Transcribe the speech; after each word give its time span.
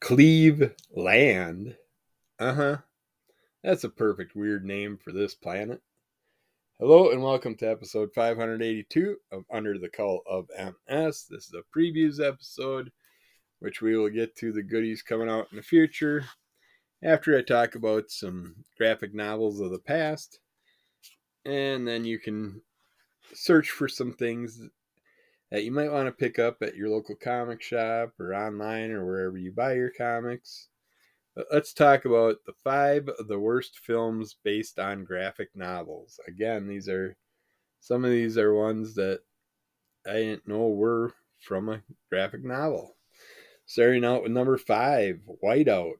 Cleveland. 0.00 1.76
Uh 2.38 2.54
huh. 2.54 2.76
That's 3.62 3.84
a 3.84 3.90
perfect 3.90 4.34
weird 4.34 4.64
name 4.64 4.96
for 4.96 5.12
this 5.12 5.34
planet. 5.34 5.82
Hello 6.78 7.10
and 7.10 7.22
welcome 7.22 7.54
to 7.56 7.70
episode 7.70 8.10
582 8.14 9.16
of 9.30 9.44
Under 9.52 9.78
the 9.78 9.90
Cowl 9.90 10.22
of 10.26 10.48
MS. 10.58 11.26
This 11.28 11.48
is 11.48 11.54
a 11.54 11.78
previews 11.78 12.18
episode, 12.18 12.90
which 13.58 13.82
we 13.82 13.94
will 13.94 14.08
get 14.08 14.34
to 14.36 14.52
the 14.52 14.62
goodies 14.62 15.02
coming 15.02 15.28
out 15.28 15.48
in 15.50 15.58
the 15.58 15.62
future 15.62 16.24
after 17.02 17.36
I 17.36 17.42
talk 17.42 17.74
about 17.74 18.10
some 18.10 18.56
graphic 18.78 19.14
novels 19.14 19.60
of 19.60 19.70
the 19.70 19.78
past. 19.78 20.40
And 21.44 21.86
then 21.86 22.06
you 22.06 22.18
can 22.18 22.62
search 23.34 23.70
for 23.70 23.86
some 23.86 24.14
things 24.14 24.62
that 25.50 25.64
you 25.64 25.72
might 25.72 25.90
want 25.90 26.06
to 26.06 26.12
pick 26.12 26.38
up 26.38 26.58
at 26.62 26.76
your 26.76 26.88
local 26.88 27.16
comic 27.16 27.60
shop 27.60 28.12
or 28.20 28.34
online 28.34 28.90
or 28.90 29.04
wherever 29.04 29.36
you 29.36 29.52
buy 29.52 29.74
your 29.74 29.90
comics. 29.90 30.68
Let's 31.52 31.72
talk 31.72 32.04
about 32.04 32.36
the 32.46 32.54
five 32.64 33.08
of 33.08 33.28
the 33.28 33.38
worst 33.38 33.78
films 33.78 34.36
based 34.44 34.78
on 34.78 35.04
graphic 35.04 35.50
novels. 35.54 36.20
Again, 36.26 36.68
these 36.68 36.88
are 36.88 37.16
some 37.80 38.04
of 38.04 38.10
these 38.10 38.36
are 38.36 38.54
ones 38.54 38.94
that 38.96 39.20
I 40.06 40.14
didn't 40.14 40.48
know 40.48 40.68
were 40.68 41.14
from 41.40 41.68
a 41.68 41.82
graphic 42.10 42.44
novel. 42.44 42.96
Starting 43.64 44.04
out 44.04 44.22
with 44.22 44.32
number 44.32 44.58
five, 44.58 45.20
Whiteout. 45.42 45.94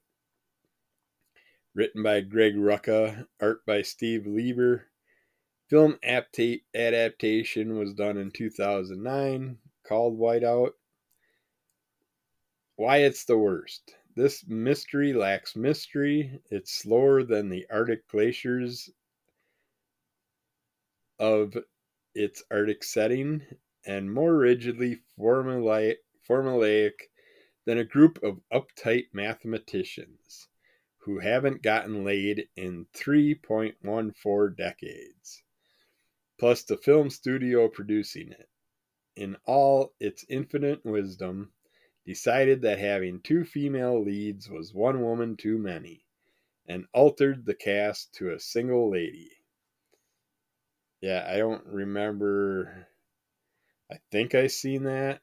Written 1.75 2.03
by 2.03 2.21
Greg 2.21 2.57
Rucka, 2.57 3.27
art 3.41 3.65
by 3.65 3.83
Steve 3.83 4.27
Lieber. 4.27 4.90
Film 5.71 6.01
adaptation 6.03 7.79
was 7.79 7.95
done 7.95 8.17
in 8.17 8.33
2009, 8.33 9.57
called 9.85 10.19
Whiteout. 10.19 10.73
Why 12.75 12.97
it's 12.99 13.25
the 13.25 13.39
worst. 13.39 13.95
This 14.17 14.45
mystery 14.49 15.13
lacks 15.13 15.55
mystery. 15.55 16.41
It's 16.51 16.73
slower 16.73 17.23
than 17.23 17.49
the 17.49 17.67
Arctic 17.71 18.09
glaciers 18.09 18.91
of 21.21 21.57
its 22.17 22.43
Arctic 22.51 22.83
setting 22.83 23.47
and 23.87 24.13
more 24.13 24.37
rigidly 24.37 25.03
formulaic, 25.17 25.99
formulaic 26.29 26.95
than 27.65 27.79
a 27.79 27.85
group 27.85 28.21
of 28.25 28.41
uptight 28.53 29.05
mathematicians 29.13 30.49
who 30.99 31.21
haven't 31.21 31.63
gotten 31.63 32.05
laid 32.05 32.49
in 32.57 32.87
3.14 32.93 34.57
decades, 34.57 35.45
plus 36.41 36.63
the 36.63 36.79
film 36.79 37.11
studio 37.11 37.69
producing 37.69 38.33
it. 38.33 38.49
In 39.15 39.37
all 39.45 39.93
its 40.01 40.25
infinite 40.31 40.83
wisdom, 40.87 41.53
decided 42.07 42.63
that 42.63 42.79
having 42.79 43.21
two 43.21 43.45
female 43.45 44.03
leads 44.03 44.49
was 44.49 44.73
one 44.73 45.03
woman 45.03 45.37
too 45.37 45.59
many, 45.59 46.07
and 46.67 46.87
altered 46.95 47.45
the 47.45 47.55
cast 47.55 48.15
to 48.15 48.33
a 48.33 48.41
single 48.41 48.91
lady. 48.91 49.31
Yeah, 51.03 51.29
I 51.31 51.37
don't 51.37 51.67
remember. 51.67 52.89
I 53.93 53.97
think 54.11 54.35
I 54.35 54.47
seen 54.47 54.85
that, 54.85 55.21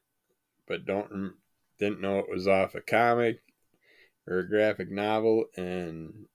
but 0.68 0.86
don't 0.86 1.34
didn't 1.80 2.00
know 2.00 2.20
it 2.20 2.30
was 2.30 2.46
off 2.46 2.76
a 2.76 2.80
comic 2.80 3.40
or 4.28 4.38
a 4.38 4.48
graphic 4.48 4.88
novel, 4.88 5.46
and 5.56 6.26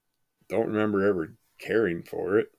don't 0.49 0.67
remember 0.67 1.07
ever 1.07 1.35
caring 1.57 2.03
for 2.03 2.37
it. 2.37 2.51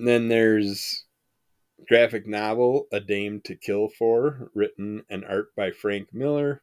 And 0.00 0.08
then 0.08 0.28
there's 0.28 1.04
graphic 1.86 2.26
novel 2.26 2.88
A 2.90 3.00
Dame 3.00 3.42
to 3.42 3.54
Kill 3.54 3.90
For, 3.90 4.50
written 4.54 5.04
and 5.10 5.26
art 5.26 5.54
by 5.54 5.72
Frank 5.72 6.14
Miller. 6.14 6.62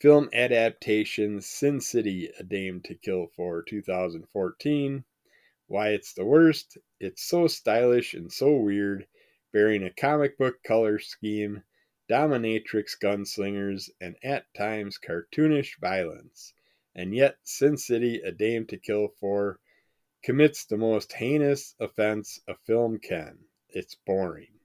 Film 0.00 0.30
adaptation 0.32 1.42
Sin 1.42 1.78
City 1.78 2.30
A 2.38 2.42
Dame 2.42 2.80
to 2.84 2.94
Kill 2.94 3.26
For, 3.36 3.62
2014. 3.62 5.04
Why 5.66 5.90
it's 5.90 6.14
the 6.14 6.24
worst? 6.24 6.78
It's 6.98 7.22
so 7.22 7.48
stylish 7.48 8.14
and 8.14 8.32
so 8.32 8.56
weird, 8.56 9.06
bearing 9.52 9.82
a 9.82 9.92
comic 9.92 10.38
book 10.38 10.62
color 10.62 10.98
scheme, 10.98 11.64
dominatrix 12.08 12.98
gunslingers, 12.98 13.90
and 14.00 14.16
at 14.24 14.46
times 14.54 14.98
cartoonish 14.98 15.78
violence. 15.80 16.54
And 16.94 17.14
yet, 17.14 17.36
Sin 17.42 17.76
City 17.76 18.22
A 18.24 18.32
Dame 18.32 18.66
to 18.68 18.78
Kill 18.78 19.08
For 19.20 19.60
commits 20.22 20.64
the 20.64 20.76
most 20.76 21.12
heinous 21.12 21.74
offense 21.80 22.40
a 22.48 22.54
film 22.66 22.98
can 22.98 23.38
it's 23.68 23.94
boring. 23.94 24.58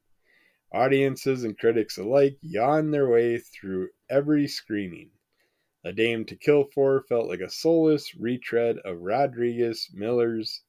Audiences 0.71 1.43
and 1.43 1.57
critics 1.57 1.97
alike 1.97 2.37
yawn 2.41 2.91
their 2.91 3.09
way 3.09 3.37
through 3.37 3.89
every 4.09 4.47
screening. 4.47 5.11
A 5.83 5.91
Dame 5.91 6.23
to 6.25 6.35
Kill 6.37 6.63
For 6.63 7.03
felt 7.09 7.27
like 7.27 7.41
a 7.41 7.49
soulless 7.49 8.15
retread 8.15 8.77
of 8.85 9.01
Rodriguez 9.01 9.89
Miller's 9.93 10.61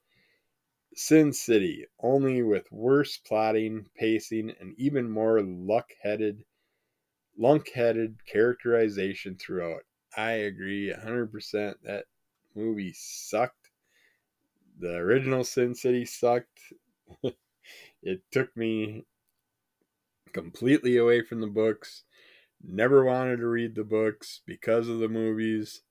Sin 0.95 1.33
City, 1.33 1.87
only 2.01 2.43
with 2.43 2.73
worse 2.73 3.17
plotting, 3.17 3.87
pacing, 3.97 4.51
and 4.59 4.75
even 4.77 5.09
more 5.09 5.41
luck-headed, 5.41 6.45
lunk-headed 7.39 8.27
characterization 8.27 9.37
throughout. 9.37 9.85
I 10.17 10.33
agree 10.33 10.93
100% 10.93 11.75
that 11.85 12.07
movie 12.57 12.93
sucked. 12.93 13.62
The 14.79 14.97
original 14.97 15.45
Sin 15.45 15.75
City 15.75 16.05
sucked. 16.05 16.61
It 18.03 18.23
took 18.33 18.57
me 18.57 19.07
completely 20.33 20.97
away 20.97 21.23
from 21.23 21.41
the 21.41 21.47
books. 21.47 22.03
Never 22.63 23.05
wanted 23.05 23.39
to 23.39 23.47
read 23.47 23.75
the 23.75 23.85
books 23.85 24.41
because 24.47 24.89
of 24.89 24.99
the 24.99 25.09
movies. 25.09 25.83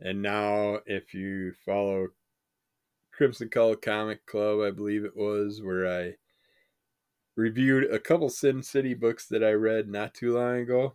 And 0.00 0.22
now, 0.22 0.80
if 0.86 1.14
you 1.14 1.52
follow 1.64 2.08
Crimson 3.12 3.48
Cowl 3.48 3.76
Comic 3.76 4.26
Club, 4.26 4.60
I 4.60 4.72
believe 4.72 5.04
it 5.04 5.16
was, 5.16 5.62
where 5.62 5.86
I 5.86 6.16
reviewed 7.36 7.84
a 7.92 8.00
couple 8.00 8.28
Sin 8.28 8.62
City 8.62 8.94
books 8.94 9.26
that 9.28 9.44
I 9.44 9.52
read 9.52 9.88
not 9.88 10.14
too 10.14 10.36
long 10.36 10.56
ago, 10.56 10.94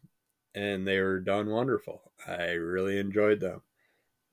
and 0.53 0.85
they 0.85 0.99
were 0.99 1.19
done 1.19 1.49
wonderful. 1.49 2.11
I 2.27 2.51
really 2.51 2.97
enjoyed 2.97 3.39
them. 3.39 3.61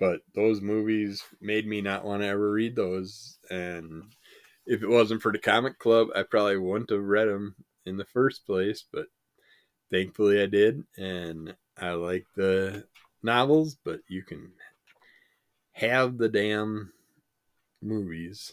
But 0.04 0.20
those 0.34 0.60
movies 0.60 1.22
made 1.40 1.66
me 1.66 1.80
not 1.80 2.04
want 2.04 2.20
to 2.20 2.28
ever 2.28 2.52
read 2.52 2.76
those, 2.76 3.38
and 3.48 4.02
if 4.66 4.82
it 4.82 4.86
wasn't 4.86 5.22
for 5.22 5.32
the 5.32 5.38
comic 5.38 5.78
club, 5.78 6.08
I 6.14 6.24
probably 6.24 6.58
wouldn't 6.58 6.90
have 6.90 7.02
read 7.02 7.26
them 7.26 7.54
in 7.86 7.96
the 7.96 8.04
first 8.04 8.44
place. 8.44 8.84
But 8.92 9.06
thankfully, 9.90 10.42
I 10.42 10.46
did, 10.46 10.84
and 10.98 11.56
I 11.80 11.92
like 11.92 12.26
the 12.36 12.84
novels. 13.22 13.78
But 13.82 14.00
you 14.06 14.22
can 14.22 14.52
have 15.72 16.18
the 16.18 16.28
damn 16.28 16.92
movies. 17.80 18.52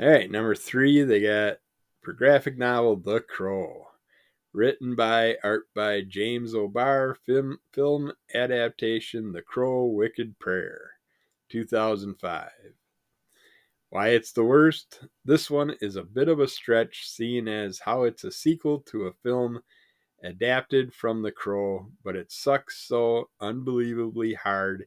All 0.00 0.08
right, 0.08 0.28
number 0.28 0.56
three, 0.56 1.04
they 1.04 1.20
got 1.20 1.58
for 2.02 2.12
graphic 2.12 2.58
novel 2.58 2.96
The 2.96 3.20
Crow, 3.20 3.86
written 4.52 4.96
by 4.96 5.36
art 5.44 5.68
by 5.74 6.00
James 6.00 6.54
O'Barr, 6.54 7.14
film 7.26 7.58
film 7.72 8.12
adaptation 8.34 9.32
The 9.32 9.42
Crow 9.42 9.84
Wicked 9.84 10.38
Prayer, 10.40 10.92
2005. 11.50 12.50
Why 13.90 14.08
it's 14.08 14.32
the 14.32 14.44
worst? 14.44 15.04
This 15.24 15.50
one 15.50 15.76
is 15.80 15.96
a 15.96 16.02
bit 16.02 16.28
of 16.28 16.40
a 16.40 16.48
stretch, 16.48 17.08
seeing 17.08 17.46
as 17.46 17.78
how 17.78 18.02
it's 18.02 18.24
a 18.24 18.32
sequel 18.32 18.80
to 18.86 19.06
a 19.06 19.12
film 19.22 19.60
adapted 20.22 20.92
from 20.92 21.22
The 21.22 21.32
Crow, 21.32 21.86
but 22.04 22.16
it 22.16 22.32
sucks 22.32 22.86
so 22.86 23.30
unbelievably 23.40 24.34
hard 24.34 24.86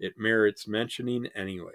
it 0.00 0.18
merits 0.18 0.66
mentioning 0.66 1.26
anyway. 1.36 1.72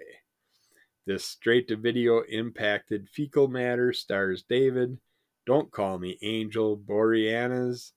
This 1.06 1.23
straight 1.23 1.69
to 1.69 1.77
video 1.77 2.21
impacted 2.23 3.09
fecal 3.09 3.47
matter 3.47 3.94
stars 3.94 4.44
David, 4.44 5.00
Don't 5.45 5.72
Call 5.72 6.00
Me 6.00 6.17
Angel, 6.22 6.77
Boreanaz, 6.77 7.91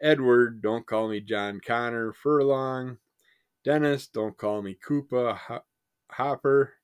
Edward, 0.00 0.62
Don't 0.62 0.86
Call 0.86 1.08
Me 1.08 1.20
John 1.20 1.60
Connor, 1.64 2.12
Furlong, 2.12 2.98
Dennis, 3.64 4.06
Don't 4.06 4.36
Call 4.36 4.62
Me 4.62 4.76
Koopa, 4.86 5.60
Hopper, 6.10 6.74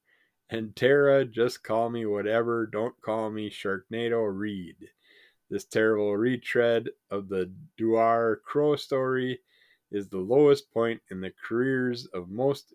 and 0.51 0.77
Tara, 0.77 1.25
just 1.25 1.63
call 1.63 1.89
me 1.91 2.05
whatever. 2.07 2.67
Don't 2.67 3.01
call 3.01 3.31
me 3.31 3.51
Sharknado 3.51 4.23
Reed. 4.33 4.77
This 5.51 5.65
terrible 5.65 6.17
retread 6.17 6.91
of 7.11 7.29
the 7.29 7.53
Duar 7.79 8.43
Crow 8.43 8.77
story 8.77 9.41
is 9.91 10.09
the 10.09 10.19
lowest 10.19 10.73
point 10.73 11.01
in 11.11 11.21
the 11.21 11.33
careers 11.47 12.07
of 12.07 12.29
most 12.29 12.75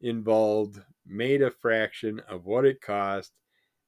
involved, 0.00 0.80
made 1.06 1.42
a 1.42 1.50
fraction 1.50 2.20
of 2.28 2.44
what 2.44 2.64
it 2.64 2.80
cost, 2.80 3.32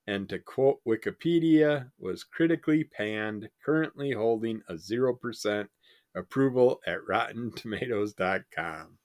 and 0.09 0.27
to 0.31 0.39
quote 0.39 0.81
Wikipedia, 0.87 1.91
was 1.99 2.25
critically 2.25 2.83
panned, 2.83 3.51
currently 3.63 4.11
holding 4.11 4.63
a 4.67 4.73
0% 4.73 5.69
approval 6.15 6.81
at 6.87 7.05
RottenTomatoes.com. 7.07 8.97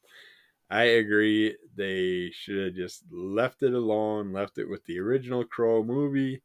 I 0.70 0.84
agree. 0.84 1.58
They 1.76 2.32
should 2.32 2.68
have 2.68 2.76
just 2.76 3.04
left 3.12 3.64
it 3.64 3.74
alone, 3.74 4.32
left 4.32 4.58
it 4.58 4.70
with 4.70 4.86
the 4.86 4.98
original 5.00 5.44
Crow 5.44 5.84
movie, 5.84 6.42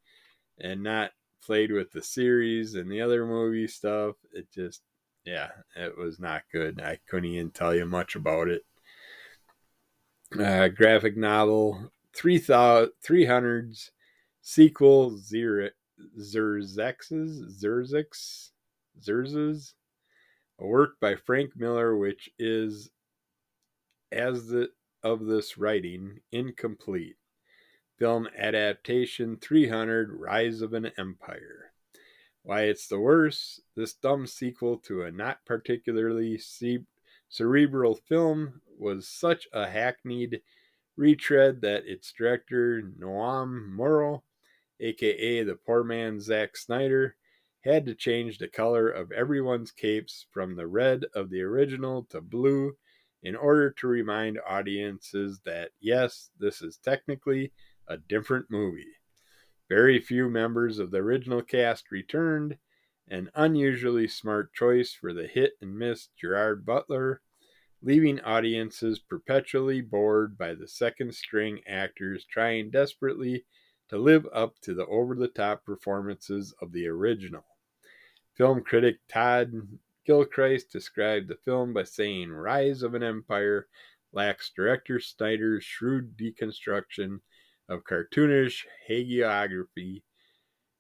and 0.61 0.83
not 0.83 1.13
played 1.41 1.71
with 1.71 1.93
the 1.93 2.03
series 2.03 2.75
and 2.75 2.91
the 2.91 3.01
other 3.01 3.25
movie 3.25 3.69
stuff. 3.69 4.17
It 4.33 4.51
just, 4.53 4.83
yeah, 5.25 5.51
it 5.77 5.97
was 5.97 6.19
not 6.19 6.43
good. 6.53 6.81
I 6.81 6.99
couldn't 7.09 7.31
even 7.31 7.53
tell 7.53 7.77
you 7.77 7.87
much 7.87 8.17
about 8.17 8.49
it. 8.49 8.63
Uh, 10.37 10.67
graphic 10.67 11.17
novel 11.17 11.93
300's 12.13 13.93
sequel 14.51 15.15
Zero 15.19 15.69
Zerzex's 16.19 17.61
Xerxes 18.99 19.75
a 20.59 20.67
work 20.67 20.99
by 20.99 21.17
Frank 21.17 21.55
Miller, 21.55 21.95
which 21.95 22.31
is, 22.39 22.89
as 24.11 24.47
the 24.47 24.71
of 25.03 25.27
this 25.27 25.59
writing, 25.59 26.21
incomplete. 26.33 27.17
Film 27.99 28.27
adaptation 28.39 29.37
300 29.37 30.19
Rise 30.19 30.63
of 30.63 30.73
an 30.73 30.93
Empire. 30.97 31.73
Why 32.43 32.63
it's 32.63 32.89
the 32.89 32.99
worst, 32.99 33.61
this 33.77 33.93
dumb 33.93 34.27
sequel 34.27 34.79
to 34.79 35.03
a 35.03 35.13
not 35.13 35.45
particularly 35.45 36.41
cerebral 37.29 37.97
film 37.97 38.63
was 38.79 39.07
such 39.07 39.47
a 39.53 39.69
hackneyed 39.69 40.41
retread 40.97 41.61
that 41.61 41.87
its 41.87 42.11
director, 42.13 42.83
Noam 42.99 43.77
Murro, 43.77 44.23
aka 44.81 45.43
the 45.43 45.57
poor 45.57 45.85
man 45.85 46.21
Zack 46.21 46.57
Snyder, 46.57 47.17
had 47.65 47.87
to 47.87 47.95
change 47.95 48.39
the 48.39 48.49
color 48.49 48.89
of 48.89 49.13
everyone's 49.13 49.73
capes 49.73 50.27
from 50.31 50.55
the 50.55 50.67
red 50.67 51.05
of 51.15 51.31
the 51.31 51.43
original 51.43 52.05
to 52.11 52.21
blue 52.21 52.77
in 53.23 53.35
order 53.35 53.71
to 53.71 53.87
remind 53.87 54.39
audiences 54.49 55.41
that 55.45 55.71
yes, 55.81 56.31
this 56.39 56.63
is 56.63 56.79
technically 56.79 57.53
a 57.89 57.97
different 57.97 58.47
movie. 58.49 58.95
Very 59.69 59.99
few 59.99 60.31
members 60.31 60.79
of 60.79 60.91
the 60.91 60.99
original 60.99 61.43
cast 61.43 61.91
returned, 61.91 62.57
an 63.09 63.31
unusually 63.35 64.09
smart 64.09 64.55
choice 64.55 64.93
for 64.93 65.13
the 65.13 65.27
hit 65.27 65.55
and 65.61 65.77
miss 65.77 66.09
Gerard 66.19 66.65
Butler, 66.65 67.21
leaving 67.83 68.21
audiences 68.21 68.99
perpetually 68.99 69.81
bored 69.81 70.39
by 70.39 70.55
the 70.55 70.69
second 70.69 71.15
string 71.15 71.61
actors 71.67 72.25
trying 72.25 72.71
desperately 72.71 73.45
to 73.89 73.99
live 73.99 74.27
up 74.33 74.59
to 74.61 74.75
the 74.75 74.87
over 74.87 75.15
the 75.15 75.29
top 75.29 75.65
performances 75.65 76.55
of 76.61 76.73
the 76.73 76.87
original. 76.87 77.45
Film 78.35 78.63
critic 78.63 78.99
Todd 79.09 79.53
Gilchrist 80.05 80.71
described 80.73 81.29
the 81.29 81.37
film 81.37 81.73
by 81.73 81.85
saying 81.85 82.31
Rise 82.31 82.83
of 82.83 82.95
an 82.95 83.03
Empire 83.03 83.69
lacks 84.13 84.51
director 84.55 85.01
Snyder's 85.01 85.65
shrewd 85.65 86.17
deconstruction 86.17 87.21
of 87.69 87.85
cartoonish 87.85 88.65
hagiography, 88.89 90.03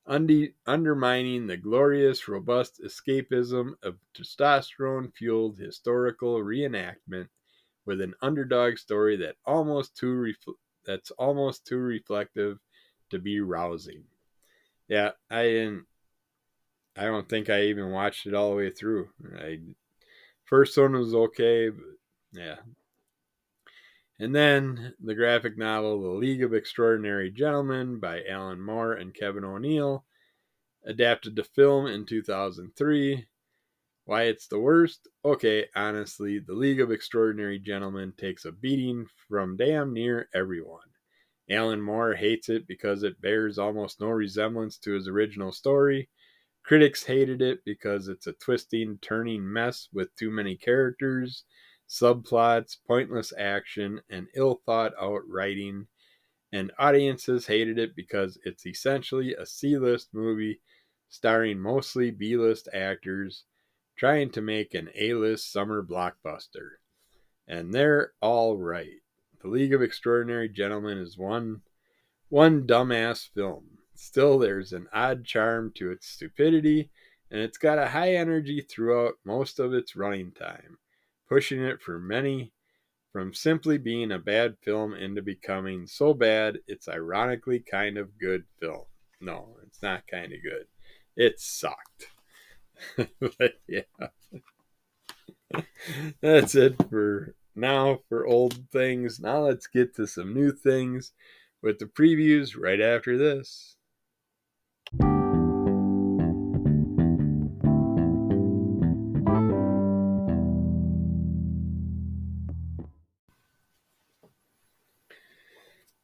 undi- 0.07 0.55
undermining 0.67 1.47
the 1.47 1.57
glorious, 1.57 2.29
robust 2.29 2.81
escapism 2.83 3.75
of 3.83 3.99
testosterone 4.15 5.13
fueled 5.13 5.59
historical 5.59 6.37
reenactment 6.37 7.29
with 7.85 8.01
an 8.01 8.15
underdog 8.23 8.79
story 8.79 9.17
that 9.17 9.37
almost 9.45 9.97
too 9.97 10.33
that's 10.87 11.11
almost 11.13 11.67
too 11.67 11.79
reflective 11.79 12.59
to 13.11 13.19
be 13.19 13.41
rousing. 13.41 14.05
Yeah, 14.89 15.13
I 15.31 15.43
didn't. 15.45 15.85
I 16.97 17.05
don't 17.05 17.29
think 17.29 17.49
I 17.49 17.65
even 17.65 17.93
watched 17.93 18.27
it 18.27 18.35
all 18.35 18.51
the 18.51 18.57
way 18.57 18.71
through. 18.71 19.09
I 19.39 19.61
first 20.45 20.77
one 20.77 20.93
was 20.93 21.15
okay, 21.15 21.69
but 21.69 21.85
yeah. 22.33 22.57
And 24.19 24.35
then 24.35 24.95
the 25.01 25.15
graphic 25.15 25.57
novel 25.57 26.03
The 26.03 26.09
League 26.09 26.43
of 26.43 26.53
Extraordinary 26.53 27.31
Gentlemen 27.31 28.01
by 28.01 28.25
Alan 28.29 28.61
Moore 28.61 28.95
and 28.95 29.15
Kevin 29.15 29.45
O'Neill, 29.45 30.05
adapted 30.85 31.37
to 31.37 31.45
film 31.45 31.87
in 31.87 32.05
2003. 32.05 33.27
Why 34.07 34.23
it's 34.23 34.49
the 34.49 34.59
worst? 34.59 35.07
Okay, 35.25 35.67
honestly, 35.77 36.39
The 36.41 36.55
League 36.55 36.81
of 36.81 36.91
Extraordinary 36.91 37.59
Gentlemen 37.59 38.13
takes 38.17 38.45
a 38.45 38.51
beating 38.51 39.07
from 39.29 39.57
damn 39.57 39.93
near 39.93 40.29
everyone. 40.35 40.89
Alan 41.50 41.81
Moore 41.81 42.15
hates 42.15 42.49
it 42.49 42.67
because 42.67 43.03
it 43.03 43.21
bears 43.21 43.59
almost 43.59 44.00
no 44.00 44.09
resemblance 44.09 44.77
to 44.79 44.93
his 44.93 45.09
original 45.09 45.53
story. 45.53 46.09
Critics 46.62 47.05
hated 47.05 47.41
it 47.41 47.65
because 47.65 48.09
it's 48.09 48.27
a 48.27 48.35
twisting, 48.35 48.99
turning 49.00 49.50
mess 49.50 49.89
with 49.93 50.15
too 50.17 50.31
many 50.31 50.56
characters, 50.56 51.45
subplots, 51.89 52.77
pointless 52.87 53.33
action, 53.39 54.03
and 54.11 54.29
ill 54.35 54.61
thought 54.67 54.93
out 55.00 55.23
writing. 55.27 55.87
And 56.53 56.73
audiences 56.79 57.47
hated 57.47 57.79
it 57.79 57.97
because 57.97 58.39
it's 58.45 58.67
essentially 58.67 59.35
a 59.35 59.47
C 59.47 59.79
list 59.79 60.09
movie 60.12 60.61
starring 61.09 61.59
mostly 61.59 62.11
B 62.11 62.37
list 62.37 62.69
actors 62.75 63.45
trying 63.97 64.31
to 64.31 64.43
make 64.43 64.75
an 64.75 64.91
A 64.95 65.15
list 65.15 65.50
summer 65.50 65.83
blockbuster. 65.83 66.77
And 67.47 67.73
they're 67.73 68.12
all 68.21 68.59
right. 68.59 69.00
The 69.40 69.49
League 69.49 69.73
of 69.73 69.82
Extraordinary 69.82 70.49
Gentlemen 70.49 70.99
is 70.99 71.17
one 71.17 71.62
one 72.29 72.67
dumbass 72.67 73.29
film. 73.29 73.79
Still 73.94 74.38
there's 74.38 74.73
an 74.73 74.88
odd 74.93 75.25
charm 75.25 75.73
to 75.76 75.90
its 75.90 76.08
stupidity, 76.08 76.90
and 77.31 77.40
it's 77.40 77.58
got 77.58 77.79
a 77.79 77.88
high 77.88 78.14
energy 78.14 78.61
throughout 78.61 79.14
most 79.25 79.61
of 79.61 79.73
its 79.73 79.94
running 79.94 80.32
time, 80.32 80.79
pushing 81.29 81.62
it 81.62 81.81
for 81.81 81.99
many 81.99 82.52
from 83.12 83.32
simply 83.32 83.79
being 83.79 84.12
a 84.12 84.19
bad 84.19 84.56
film 84.62 84.93
into 84.93 85.23
becoming 85.23 85.87
so 85.87 86.12
bad 86.12 86.58
it's 86.67 86.88
ironically 86.88 87.61
kind 87.61 87.96
of 87.96 88.19
good 88.19 88.44
film. 88.61 88.85
No, 89.20 89.56
it's 89.67 89.82
not 89.82 90.06
kind 90.06 90.32
of 90.32 90.43
good. 90.43 90.67
It 91.17 91.40
sucked. 91.40 92.11
but 93.20 93.55
yeah. 93.67 93.82
That's 96.20 96.55
it 96.55 96.76
for 96.90 97.35
now 97.59 97.99
for 98.09 98.27
old 98.27 98.71
things. 98.71 99.21
Now 99.21 99.41
let's 99.41 99.67
get 99.67 99.95
to 99.97 100.07
some 100.07 100.33
new 100.33 100.53
things 100.53 101.13
with 101.63 101.79
the 101.79 101.87
previews 101.87 102.57
right 102.57 102.81
after 102.81 103.19
this. 103.19 103.77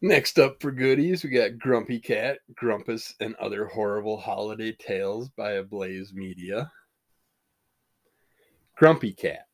Next 0.02 0.38
up 0.38 0.60
for 0.60 0.70
goodies, 0.70 1.24
we 1.24 1.30
got 1.30 1.58
Grumpy 1.58 1.98
Cat, 1.98 2.40
Grumpus, 2.54 3.14
and 3.20 3.34
Other 3.36 3.64
Horrible 3.64 4.18
Holiday 4.18 4.76
Tales 4.78 5.30
by 5.30 5.52
Ablaze 5.52 6.12
Media. 6.12 6.70
Grumpy 8.76 9.14
Cat. 9.14 9.46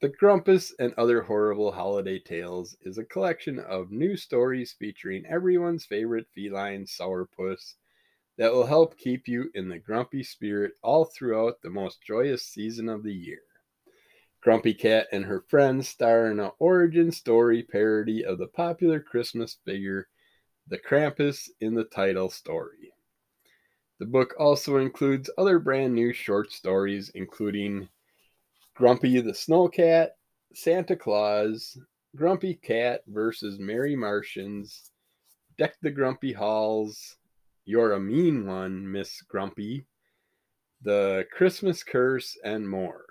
The 0.00 0.10
Grumpus 0.10 0.72
and 0.78 0.94
Other 0.96 1.22
Horrible 1.22 1.72
Holiday 1.72 2.20
Tales 2.20 2.76
is 2.82 2.98
a 2.98 3.04
collection 3.04 3.58
of 3.58 3.90
new 3.90 4.16
stories 4.16 4.72
featuring 4.78 5.26
everyone's 5.26 5.86
favorite 5.86 6.28
feline 6.32 6.86
sourpuss 6.86 7.74
that 8.36 8.52
will 8.52 8.66
help 8.66 8.96
keep 8.96 9.26
you 9.26 9.50
in 9.54 9.68
the 9.68 9.80
grumpy 9.80 10.22
spirit 10.22 10.74
all 10.84 11.06
throughout 11.06 11.62
the 11.62 11.70
most 11.70 12.00
joyous 12.00 12.44
season 12.44 12.88
of 12.88 13.02
the 13.02 13.12
year. 13.12 13.40
Grumpy 14.40 14.72
Cat 14.72 15.08
and 15.10 15.24
her 15.24 15.40
friends 15.40 15.88
star 15.88 16.30
in 16.30 16.38
an 16.38 16.52
origin 16.60 17.10
story 17.10 17.64
parody 17.64 18.24
of 18.24 18.38
the 18.38 18.46
popular 18.46 19.00
Christmas 19.00 19.58
figure, 19.64 20.06
the 20.68 20.78
Krampus, 20.78 21.50
in 21.60 21.74
the 21.74 21.82
title 21.82 22.30
story. 22.30 22.92
The 23.98 24.06
book 24.06 24.32
also 24.38 24.76
includes 24.76 25.28
other 25.36 25.58
brand 25.58 25.92
new 25.92 26.12
short 26.12 26.52
stories, 26.52 27.10
including 27.16 27.88
Grumpy 28.78 29.20
the 29.20 29.34
Snow 29.34 29.66
Cat, 29.66 30.12
Santa 30.54 30.94
Claus, 30.94 31.76
Grumpy 32.14 32.54
Cat 32.54 33.00
versus 33.08 33.58
Merry 33.58 33.96
Martians, 33.96 34.92
Deck 35.58 35.74
the 35.82 35.90
Grumpy 35.90 36.32
Halls, 36.32 37.16
You're 37.64 37.94
a 37.94 37.98
Mean 37.98 38.46
One, 38.46 38.88
Miss 38.92 39.20
Grumpy, 39.22 39.84
The 40.80 41.26
Christmas 41.32 41.82
Curse, 41.82 42.38
and 42.44 42.68
more. 42.68 43.04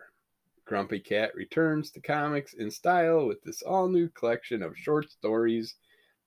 Grumpy 0.63 1.01
Cat 1.01 1.36
returns 1.36 1.91
to 1.91 2.00
comics 2.00 2.53
in 2.53 2.71
style 2.71 3.27
with 3.27 3.43
this 3.43 3.62
all 3.62 3.89
new 3.89 4.07
collection 4.07 4.63
of 4.63 4.77
short 4.77 5.12
stories 5.12 5.75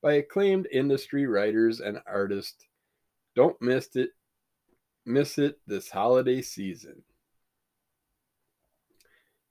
by 0.02 0.12
acclaimed 0.16 0.68
industry 0.70 1.26
writers 1.26 1.80
and 1.80 1.99
artists. 2.06 2.66
Don't 3.35 3.56
miss 3.62 3.97
it. 3.97 4.11
Miss 5.06 5.38
it 5.38 5.59
this 5.66 5.88
holiday 5.88 6.42
season. 6.42 7.02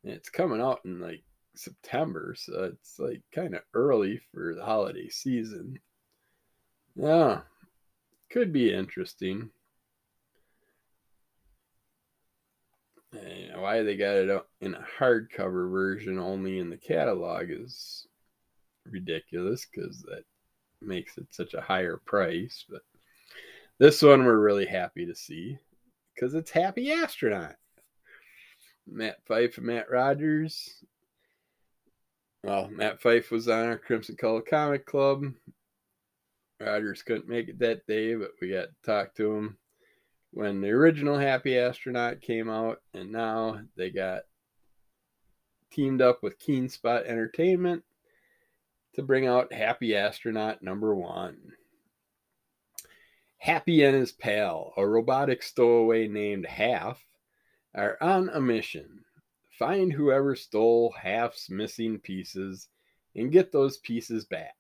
It's 0.04 0.30
coming 0.30 0.62
out 0.62 0.82
in 0.86 1.00
like 1.00 1.24
September, 1.56 2.36
so 2.38 2.72
it's 2.74 3.00
like 3.00 3.22
kind 3.34 3.56
of 3.56 3.62
early 3.74 4.22
for 4.32 4.56
the 4.56 4.64
holiday 4.64 5.10
season. 5.10 5.80
Yeah, 6.96 7.42
could 8.30 8.54
be 8.54 8.74
interesting. 8.74 9.50
And 13.12 13.62
why 13.62 13.82
they 13.82 13.98
got 13.98 14.16
it 14.16 14.44
in 14.62 14.76
a 14.76 14.86
hardcover 15.00 15.72
version 15.72 16.20
only 16.20 16.60
in 16.60 16.70
the 16.70 16.78
catalog 16.78 17.48
is 17.50 18.08
ridiculous 18.86 19.66
because 19.66 20.02
that 20.04 20.24
makes 20.82 21.18
it 21.18 21.28
such 21.32 21.54
a 21.56 21.62
higher 21.62 21.98
price. 22.06 22.66
But 22.70 22.82
this 23.80 24.02
one 24.02 24.26
we're 24.26 24.38
really 24.40 24.66
happy 24.66 25.06
to 25.06 25.16
see 25.16 25.58
because 26.14 26.36
it's 26.36 26.52
Happy 26.52 26.92
Astronaut. 26.92 27.56
Matt 28.92 29.26
Fife 29.26 29.58
and 29.58 29.68
Matt 29.68 29.90
Rogers. 29.90 30.84
Well, 32.44 32.70
Matt 32.70 33.02
Fife 33.02 33.32
was 33.32 33.48
on 33.48 33.66
our 33.66 33.78
Crimson 33.78 34.16
Cowl 34.16 34.42
Comic 34.42 34.86
Club. 34.86 35.26
Rogers 36.60 37.04
couldn't 37.04 37.30
make 37.30 37.50
it 37.50 37.60
that 37.60 37.88
day, 37.88 38.16
but 38.16 38.32
we 38.42 38.52
got 38.52 38.68
to 38.68 38.86
talk 38.86 39.16
to 39.16 39.34
him 39.34 39.58
when 40.32 40.62
the 40.62 40.70
original 40.70 41.18
Happy 41.18 41.58
Astronaut 41.58 42.22
came 42.22 42.50
out, 42.50 42.82
and 42.94 43.12
now 43.12 43.62
they 43.76 43.90
got 43.90 44.24
teamed 45.72 46.02
up 46.02 46.22
with 46.22 46.40
Keenspot 46.40 47.06
Entertainment 47.06 47.84
to 48.94 49.04
bring 49.04 49.28
out 49.28 49.54
Happy 49.54 49.96
Astronaut 49.96 50.62
number 50.62 50.96
one. 50.96 51.54
Happy 53.38 53.84
and 53.84 53.96
his 53.96 54.12
pal, 54.12 54.74
a 54.76 54.86
robotic 54.86 55.42
stowaway 55.42 56.08
named 56.08 56.46
Half, 56.46 57.02
are 57.80 57.98
on 58.02 58.30
a 58.30 58.42
mission. 58.42 59.06
Find 59.58 59.94
whoever 59.94 60.36
stole 60.36 60.94
Half's 61.02 61.50
missing 61.50 61.98
pieces 62.00 62.68
and 63.16 63.32
get 63.32 63.54
those 63.54 63.78
pieces 63.78 64.26
back. 64.26 64.56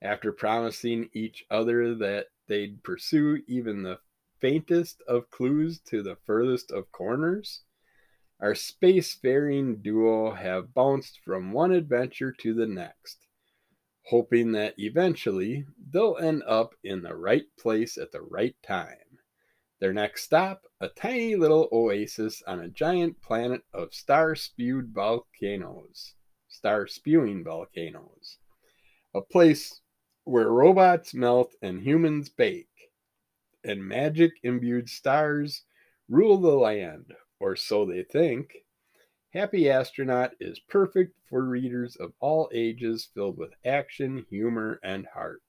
After 0.00 0.32
promising 0.32 1.10
each 1.12 1.44
other 1.50 1.94
that 1.96 2.28
they'd 2.48 2.82
pursue 2.82 3.42
even 3.46 3.82
the 3.82 3.98
faintest 4.40 5.02
of 5.06 5.30
clues 5.30 5.80
to 5.80 6.02
the 6.02 6.16
furthest 6.24 6.70
of 6.70 6.90
corners, 6.92 7.62
our 8.40 8.54
spacefaring 8.54 9.82
duo 9.82 10.32
have 10.32 10.74
bounced 10.74 11.20
from 11.24 11.52
one 11.52 11.72
adventure 11.72 12.32
to 12.32 12.54
the 12.54 12.66
next, 12.66 13.26
hoping 14.06 14.52
that 14.52 14.74
eventually 14.78 15.66
they'll 15.90 16.16
end 16.16 16.42
up 16.46 16.74
in 16.82 17.02
the 17.02 17.14
right 17.14 17.46
place 17.58 17.98
at 17.98 18.12
the 18.12 18.22
right 18.22 18.56
time. 18.62 19.03
Their 19.84 19.92
next 19.92 20.22
stop, 20.22 20.64
a 20.80 20.88
tiny 20.88 21.36
little 21.36 21.68
oasis 21.70 22.42
on 22.46 22.58
a 22.58 22.70
giant 22.70 23.20
planet 23.20 23.64
of 23.74 23.92
star 23.92 24.34
spewed 24.34 24.94
volcanoes. 24.94 26.14
Star 26.48 26.86
spewing 26.86 27.44
volcanoes. 27.44 28.38
A 29.14 29.20
place 29.20 29.82
where 30.24 30.48
robots 30.48 31.12
melt 31.12 31.54
and 31.60 31.82
humans 31.82 32.30
bake, 32.30 32.92
and 33.62 33.86
magic 33.86 34.32
imbued 34.42 34.88
stars 34.88 35.64
rule 36.08 36.38
the 36.38 36.56
land, 36.56 37.12
or 37.38 37.54
so 37.54 37.84
they 37.84 38.04
think. 38.04 38.64
Happy 39.34 39.68
Astronaut 39.68 40.30
is 40.40 40.60
perfect 40.60 41.14
for 41.28 41.44
readers 41.44 41.94
of 41.96 42.14
all 42.20 42.48
ages, 42.54 43.10
filled 43.12 43.36
with 43.36 43.52
action, 43.66 44.24
humor, 44.30 44.80
and 44.82 45.08
heart. 45.08 45.42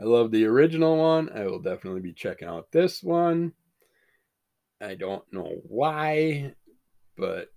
I 0.00 0.04
love 0.04 0.30
the 0.30 0.46
original 0.46 0.96
one. 0.96 1.28
I 1.34 1.46
will 1.46 1.60
definitely 1.60 2.00
be 2.00 2.14
checking 2.14 2.48
out 2.48 2.72
this 2.72 3.02
one. 3.02 3.52
I 4.80 4.94
don't 4.94 5.30
know 5.30 5.60
why, 5.64 6.54
but 7.18 7.48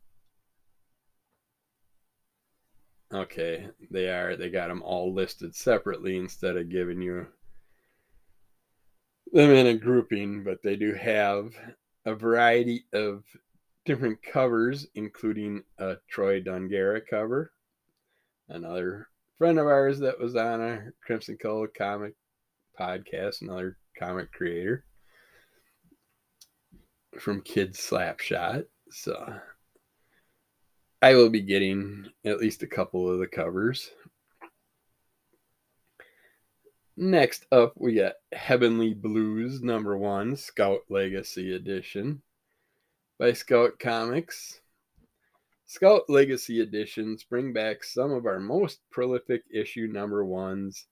okay, 3.14 3.70
they 3.90 4.10
are. 4.10 4.36
They 4.36 4.50
got 4.50 4.68
them 4.68 4.82
all 4.82 5.14
listed 5.14 5.56
separately 5.56 6.18
instead 6.18 6.58
of 6.58 6.70
giving 6.70 7.02
you 7.02 7.28
them 9.32 9.52
in 9.52 9.68
a 9.68 9.78
grouping, 9.78 10.44
but 10.44 10.62
they 10.64 10.76
do 10.76 10.94
have 10.96 11.54
a 12.06 12.14
variety 12.14 12.84
of 12.92 13.24
different 13.86 14.22
covers, 14.22 14.86
including 14.96 15.64
a 15.78 15.96
Troy 16.10 16.42
Dongarra 16.42 17.00
cover, 17.10 17.54
another 18.50 19.08
friend 19.38 19.58
of 19.58 19.66
ours 19.66 20.00
that 20.00 20.20
was 20.20 20.36
on 20.36 20.60
a 20.60 20.92
Crimson 21.06 21.38
Cowl 21.38 21.68
comic 21.76 22.16
podcast, 22.80 23.42
another 23.42 23.78
comic 23.98 24.32
creator 24.32 24.86
from 27.20 27.42
Kids 27.42 27.80
Slapshot. 27.80 28.66
So 28.90 29.36
I 31.02 31.16
will 31.16 31.30
be 31.30 31.42
getting 31.42 32.08
at 32.26 32.40
least 32.40 32.64
a 32.64 32.68
couple 32.68 33.10
of 33.10 33.20
the 33.20 33.28
covers. 33.28 33.92
Next 36.96 37.48
up, 37.52 37.74
we 37.76 37.96
got 37.96 38.14
Heavenly 38.32 38.94
Blues 38.94 39.62
number 39.62 39.98
one, 39.98 40.36
Scout 40.36 40.82
Legacy 40.90 41.56
Edition 41.56 42.22
by 43.18 43.34
Scout 43.34 43.80
Comics. 43.80 44.62
Scout 45.66 46.04
Legacy 46.08 46.62
Editions 46.62 47.24
bring 47.24 47.52
back 47.52 47.84
some 47.84 48.12
of 48.12 48.28
our 48.28 48.40
most 48.40 48.80
prolific 48.92 49.44
issue 49.52 49.88
number 49.88 50.24
ones 50.24 50.86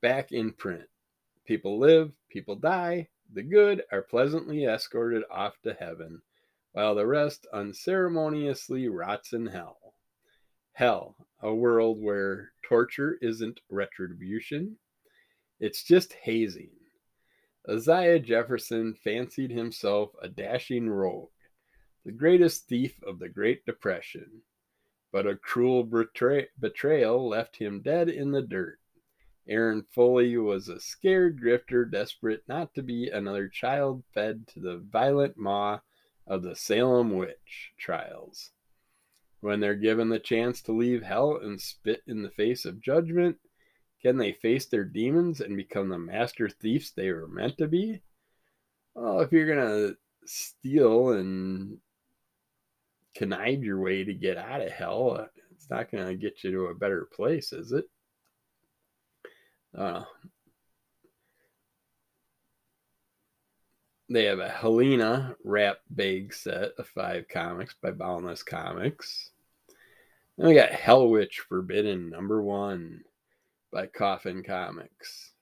back 0.00 0.30
in 0.30 0.52
print. 0.52 0.84
People 1.50 1.80
live, 1.80 2.12
people 2.28 2.54
die, 2.54 3.08
the 3.32 3.42
good 3.42 3.82
are 3.90 4.02
pleasantly 4.02 4.66
escorted 4.66 5.24
off 5.28 5.60
to 5.64 5.74
heaven, 5.74 6.22
while 6.70 6.94
the 6.94 7.04
rest 7.04 7.44
unceremoniously 7.52 8.86
rots 8.86 9.32
in 9.32 9.46
hell. 9.46 9.96
Hell, 10.74 11.16
a 11.42 11.52
world 11.52 12.00
where 12.00 12.52
torture 12.62 13.18
isn't 13.20 13.58
retribution 13.68 14.76
it's 15.58 15.82
just 15.82 16.12
hazing. 16.12 16.70
Isaiah 17.68 18.20
Jefferson 18.20 18.94
fancied 18.94 19.50
himself 19.50 20.12
a 20.22 20.28
dashing 20.28 20.88
rogue, 20.88 21.30
the 22.04 22.12
greatest 22.12 22.68
thief 22.68 22.94
of 23.02 23.18
the 23.18 23.28
Great 23.28 23.66
Depression, 23.66 24.42
but 25.10 25.26
a 25.26 25.34
cruel 25.34 25.82
betray- 25.82 26.50
betrayal 26.60 27.28
left 27.28 27.56
him 27.56 27.82
dead 27.82 28.08
in 28.08 28.30
the 28.30 28.40
dirt. 28.40 28.78
Aaron 29.50 29.84
Foley 29.90 30.36
was 30.36 30.68
a 30.68 30.78
scared 30.78 31.40
grifter 31.42 31.90
desperate 31.90 32.44
not 32.46 32.72
to 32.74 32.82
be 32.82 33.08
another 33.08 33.48
child 33.48 34.04
fed 34.14 34.46
to 34.46 34.60
the 34.60 34.78
violent 34.78 35.36
maw 35.36 35.80
of 36.24 36.44
the 36.44 36.54
Salem 36.54 37.10
witch 37.16 37.72
trials. 37.76 38.52
When 39.40 39.58
they're 39.58 39.74
given 39.74 40.08
the 40.08 40.20
chance 40.20 40.62
to 40.62 40.72
leave 40.72 41.02
hell 41.02 41.36
and 41.42 41.60
spit 41.60 42.02
in 42.06 42.22
the 42.22 42.30
face 42.30 42.64
of 42.64 42.80
judgment, 42.80 43.38
can 44.00 44.18
they 44.18 44.32
face 44.32 44.66
their 44.66 44.84
demons 44.84 45.40
and 45.40 45.56
become 45.56 45.88
the 45.88 45.98
master 45.98 46.48
thieves 46.48 46.92
they 46.92 47.10
were 47.10 47.26
meant 47.26 47.58
to 47.58 47.66
be? 47.66 48.02
Well, 48.94 49.20
if 49.20 49.32
you're 49.32 49.52
going 49.52 49.58
to 49.66 49.96
steal 50.26 51.10
and 51.10 51.78
connive 53.16 53.64
your 53.64 53.80
way 53.80 54.04
to 54.04 54.14
get 54.14 54.36
out 54.36 54.62
of 54.62 54.70
hell, 54.70 55.28
it's 55.50 55.68
not 55.68 55.90
going 55.90 56.06
to 56.06 56.14
get 56.14 56.44
you 56.44 56.52
to 56.52 56.66
a 56.66 56.74
better 56.74 57.08
place, 57.12 57.52
is 57.52 57.72
it? 57.72 57.86
Uh, 59.76 60.02
they 64.08 64.24
have 64.24 64.40
a 64.40 64.48
Helena 64.48 65.36
wrap 65.44 65.78
bag 65.88 66.34
set 66.34 66.72
of 66.78 66.88
five 66.88 67.26
comics 67.28 67.74
by 67.80 67.92
Boundless 67.92 68.42
Comics. 68.42 69.30
Then 70.36 70.48
we 70.48 70.54
got 70.54 70.70
Hell 70.70 71.08
Witch 71.08 71.40
Forbidden 71.48 72.10
number 72.10 72.42
one 72.42 73.02
by 73.72 73.86
Coffin 73.86 74.42
Comics. 74.42 75.32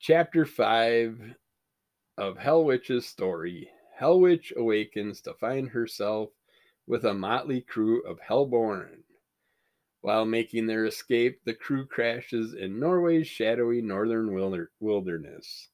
Chapter 0.00 0.46
5 0.46 1.34
of 2.16 2.38
Hell 2.38 2.64
Witch's 2.64 3.04
story. 3.04 3.68
Hell 3.94 4.20
Witch 4.20 4.52
awakens 4.56 5.20
to 5.22 5.34
find 5.34 5.68
herself 5.68 6.30
with 6.86 7.04
a 7.04 7.12
motley 7.12 7.60
crew 7.60 8.02
of 8.04 8.20
Hellborn. 8.20 9.02
While 10.00 10.24
making 10.24 10.66
their 10.66 10.86
escape, 10.86 11.40
the 11.44 11.54
crew 11.54 11.84
crashes 11.84 12.54
in 12.54 12.78
Norway's 12.78 13.26
shadowy 13.26 13.82
northern 13.82 14.32
wilderness. 14.80 15.70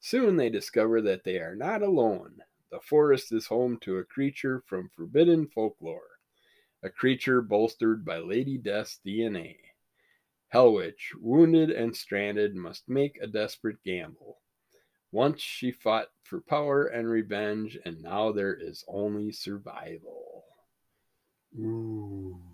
Soon 0.00 0.36
they 0.36 0.50
discover 0.50 1.00
that 1.02 1.24
they 1.24 1.38
are 1.38 1.54
not 1.54 1.82
alone. 1.82 2.42
The 2.70 2.80
forest 2.80 3.32
is 3.32 3.46
home 3.46 3.78
to 3.82 3.98
a 3.98 4.04
creature 4.04 4.62
from 4.66 4.90
forbidden 4.90 5.46
folklore, 5.46 6.18
a 6.82 6.90
creature 6.90 7.42
bolstered 7.42 8.04
by 8.04 8.18
Lady 8.18 8.58
Death's 8.58 8.98
DNA. 9.04 9.56
Hellwitch, 10.52 11.14
wounded 11.20 11.70
and 11.70 11.96
stranded, 11.96 12.56
must 12.56 12.88
make 12.88 13.18
a 13.20 13.26
desperate 13.26 13.82
gamble. 13.84 14.40
Once 15.12 15.40
she 15.40 15.70
fought 15.70 16.08
for 16.22 16.40
power 16.40 16.86
and 16.86 17.08
revenge, 17.08 17.78
and 17.84 18.02
now 18.02 18.32
there 18.32 18.54
is 18.54 18.84
only 18.88 19.30
survival. 19.30 20.44
Ooh. 21.58 22.49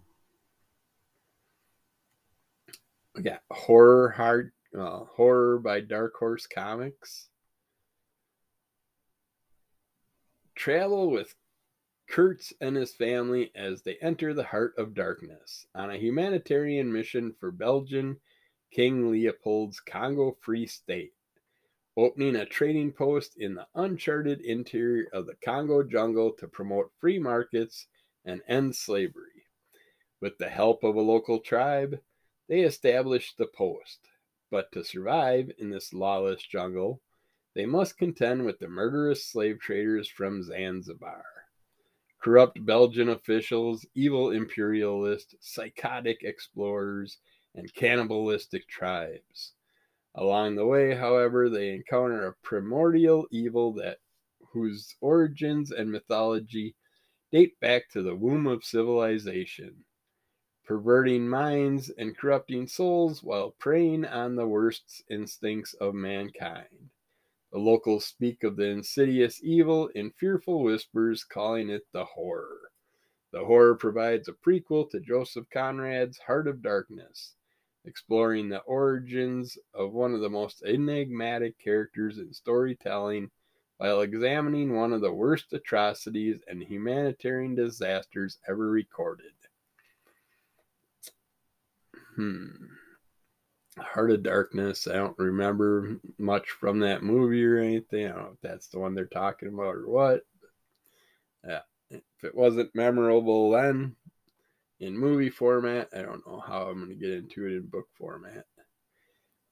We 3.17 3.23
got 3.23 3.41
horror 3.51 4.11
hard 4.11 4.53
uh, 4.79 5.05
horror 5.17 5.59
by 5.59 5.81
Dark 5.81 6.15
Horse 6.19 6.47
Comics. 6.47 7.31
Travel 10.55 11.11
with 11.11 11.35
Kurtz 12.11 12.53
and 12.61 12.77
his 12.77 12.93
family 12.93 13.53
as 13.55 13.81
they 13.81 13.97
enter 14.03 14.35
the 14.35 14.45
heart 14.45 14.75
of 14.77 14.93
darkness 14.93 15.67
on 15.75 15.91
a 15.91 15.97
humanitarian 15.97 16.93
mission 16.93 17.35
for 17.41 17.51
Belgian 17.51 18.19
King 18.71 19.11
Leopold's 19.11 19.81
Congo 19.81 20.37
Free 20.43 20.67
State, 20.67 21.15
opening 21.97 22.37
a 22.37 22.45
trading 22.45 22.93
post 22.93 23.39
in 23.39 23.55
the 23.55 23.67
uncharted 23.75 24.43
interior 24.43 25.07
of 25.15 25.27
the 25.27 25.37
Congo 25.43 25.83
jungle 25.83 26.33
to 26.33 26.47
promote 26.47 26.93
free 27.01 27.19
markets 27.19 27.87
and 28.27 28.43
end 28.47 28.77
slavery. 28.77 29.47
With 30.21 30.37
the 30.37 30.51
help 30.51 30.85
of 30.85 30.97
a 30.97 31.01
local 31.01 31.41
tribe, 31.41 31.99
they 32.49 32.61
established 32.61 33.39
the 33.39 33.47
post. 33.47 34.09
But 34.51 34.71
to 34.73 34.85
survive 34.85 35.51
in 35.59 35.71
this 35.71 35.93
lawless 35.93 36.43
jungle, 36.43 37.01
they 37.55 37.67
must 37.67 37.99
contend 37.99 38.45
with 38.45 38.59
the 38.59 38.69
murderous 38.69 39.25
slave 39.25 39.59
traders 39.61 40.09
from 40.09 40.43
Zanzibar. 40.43 41.25
Corrupt 42.21 42.65
Belgian 42.65 43.09
officials, 43.09 43.87
evil 43.95 44.31
imperialists, 44.31 45.35
psychotic 45.41 46.23
explorers, 46.23 47.19
and 47.55 47.73
cannibalistic 47.75 48.69
tribes. 48.69 49.53
Along 50.15 50.55
the 50.55 50.67
way, 50.67 50.95
however, 50.95 51.49
they 51.49 51.71
encounter 51.71 52.27
a 52.27 52.35
primordial 52.43 53.27
evil 53.31 53.73
that 53.75 53.99
whose 54.53 54.95
origins 55.01 55.71
and 55.71 55.91
mythology 55.91 56.75
date 57.33 57.59
back 57.61 57.89
to 57.91 58.03
the 58.03 58.15
womb 58.15 58.47
of 58.47 58.65
civilization, 58.65 59.85
perverting 60.67 61.29
minds 61.29 61.91
and 61.91 62.19
corrupting 62.19 62.67
souls 62.67 63.23
while 63.23 63.53
preying 63.53 64.05
on 64.05 64.35
the 64.35 64.49
worst 64.49 65.05
instincts 65.09 65.75
of 65.75 65.95
mankind. 65.95 66.91
The 67.53 67.59
locals 67.59 68.05
speak 68.05 68.43
of 68.43 68.57
the 68.57 68.67
insidious 68.67 69.41
evil 69.43 69.87
in 69.95 70.11
fearful 70.11 70.65
whispers, 70.65 71.23
calling 71.23 71.71
it 71.71 71.87
the 71.93 72.05
horror. 72.05 72.73
The 73.33 73.45
horror 73.45 73.77
provides 73.77 74.29
a 74.29 74.33
prequel 74.33 74.91
to 74.91 75.01
Joseph 75.01 75.47
Conrad's 75.51 76.19
Heart 76.19 76.49
of 76.49 76.63
Darkness, 76.63 77.37
exploring 77.85 78.49
the 78.49 78.63
origins 78.63 79.57
of 79.73 79.93
one 79.93 80.15
of 80.15 80.21
the 80.21 80.29
most 80.29 80.65
enigmatic 80.65 81.59
characters 81.59 82.19
in 82.19 82.33
storytelling 82.35 83.31
while 83.79 84.01
examining 84.01 84.75
one 84.75 84.93
of 84.93 85.01
the 85.01 85.13
worst 85.13 85.53
atrocities 85.53 86.41
and 86.49 86.63
humanitarian 86.63 87.55
disasters 87.55 88.39
ever 88.49 88.69
recorded. 88.69 89.36
Hmm. 92.17 92.47
Heart 93.79 94.11
of 94.11 94.23
Darkness. 94.23 94.89
I 94.89 94.95
don't 94.95 95.19
remember 95.19 96.01
much 96.19 96.49
from 96.49 96.81
that 96.81 97.03
movie 97.03 97.45
or 97.45 97.59
anything. 97.59 98.07
I 98.07 98.09
don't 98.09 98.19
know 98.19 98.31
if 98.33 98.41
that's 98.43 98.69
the 98.69 98.79
one 98.79 98.95
they're 98.95 99.07
talking 99.07 99.49
about 99.49 99.77
or 99.77 99.89
what. 99.89 100.23
Yeah. 101.47 101.61
If 101.91 102.25
it 102.25 102.35
wasn't 102.35 102.75
memorable 102.75 103.51
then 103.51 103.95
in 104.81 104.99
movie 104.99 105.31
format, 105.31 105.89
I 105.95 106.03
don't 106.03 106.27
know 106.27 106.41
how 106.41 106.69
I'm 106.69 106.79
going 106.79 106.89
to 106.89 106.95
get 106.95 107.13
into 107.13 107.47
it 107.47 107.53
in 107.53 107.67
book 107.67 107.87
format. 107.97 108.47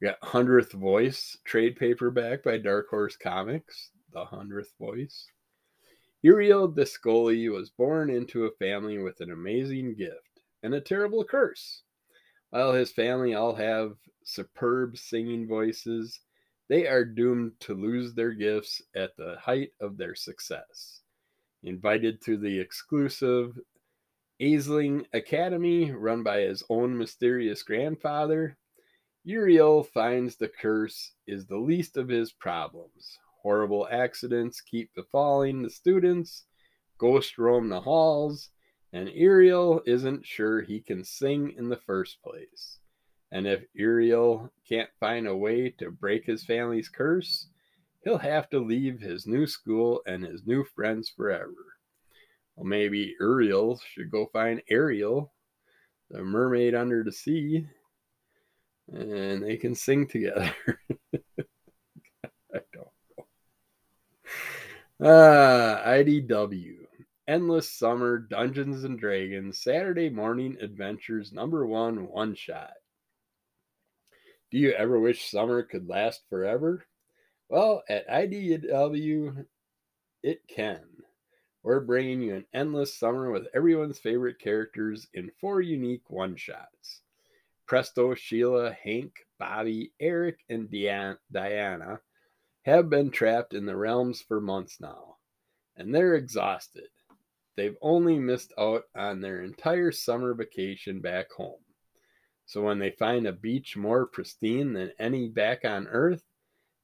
We 0.00 0.08
got 0.08 0.20
100th 0.20 0.72
Voice 0.72 1.36
trade 1.44 1.76
paperback 1.76 2.42
by 2.42 2.58
Dark 2.58 2.88
Horse 2.88 3.16
Comics 3.16 3.90
the 4.14 4.24
hundredth 4.24 4.72
voice. 4.78 5.26
Uriel 6.22 6.72
Descoli 6.72 7.52
was 7.52 7.70
born 7.70 8.08
into 8.08 8.44
a 8.44 8.52
family 8.52 8.98
with 8.98 9.20
an 9.20 9.30
amazing 9.30 9.94
gift 9.96 10.40
and 10.62 10.72
a 10.74 10.80
terrible 10.80 11.24
curse. 11.24 11.82
While 12.54 12.74
his 12.74 12.92
family 12.92 13.34
all 13.34 13.56
have 13.56 13.96
superb 14.22 14.96
singing 14.96 15.48
voices, 15.48 16.20
they 16.68 16.86
are 16.86 17.04
doomed 17.04 17.58
to 17.62 17.74
lose 17.74 18.14
their 18.14 18.30
gifts 18.30 18.80
at 18.94 19.16
the 19.16 19.34
height 19.40 19.70
of 19.80 19.96
their 19.96 20.14
success. 20.14 21.00
Invited 21.64 22.22
to 22.22 22.36
the 22.36 22.60
exclusive 22.60 23.58
Aisling 24.40 25.04
Academy 25.12 25.90
run 25.90 26.22
by 26.22 26.42
his 26.42 26.62
own 26.70 26.96
mysterious 26.96 27.64
grandfather, 27.64 28.56
Uriel 29.24 29.82
finds 29.82 30.36
the 30.36 30.46
curse 30.46 31.10
is 31.26 31.46
the 31.46 31.58
least 31.58 31.96
of 31.96 32.08
his 32.08 32.30
problems. 32.30 33.18
Horrible 33.42 33.88
accidents 33.90 34.60
keep 34.60 34.94
befalling 34.94 35.60
the 35.60 35.70
students, 35.70 36.44
ghosts 36.98 37.36
roam 37.36 37.68
the 37.68 37.80
halls, 37.80 38.50
and 38.94 39.08
Uriel 39.08 39.82
isn't 39.86 40.24
sure 40.24 40.62
he 40.62 40.80
can 40.80 41.02
sing 41.02 41.52
in 41.58 41.68
the 41.68 41.76
first 41.76 42.22
place. 42.22 42.78
And 43.32 43.44
if 43.44 43.64
Uriel 43.74 44.52
can't 44.68 44.88
find 45.00 45.26
a 45.26 45.36
way 45.36 45.70
to 45.78 45.90
break 45.90 46.24
his 46.24 46.44
family's 46.44 46.88
curse, 46.88 47.48
he'll 48.04 48.18
have 48.18 48.48
to 48.50 48.60
leave 48.60 49.00
his 49.00 49.26
new 49.26 49.48
school 49.48 50.00
and 50.06 50.24
his 50.24 50.46
new 50.46 50.62
friends 50.62 51.08
forever. 51.08 51.74
Well, 52.54 52.66
maybe 52.66 53.16
Uriel 53.18 53.80
should 53.84 54.12
go 54.12 54.26
find 54.32 54.62
Ariel, 54.70 55.32
the 56.08 56.22
mermaid 56.22 56.76
under 56.76 57.02
the 57.02 57.10
sea, 57.10 57.66
and 58.92 59.42
they 59.42 59.56
can 59.56 59.74
sing 59.74 60.06
together. 60.06 60.54
I 62.54 62.60
don't 62.72 62.92
know. 63.18 63.26
Ah, 65.00 65.82
IDW. 65.84 66.83
Endless 67.26 67.70
Summer 67.70 68.18
Dungeons 68.18 68.84
and 68.84 68.98
Dragons 68.98 69.58
Saturday 69.58 70.10
Morning 70.10 70.58
Adventures 70.60 71.32
number 71.32 71.66
one 71.66 72.06
one 72.08 72.34
shot. 72.34 72.74
Do 74.50 74.58
you 74.58 74.72
ever 74.72 75.00
wish 75.00 75.30
summer 75.30 75.62
could 75.62 75.88
last 75.88 76.20
forever? 76.28 76.84
Well, 77.48 77.82
at 77.88 78.06
IDW, 78.08 79.46
it 80.22 80.46
can. 80.46 80.84
We're 81.62 81.80
bringing 81.80 82.20
you 82.20 82.34
an 82.34 82.44
endless 82.52 82.94
summer 82.94 83.30
with 83.30 83.46
everyone's 83.54 83.98
favorite 83.98 84.38
characters 84.38 85.08
in 85.14 85.30
four 85.40 85.62
unique 85.62 86.10
one 86.10 86.36
shots. 86.36 87.00
Presto, 87.66 88.14
Sheila, 88.14 88.70
Hank, 88.72 89.14
Bobby, 89.38 89.94
Eric, 89.98 90.40
and 90.50 90.70
Diana 91.32 92.00
have 92.66 92.90
been 92.90 93.10
trapped 93.10 93.54
in 93.54 93.64
the 93.64 93.76
realms 93.76 94.20
for 94.20 94.42
months 94.42 94.78
now, 94.78 95.16
and 95.74 95.94
they're 95.94 96.16
exhausted. 96.16 96.88
They've 97.56 97.76
only 97.80 98.18
missed 98.18 98.52
out 98.58 98.84
on 98.96 99.20
their 99.20 99.42
entire 99.42 99.92
summer 99.92 100.34
vacation 100.34 101.00
back 101.00 101.30
home. 101.30 101.60
So 102.46 102.62
when 102.62 102.78
they 102.78 102.90
find 102.90 103.26
a 103.26 103.32
beach 103.32 103.76
more 103.76 104.06
pristine 104.06 104.72
than 104.72 104.92
any 104.98 105.28
back 105.28 105.64
on 105.64 105.86
Earth, 105.86 106.22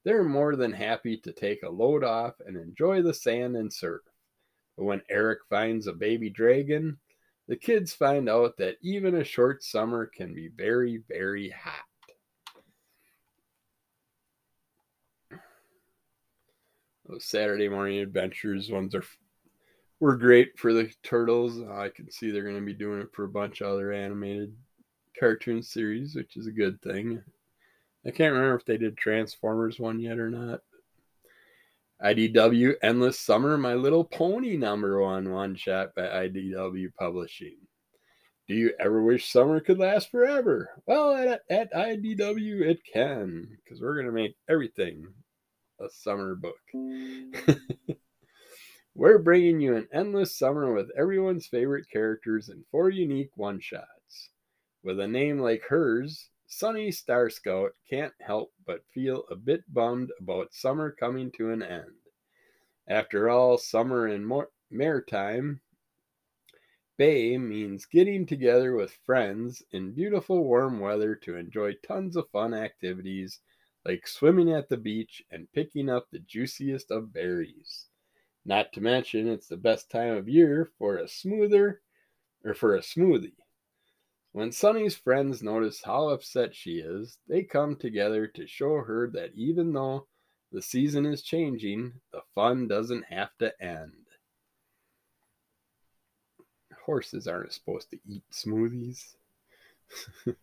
they're 0.05 0.25
more 0.25 0.57
than 0.57 0.73
happy 0.73 1.19
to 1.19 1.33
take 1.33 1.63
a 1.63 1.69
load 1.69 2.05
off 2.05 2.35
and 2.47 2.57
enjoy 2.57 3.03
the 3.03 3.13
sand 3.13 3.57
and 3.57 3.73
surf. 3.73 4.03
But 4.77 4.85
when 4.85 5.03
Eric 5.11 5.41
finds 5.51 5.87
a 5.87 5.93
baby 5.93 6.31
dragon, 6.31 6.99
the 7.49 7.57
kids 7.57 7.93
find 7.93 8.29
out 8.29 8.57
that 8.59 8.77
even 8.81 9.17
a 9.17 9.25
short 9.25 9.63
summer 9.63 10.07
can 10.07 10.33
be 10.33 10.49
very, 10.49 11.03
very 11.09 11.51
hot. 11.51 11.85
Those 17.07 17.25
Saturday 17.25 17.69
morning 17.69 17.99
adventures 17.99 18.71
ones 18.71 18.95
are 18.95 19.05
were 20.01 20.17
great 20.17 20.59
for 20.59 20.73
the 20.73 20.91
turtles. 21.03 21.61
I 21.71 21.91
can 21.91 22.11
see 22.11 22.31
they're 22.31 22.43
going 22.43 22.57
to 22.57 22.61
be 22.63 22.73
doing 22.73 23.01
it 23.01 23.13
for 23.13 23.25
a 23.25 23.29
bunch 23.29 23.61
of 23.61 23.69
other 23.69 23.93
animated 23.93 24.57
cartoon 25.19 25.63
series, 25.63 26.15
which 26.17 26.37
is 26.37 26.47
a 26.47 26.53
good 26.53 26.81
thing. 26.83 27.23
I 28.07 28.11
can't 28.11 28.33
remember 28.33 28.57
if 28.57 28.65
they 28.65 28.79
did 28.79 28.97
Transformers 28.97 29.79
one 29.79 30.01
yet 30.01 30.19
or 30.19 30.31
not. 30.31 30.61
IDW 32.03 32.77
Endless 32.83 33.21
Summer, 33.21 33.59
My 33.59 33.75
Little 33.75 34.05
Pony 34.05 34.57
number 34.57 35.03
one 35.03 35.31
one 35.31 35.55
shot 35.55 35.95
by 35.95 36.03
IDW 36.03 36.95
Publishing. 36.99 37.59
Do 38.49 38.55
you 38.55 38.73
ever 38.81 39.03
wish 39.03 39.31
summer 39.31 39.61
could 39.61 39.79
last 39.79 40.11
forever? 40.11 40.71
Well, 40.87 41.15
at, 41.15 41.43
at 41.51 41.73
IDW 41.75 42.63
it 42.63 42.81
can, 42.91 43.47
because 43.63 43.83
we're 43.83 43.95
going 43.95 44.07
to 44.07 44.13
make 44.13 44.35
everything 44.49 45.07
a 45.79 45.91
summer 45.91 46.35
book. 46.35 46.57
We're 49.01 49.17
bringing 49.17 49.63
you 49.63 49.77
an 49.77 49.89
endless 49.95 50.37
summer 50.37 50.75
with 50.75 50.91
everyone's 50.95 51.47
favorite 51.47 51.89
characters 51.91 52.51
and 52.51 52.67
four 52.71 52.91
unique 52.91 53.35
one 53.35 53.59
shots. 53.59 54.29
With 54.83 55.01
a 55.01 55.09
name 55.09 55.39
like 55.39 55.63
hers, 55.63 56.29
Sunny 56.47 56.91
Star 56.91 57.31
Scout 57.31 57.71
can't 57.89 58.13
help 58.21 58.53
but 58.67 58.85
feel 58.93 59.25
a 59.31 59.37
bit 59.37 59.65
bummed 59.73 60.11
about 60.21 60.53
summer 60.53 60.91
coming 60.91 61.33
to 61.39 61.51
an 61.51 61.63
end. 61.63 61.95
After 62.89 63.31
all, 63.31 63.57
summer 63.57 64.07
in 64.07 64.31
Maretime 64.71 65.61
Bay 66.99 67.39
means 67.39 67.87
getting 67.87 68.27
together 68.27 68.75
with 68.75 68.99
friends 69.07 69.63
in 69.71 69.95
beautiful 69.95 70.45
warm 70.45 70.79
weather 70.79 71.15
to 71.15 71.37
enjoy 71.37 71.73
tons 71.83 72.17
of 72.17 72.29
fun 72.29 72.53
activities 72.53 73.39
like 73.87 74.07
swimming 74.07 74.53
at 74.53 74.69
the 74.69 74.77
beach 74.77 75.23
and 75.31 75.51
picking 75.55 75.89
up 75.89 76.09
the 76.11 76.19
juiciest 76.19 76.91
of 76.91 77.15
berries. 77.15 77.87
Not 78.45 78.73
to 78.73 78.81
mention, 78.81 79.29
it's 79.29 79.49
the 79.49 79.57
best 79.57 79.91
time 79.91 80.17
of 80.17 80.29
year 80.29 80.71
for 80.79 80.97
a 80.97 81.09
smoother 81.09 81.83
or 82.45 82.55
for 82.55 82.77
a 82.77 82.81
smoothie. 82.81 83.35
When 84.33 84.53
Sunny's 84.53 84.97
friends 84.97 85.43
notice 85.43 85.83
how 85.85 86.09
upset 86.09 86.55
she 86.55 86.79
is, 86.79 87.19
they 87.29 87.43
come 87.43 87.77
together 87.77 88.27
to 88.29 88.47
show 88.47 88.77
her 88.79 89.11
that 89.11 89.33
even 89.35 89.73
though 89.73 90.07
the 90.53 90.63
season 90.63 91.05
is 91.05 91.23
changing, 91.23 91.93
the 92.13 92.23
fun 92.35 92.69
doesn't 92.69 93.05
have 93.05 93.31
to 93.39 93.53
end. 93.63 93.93
Horses 96.85 97.27
aren't 97.27 97.53
supposed 97.53 97.91
to 97.91 97.99
eat 98.09 98.25
smoothies. 98.33 99.15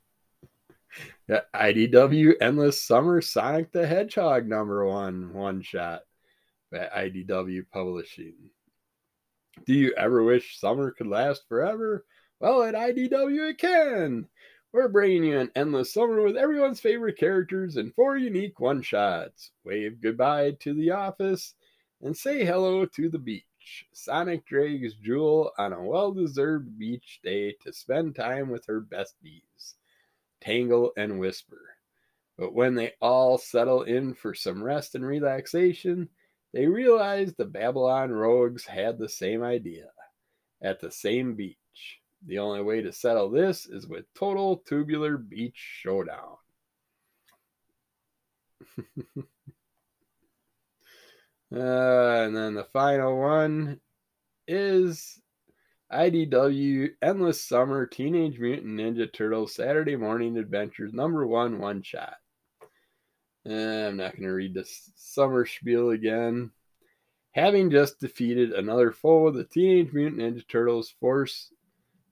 IDW 1.29 2.33
Endless 2.41 2.81
Summer 2.81 3.21
Sonic 3.21 3.71
the 3.71 3.85
Hedgehog 3.85 4.47
number 4.47 4.85
one 4.85 5.33
one 5.33 5.61
shot 5.61 6.01
by 6.71 6.89
IDW 6.95 7.63
Publishing. 7.71 8.35
Do 9.65 9.73
you 9.73 9.93
ever 9.93 10.23
wish 10.23 10.59
summer 10.59 10.91
could 10.91 11.07
last 11.07 11.47
forever? 11.47 12.05
Well, 12.39 12.63
at 12.63 12.75
IDW 12.75 13.49
it 13.51 13.57
can. 13.57 14.27
We're 14.71 14.89
bringing 14.89 15.23
you 15.23 15.39
an 15.39 15.51
endless 15.55 15.93
summer 15.93 16.21
with 16.21 16.37
everyone's 16.37 16.79
favorite 16.79 17.17
characters 17.17 17.77
and 17.77 17.93
four 17.95 18.17
unique 18.17 18.59
one 18.59 18.81
shots. 18.81 19.51
Wave 19.63 20.01
goodbye 20.01 20.51
to 20.59 20.73
the 20.73 20.91
office 20.91 21.55
and 22.01 22.15
say 22.15 22.45
hello 22.45 22.85
to 22.85 23.09
the 23.09 23.17
beach. 23.17 23.43
Sonic 23.93 24.45
drags 24.45 24.93
Jewel 24.93 25.51
on 25.57 25.73
a 25.73 25.81
well 25.81 26.11
deserved 26.11 26.77
beach 26.77 27.19
day 27.23 27.55
to 27.63 27.73
spend 27.73 28.15
time 28.15 28.49
with 28.49 28.65
her 28.67 28.81
besties, 28.81 29.75
Tangle 30.41 30.91
and 30.95 31.19
Whisper. 31.19 31.61
But 32.37 32.53
when 32.53 32.75
they 32.75 32.93
all 33.01 33.37
settle 33.37 33.83
in 33.83 34.13
for 34.13 34.35
some 34.35 34.63
rest 34.63 34.93
and 34.93 35.05
relaxation, 35.05 36.09
they 36.57 36.65
realized 36.65 37.35
the 37.37 37.45
Babylon 37.45 38.09
rogues 38.09 38.65
had 38.65 38.97
the 38.97 39.07
same 39.07 39.43
idea 39.43 39.85
at 40.63 40.79
the 40.79 40.89
same 40.89 41.35
beach. 41.35 41.99
The 42.25 42.39
only 42.39 42.63
way 42.63 42.81
to 42.81 42.91
settle 42.91 43.29
this 43.29 43.67
is 43.67 43.85
with 43.85 44.11
total 44.15 44.57
tubular 44.67 45.17
beach 45.17 45.53
showdown. 45.83 46.37
uh, 49.19 49.23
and 51.51 52.35
then 52.35 52.55
the 52.55 52.67
final 52.73 53.19
one 53.19 53.79
is 54.47 55.21
IDW 55.93 56.89
Endless 57.03 57.43
Summer 57.43 57.85
Teenage 57.85 58.39
Mutant 58.39 58.79
Ninja 58.79 59.13
Turtles 59.13 59.53
Saturday 59.53 59.95
Morning 59.95 60.35
Adventures 60.37 60.91
number 60.91 61.27
one 61.27 61.59
one 61.59 61.83
shot. 61.83 62.15
Uh, 63.47 63.87
I'm 63.87 63.97
not 63.97 64.11
going 64.11 64.23
to 64.23 64.33
read 64.33 64.53
this 64.53 64.91
summer 64.95 65.45
spiel 65.45 65.91
again. 65.91 66.51
Having 67.31 67.71
just 67.71 67.99
defeated 67.99 68.51
another 68.51 68.91
foe, 68.91 69.31
the 69.31 69.45
Teenage 69.45 69.93
Mutant 69.93 70.21
Ninja 70.21 70.45
Turtles 70.47 70.93
force 70.99 71.53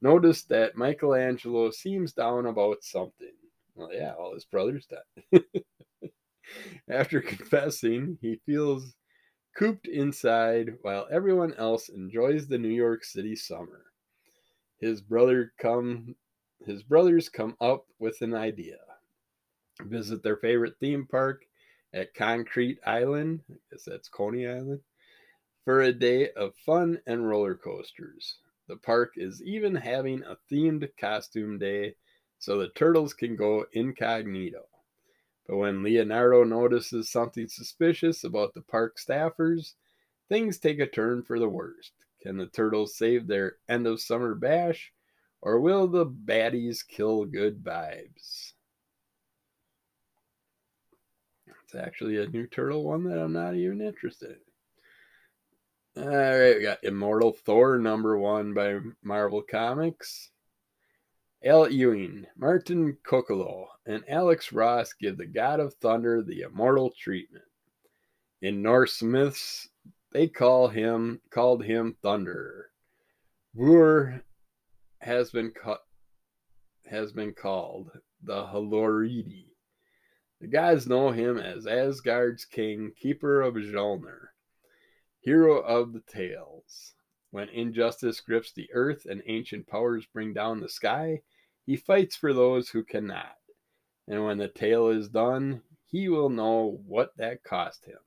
noticed 0.01 0.47
that 0.49 0.77
Michelangelo 0.77 1.71
seems 1.71 2.13
down 2.13 2.45
about 2.45 2.83
something. 2.83 3.33
Well, 3.73 3.89
yeah, 3.91 4.13
all 4.13 4.33
his 4.33 4.45
brothers 4.45 4.87
died. 4.87 5.43
After 6.89 7.19
confessing, 7.21 8.17
he 8.21 8.39
feels 8.45 8.95
cooped 9.57 9.87
inside 9.87 10.75
while 10.83 11.07
everyone 11.11 11.53
else 11.55 11.89
enjoys 11.89 12.47
the 12.47 12.57
New 12.57 12.69
York 12.69 13.03
City 13.03 13.35
summer. 13.35 13.85
His 14.79 15.01
brother 15.01 15.53
come 15.57 16.15
his 16.65 16.83
brothers 16.83 17.29
come 17.29 17.55
up 17.59 17.85
with 17.99 18.21
an 18.21 18.33
idea. 18.33 18.77
Visit 19.81 20.23
their 20.23 20.37
favorite 20.37 20.75
theme 20.79 21.05
park 21.05 21.45
at 21.93 22.13
Concrete 22.13 22.79
Island, 22.85 23.41
I 23.51 23.55
guess 23.71 23.83
that's 23.83 24.07
Coney 24.07 24.47
Island, 24.47 24.81
for 25.63 25.81
a 25.81 25.93
day 25.93 26.31
of 26.31 26.55
fun 26.55 27.01
and 27.05 27.27
roller 27.27 27.55
coasters. 27.55 28.37
The 28.67 28.77
park 28.77 29.13
is 29.17 29.43
even 29.43 29.75
having 29.75 30.23
a 30.23 30.37
themed 30.51 30.89
costume 30.97 31.57
day 31.59 31.95
so 32.39 32.57
the 32.57 32.69
turtles 32.69 33.13
can 33.13 33.35
go 33.35 33.65
incognito. 33.73 34.67
But 35.47 35.57
when 35.57 35.83
Leonardo 35.83 36.43
notices 36.43 37.09
something 37.09 37.47
suspicious 37.47 38.23
about 38.23 38.53
the 38.53 38.61
park 38.61 38.97
staffers, 38.97 39.73
things 40.29 40.57
take 40.57 40.79
a 40.79 40.87
turn 40.87 41.21
for 41.21 41.37
the 41.39 41.49
worst. 41.49 41.91
Can 42.21 42.37
the 42.37 42.47
turtles 42.47 42.97
save 42.97 43.27
their 43.27 43.57
end 43.69 43.85
of 43.85 44.01
summer 44.01 44.33
bash, 44.33 44.91
or 45.41 45.59
will 45.59 45.87
the 45.87 46.05
baddies 46.05 46.85
kill 46.85 47.25
good 47.25 47.63
vibes? 47.63 48.53
It's 51.63 51.64
actually 51.75 52.17
a 52.17 52.27
new 52.27 52.47
turtle 52.47 52.83
one 52.83 53.03
that 53.05 53.19
I'm 53.19 53.33
not 53.33 53.55
even 53.55 53.81
interested 53.81 54.37
in. 55.95 56.03
All 56.03 56.09
right, 56.09 56.57
we 56.57 56.61
got 56.61 56.83
Immortal 56.83 57.31
Thor 57.31 57.77
number 57.77 58.17
one 58.17 58.53
by 58.53 58.79
Marvel 59.01 59.41
Comics. 59.41 60.31
Al 61.43 61.69
Ewing, 61.69 62.25
Martin 62.35 62.97
Coccolo, 63.03 63.67
and 63.85 64.03
Alex 64.09 64.51
Ross 64.51 64.93
give 64.93 65.17
the 65.17 65.27
God 65.27 65.59
of 65.59 65.75
Thunder 65.75 66.23
the 66.23 66.41
immortal 66.41 66.91
treatment. 66.97 67.45
In 68.41 68.61
Norse 68.61 69.03
myths, 69.03 69.69
they 70.11 70.27
call 70.27 70.67
him 70.67 71.21
called 71.29 71.63
him 71.63 71.97
Thunder. 72.01 72.71
Vur 73.53 74.23
has 74.99 75.29
been 75.31 75.51
cut 75.51 75.81
has 76.85 77.11
been 77.11 77.33
called 77.33 77.91
the 78.23 78.45
Hloridi. 78.45 79.54
The 80.45 80.51
gods 80.51 80.85
know 80.85 81.09
him 81.09 81.39
as 81.39 81.65
Asgard's 81.65 82.45
king, 82.45 82.91
keeper 82.95 83.41
of 83.41 83.55
Mjolnir 83.55 84.27
hero 85.19 85.59
of 85.59 85.91
the 85.91 86.01
tales. 86.01 86.93
When 87.31 87.49
injustice 87.49 88.21
grips 88.21 88.53
the 88.53 88.69
earth 88.71 89.07
and 89.07 89.23
ancient 89.25 89.65
powers 89.65 90.05
bring 90.05 90.35
down 90.35 90.59
the 90.59 90.69
sky, 90.69 91.23
he 91.65 91.75
fights 91.75 92.15
for 92.15 92.31
those 92.31 92.69
who 92.69 92.83
cannot. 92.83 93.37
And 94.07 94.23
when 94.23 94.37
the 94.37 94.47
tale 94.47 94.89
is 94.89 95.09
done, 95.09 95.63
he 95.87 96.09
will 96.09 96.29
know 96.29 96.79
what 96.85 97.17
that 97.17 97.43
cost 97.43 97.83
him. 97.83 97.97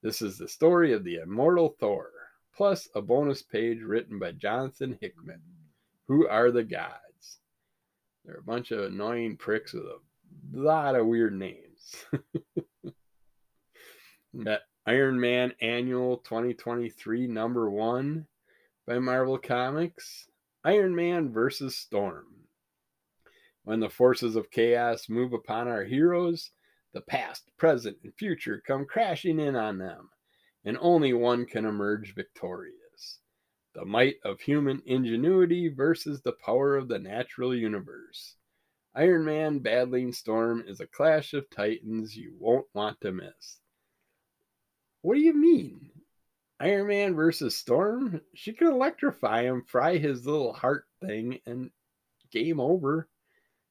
This 0.00 0.22
is 0.22 0.38
the 0.38 0.46
story 0.46 0.92
of 0.92 1.02
the 1.02 1.16
immortal 1.16 1.74
Thor, 1.80 2.12
plus 2.54 2.88
a 2.94 3.02
bonus 3.02 3.42
page 3.42 3.82
written 3.82 4.20
by 4.20 4.30
Jonathan 4.30 4.96
Hickman. 5.00 5.42
Who 6.06 6.28
are 6.28 6.52
the 6.52 6.62
gods? 6.62 7.40
They're 8.24 8.38
a 8.38 8.44
bunch 8.44 8.70
of 8.70 8.84
annoying 8.84 9.38
pricks 9.38 9.72
with 9.72 9.86
a 9.86 9.98
lot 10.52 10.94
of 10.94 11.06
weird 11.06 11.34
names. 11.34 12.04
Hmm. 14.34 14.44
That 14.44 14.62
Iron 14.86 15.18
Man 15.18 15.52
Annual 15.60 16.18
2023 16.18 17.26
number 17.26 17.70
one 17.70 18.26
by 18.86 18.98
Marvel 18.98 19.38
Comics 19.38 20.28
Iron 20.64 20.94
Man 20.94 21.32
versus 21.32 21.76
Storm. 21.76 22.26
When 23.64 23.80
the 23.80 23.88
forces 23.88 24.34
of 24.34 24.50
chaos 24.50 25.08
move 25.08 25.32
upon 25.32 25.68
our 25.68 25.84
heroes, 25.84 26.50
the 26.92 27.00
past, 27.02 27.50
present, 27.56 27.98
and 28.02 28.14
future 28.14 28.62
come 28.66 28.86
crashing 28.86 29.38
in 29.38 29.56
on 29.56 29.78
them, 29.78 30.10
and 30.64 30.78
only 30.80 31.12
one 31.12 31.44
can 31.44 31.64
emerge 31.64 32.14
victorious. 32.14 33.20
The 33.74 33.84
might 33.84 34.16
of 34.24 34.40
human 34.40 34.82
ingenuity 34.86 35.68
versus 35.68 36.22
the 36.22 36.32
power 36.32 36.76
of 36.76 36.88
the 36.88 36.98
natural 36.98 37.54
universe. 37.54 38.36
Iron 38.98 39.24
Man 39.24 39.60
battling 39.60 40.12
Storm 40.12 40.64
is 40.66 40.80
a 40.80 40.86
clash 40.88 41.32
of 41.32 41.48
titans 41.50 42.16
you 42.16 42.34
won't 42.36 42.66
want 42.74 43.00
to 43.02 43.12
miss. 43.12 43.60
What 45.02 45.14
do 45.14 45.20
you 45.20 45.34
mean? 45.34 45.92
Iron 46.58 46.88
Man 46.88 47.14
versus 47.14 47.56
Storm? 47.56 48.20
She 48.34 48.52
could 48.52 48.72
electrify 48.72 49.42
him, 49.44 49.62
fry 49.68 49.98
his 49.98 50.26
little 50.26 50.52
heart 50.52 50.84
thing, 51.00 51.38
and 51.46 51.70
game 52.32 52.58
over. 52.58 53.08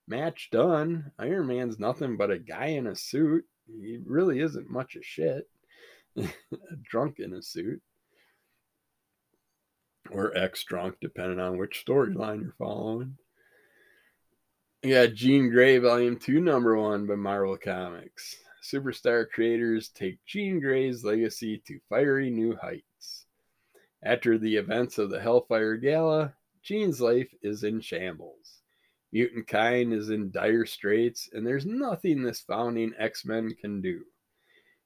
Match 0.07 0.47
done. 0.49 1.11
Iron 1.19 1.47
Man's 1.47 1.77
nothing 1.77 2.15
but 2.15 2.31
a 2.31 2.39
guy 2.39 2.67
in 2.67 2.87
a 2.87 2.95
suit. 2.95 3.43
He 3.65 3.99
really 4.05 4.39
isn't 4.39 4.69
much 4.69 4.95
of 4.95 5.03
shit. 5.03 5.49
a 6.17 6.29
drunk 6.89 7.19
in 7.19 7.33
a 7.33 7.41
suit. 7.41 7.81
Or 10.09 10.33
ex 10.37 10.63
drunk, 10.63 10.95
depending 11.01 11.41
on 11.41 11.57
which 11.57 11.83
storyline 11.85 12.43
you're 12.43 12.55
following. 12.57 13.17
Yeah, 14.87 15.07
Jean 15.07 15.49
Grey, 15.49 15.79
Volume 15.79 16.15
2, 16.15 16.39
Number 16.39 16.77
1 16.77 17.07
by 17.07 17.15
Marvel 17.15 17.57
Comics 17.57 18.37
superstar 18.63 19.29
creators 19.29 19.89
take 19.89 20.23
Jean 20.25 20.61
Grey's 20.61 21.03
legacy 21.03 21.61
to 21.67 21.81
fiery 21.89 22.29
new 22.29 22.55
heights. 22.55 23.25
After 24.01 24.37
the 24.37 24.55
events 24.55 24.97
of 24.97 25.09
the 25.09 25.19
Hellfire 25.19 25.75
Gala, 25.75 26.33
Jean's 26.63 27.01
life 27.01 27.27
is 27.41 27.65
in 27.65 27.81
shambles. 27.81 28.61
Mutant 29.11 29.45
kind 29.45 29.91
is 29.91 30.09
in 30.09 30.31
dire 30.31 30.65
straits, 30.65 31.27
and 31.33 31.45
there's 31.45 31.65
nothing 31.65 32.23
this 32.23 32.39
founding 32.39 32.93
X 32.97 33.25
Men 33.25 33.53
can 33.59 33.81
do. 33.81 34.05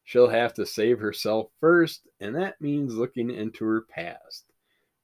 She'll 0.04 0.30
have 0.30 0.56
to 0.56 0.66
save 0.66 0.98
herself 0.98 1.52
first, 1.60 2.08
and 2.20 2.36
that 2.36 2.60
means 2.60 2.96
looking 2.96 3.30
into 3.30 3.66
her 3.66 3.82
past 3.82 4.46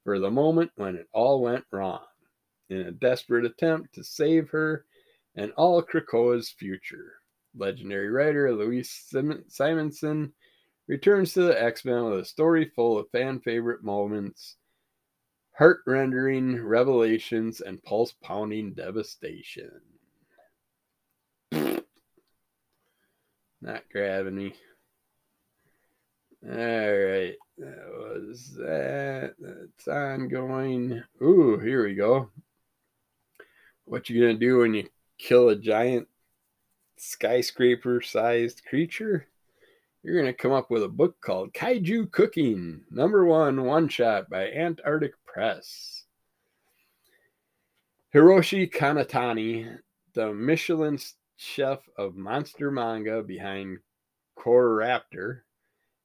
for 0.03 0.17
the 0.17 0.31
moment 0.31 0.71
when 0.75 0.95
it 0.95 1.07
all 1.13 1.43
went 1.43 1.65
wrong, 1.71 2.01
in 2.69 2.79
a 2.79 2.91
desperate 2.91 3.45
attempt 3.45 3.93
to 3.93 4.03
save 4.03 4.49
her 4.49 4.85
and 5.37 5.53
all 5.55 5.81
Krakoa's 5.81 6.49
future 6.49 7.13
legendary 7.55 8.09
writer 8.09 8.53
Louise 8.53 9.05
Simonson 9.47 10.33
returns 10.87 11.33
to 11.33 11.43
the 11.43 11.61
X 11.61 11.85
Men 11.85 12.05
with 12.05 12.19
a 12.19 12.25
story 12.25 12.71
full 12.75 12.97
of 12.97 13.09
fan 13.11 13.39
favorite 13.39 13.83
moments, 13.83 14.55
heart 15.57 15.81
rendering 15.85 16.61
revelations, 16.63 17.61
and 17.61 17.81
pulse 17.83 18.13
pounding 18.23 18.73
devastation. 18.73 19.79
Not 23.61 23.83
grabbing 23.91 24.35
me. 24.35 24.53
All 26.45 26.55
right, 26.55 27.35
that 27.57 27.85
was 27.89 28.55
that. 28.57 29.33
That's 29.39 29.87
ongoing. 29.87 31.03
Ooh, 31.21 31.57
here 31.59 31.85
we 31.85 31.95
go. 31.95 32.29
What 33.85 34.09
you 34.09 34.21
gonna 34.21 34.37
do 34.37 34.59
when 34.59 34.73
you 34.73 34.87
kill 35.17 35.49
a 35.49 35.55
giant 35.55 36.07
skyscraper 36.97 38.01
sized 38.01 38.63
creature, 38.65 39.27
you're 40.03 40.15
going 40.15 40.25
to 40.25 40.33
come 40.33 40.53
up 40.53 40.69
with 40.69 40.83
a 40.83 40.89
book 40.89 41.19
called 41.21 41.53
Kaiju 41.53 42.11
Cooking, 42.11 42.81
number 42.91 43.25
one 43.25 43.63
one 43.63 43.87
shot 43.87 44.29
by 44.29 44.51
Antarctic 44.51 45.13
Press. 45.25 46.03
Hiroshi 48.13 48.71
Kanatani 48.71 49.79
the 50.17 50.33
Michelin 50.33 50.97
chef 51.35 51.87
of 51.95 52.15
monster 52.15 52.71
manga 52.71 53.21
behind 53.21 53.77
Core 54.35 54.79
Raptor, 54.79 55.41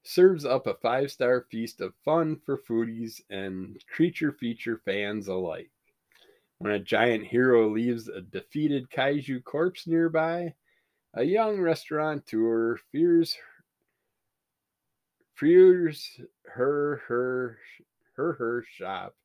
serves 0.02 0.44
up 0.44 0.66
a 0.66 0.74
five 0.74 1.10
star 1.10 1.46
feast 1.50 1.80
of 1.80 1.94
fun 2.04 2.36
for 2.44 2.58
foodies 2.58 3.22
and 3.30 3.82
creature 3.88 4.30
feature 4.30 4.82
fans 4.84 5.28
alike. 5.28 5.70
When 6.62 6.74
a 6.74 6.78
giant 6.78 7.26
hero 7.26 7.68
leaves 7.68 8.06
a 8.06 8.20
defeated 8.20 8.88
kaiju 8.88 9.42
corpse 9.42 9.88
nearby, 9.88 10.54
a 11.12 11.24
young 11.24 11.58
restaurateur 11.58 12.76
fears 12.92 13.36
fears 15.34 16.20
her 16.44 17.02
her 17.08 17.58
her 18.14 18.34
her 18.34 18.64
shop 18.76 19.16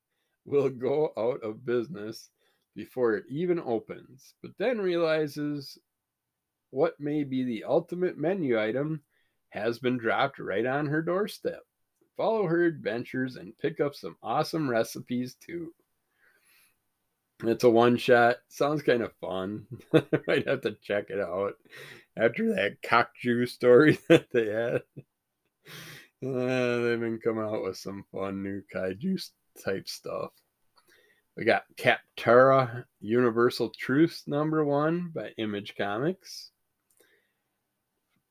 will 0.46 0.68
go 0.72 1.14
out 1.16 1.44
of 1.44 1.64
business 1.64 2.32
before 2.76 3.14
it 3.14 3.26
even 3.30 3.60
opens, 3.60 4.34
but 4.42 4.58
then 4.58 4.80
realizes 4.80 5.78
what 6.72 7.00
may 7.00 7.24
be 7.24 7.44
the 7.44 7.66
ultimate 7.66 8.18
menu 8.18 8.60
item 8.60 9.04
has 9.50 9.78
been 9.78 10.00
dropped 10.00 10.40
right 10.40 10.66
on 10.66 10.88
her 10.88 11.04
doorstep. 11.04 11.62
Follow 12.16 12.48
her 12.48 12.66
adventures 12.66 13.36
and 13.36 13.56
pick 13.60 13.80
up 13.80 13.94
some 13.94 14.18
awesome 14.24 14.68
recipes 14.68 15.36
too. 15.36 15.72
It's 17.44 17.64
a 17.64 17.70
one 17.70 17.98
shot. 17.98 18.38
Sounds 18.50 18.82
kind 18.82 19.04
of 19.04 19.14
fun. 19.22 19.68
I 19.94 20.04
might 20.28 20.48
have 20.48 20.62
to 20.62 20.76
check 20.82 21.10
it 21.10 21.20
out 21.20 21.54
after 22.18 22.56
that 22.56 22.82
cockju 22.82 23.48
story 23.48 24.00
that 24.10 24.28
they 24.32 24.48
had. 24.48 24.82
Uh, 26.26 26.82
they've 26.82 27.00
been 27.00 27.20
coming 27.24 27.44
out 27.44 27.64
with 27.64 27.78
some 27.78 28.06
fun 28.12 28.42
new 28.42 28.64
kaiju 28.74 29.24
type 29.64 29.88
stuff. 29.88 30.32
We 31.36 31.46
got 31.46 31.66
Kaptara 31.76 32.86
Universal 33.00 33.72
Truth 33.78 34.24
number 34.26 34.66
one 34.66 35.12
by 35.14 35.30
Image 35.38 35.76
Comics. 35.78 36.50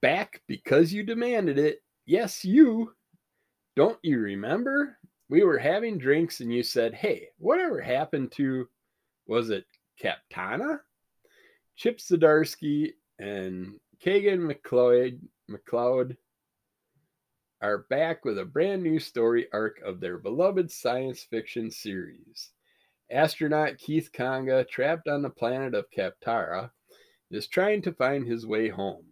Back 0.02 0.42
because 0.48 0.92
you 0.92 1.04
demanded 1.04 1.58
it. 1.58 1.82
Yes, 2.06 2.44
you. 2.44 2.92
Don't 3.76 3.98
you 4.02 4.18
remember? 4.18 4.98
We 5.28 5.44
were 5.44 5.58
having 5.58 5.98
drinks 5.98 6.40
and 6.40 6.52
you 6.52 6.64
said, 6.64 6.94
hey, 6.94 7.28
whatever 7.38 7.80
happened 7.80 8.32
to, 8.32 8.68
was 9.26 9.50
it 9.50 9.64
Kaptana? 10.02 10.80
Chip 11.76 11.98
Zdarsky 11.98 12.92
and 13.18 13.78
Kagan 14.04 14.50
McLeod, 14.50 15.20
McLeod 15.50 16.16
are 17.62 17.86
back 17.90 18.24
with 18.24 18.38
a 18.38 18.44
brand 18.44 18.82
new 18.82 18.98
story 18.98 19.46
arc 19.52 19.80
of 19.84 20.00
their 20.00 20.18
beloved 20.18 20.70
science 20.70 21.22
fiction 21.22 21.70
series. 21.70 22.50
Astronaut 23.10 23.78
Keith 23.78 24.10
Kanga, 24.12 24.64
trapped 24.64 25.08
on 25.08 25.22
the 25.22 25.30
planet 25.30 25.74
of 25.74 25.90
Kaptara, 25.90 26.70
is 27.30 27.46
trying 27.46 27.82
to 27.82 27.92
find 27.92 28.26
his 28.26 28.46
way 28.46 28.68
home. 28.68 29.06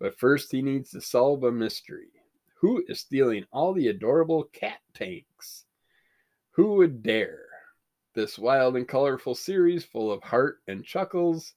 But 0.00 0.18
first, 0.18 0.50
he 0.50 0.62
needs 0.62 0.90
to 0.90 1.00
solve 1.00 1.44
a 1.44 1.52
mystery. 1.52 2.10
Who 2.56 2.84
is 2.88 3.00
stealing 3.00 3.44
all 3.52 3.72
the 3.72 3.88
adorable 3.88 4.44
cat 4.52 4.80
tanks? 4.94 5.64
Who 6.52 6.74
would 6.74 7.02
dare? 7.02 7.46
This 8.14 8.38
wild 8.38 8.76
and 8.76 8.86
colorful 8.86 9.34
series, 9.34 9.84
full 9.86 10.12
of 10.12 10.22
heart 10.22 10.58
and 10.68 10.84
chuckles, 10.84 11.54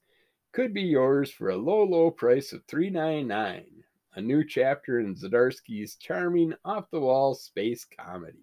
could 0.54 0.74
be 0.74 0.84
yours 0.84 1.30
for 1.30 1.50
a 1.50 1.58
low, 1.58 1.84
low 1.84 2.10
price 2.10 2.54
of 2.54 2.66
$3.99. 2.68 3.66
A 4.14 4.22
new 4.22 4.42
chapter 4.46 5.02
in 5.02 5.16
Zdarsky's 5.16 5.96
charming, 5.96 6.54
off 6.64 6.90
the 6.92 7.02
wall 7.02 7.36
space 7.36 7.84
comedy. 7.84 8.38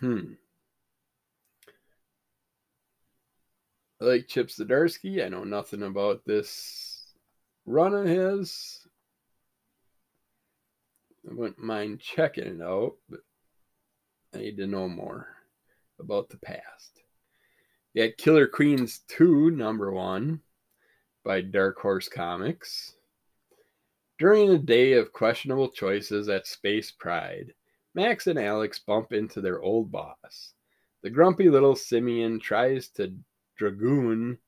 Hmm. 0.00 0.32
I 4.00 4.04
like 4.04 4.28
Chip 4.28 4.48
Zdarsky. 4.48 5.22
I 5.22 5.28
know 5.28 5.44
nothing 5.44 5.82
about 5.82 6.24
this 6.24 7.12
run 7.66 7.92
of 7.92 8.06
his. 8.06 8.86
I 11.30 11.34
wouldn't 11.34 11.58
mind 11.58 12.00
checking 12.00 12.46
it 12.46 12.62
out, 12.62 12.94
but 13.10 13.20
I 14.34 14.38
need 14.38 14.56
to 14.56 14.66
know 14.66 14.88
more 14.88 15.28
about 16.00 16.28
the 16.28 16.38
past. 16.38 17.02
You 17.94 18.02
had 18.02 18.16
Killer 18.16 18.46
Queens 18.46 19.00
2, 19.08 19.50
number 19.50 19.92
one, 19.92 20.40
by 21.24 21.40
Dark 21.40 21.78
Horse 21.78 22.08
Comics. 22.08 22.94
During 24.18 24.50
a 24.50 24.58
day 24.58 24.94
of 24.94 25.12
questionable 25.12 25.68
choices 25.68 26.28
at 26.28 26.46
Space 26.46 26.90
Pride, 26.90 27.52
Max 27.94 28.26
and 28.26 28.38
Alex 28.38 28.78
bump 28.78 29.12
into 29.12 29.40
their 29.40 29.60
old 29.60 29.92
boss. 29.92 30.54
The 31.02 31.10
grumpy 31.10 31.48
little 31.48 31.76
simian 31.76 32.40
tries 32.40 32.88
to 32.90 33.14
dragoon 33.56 34.38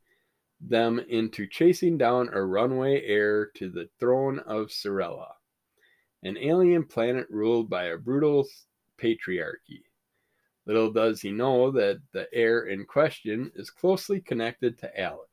them 0.61 0.99
into 0.99 1.47
chasing 1.47 1.99
down 1.99 2.31
a 2.33 2.43
runaway 2.43 3.05
heir 3.05 3.51
to 3.57 3.69
the 3.69 3.89
throne 4.01 4.39
of 4.41 4.69
Cirella, 4.69 5.33
an 6.23 6.39
alien 6.39 6.85
planet 6.85 7.27
ruled 7.29 7.69
by 7.69 7.87
a 7.87 7.99
brutal 7.99 8.47
patriarchy. 8.99 9.83
Little 10.67 10.91
does 10.91 11.21
he 11.21 11.31
know 11.31 11.71
that 11.73 12.01
the 12.13 12.27
heir 12.33 12.67
in 12.67 12.87
question 12.87 13.53
is 13.55 13.71
closely 13.71 14.21
connected 14.21 14.79
to 14.79 15.01
Alex. 15.01 15.29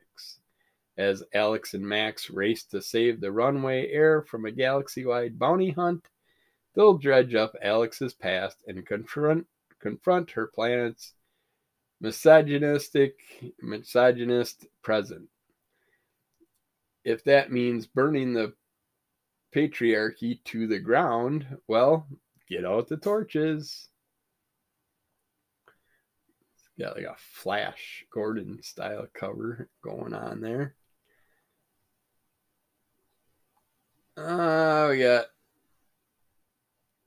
As 0.98 1.24
Alex 1.34 1.74
and 1.74 1.88
Max 1.88 2.30
race 2.30 2.65
to 2.65 2.82
save 2.82 3.22
the 3.22 3.32
runaway 3.32 3.89
heir 3.91 4.22
from 4.22 4.46
a 4.46 4.52
galaxy 4.52 5.06
wide 5.06 5.39
bounty 5.39 5.72
hunt, 5.72 6.06
they'll 6.76 6.98
dredge 6.98 7.34
up 7.34 7.56
Alex's 7.62 8.13
past 8.13 8.58
and 8.67 8.86
confront, 8.86 9.48
confront 9.80 10.32
her 10.32 10.48
planet's 10.48 11.13
misogynistic, 12.02 13.15
misogynist 13.62 14.65
present. 14.82 15.30
If 17.06 17.24
that 17.24 17.52
means 17.52 17.88
burning 17.88 18.34
the 18.34 18.54
patriarchy 19.56 20.44
to 20.46 20.67
the 20.67 20.80
ground, 20.80 21.46
well, 21.67 22.08
get 22.50 22.65
out 22.65 22.89
the 22.89 22.98
torches. 22.98 23.88
Got 26.82 26.96
like 26.96 27.06
a 27.06 27.15
Flash 27.20 28.06
Gordon 28.12 28.63
style 28.63 29.06
cover 29.13 29.70
going 29.84 30.15
on 30.15 30.41
there. 30.41 30.74
Uh, 34.17 34.88
we 34.89 35.00
got 35.00 35.26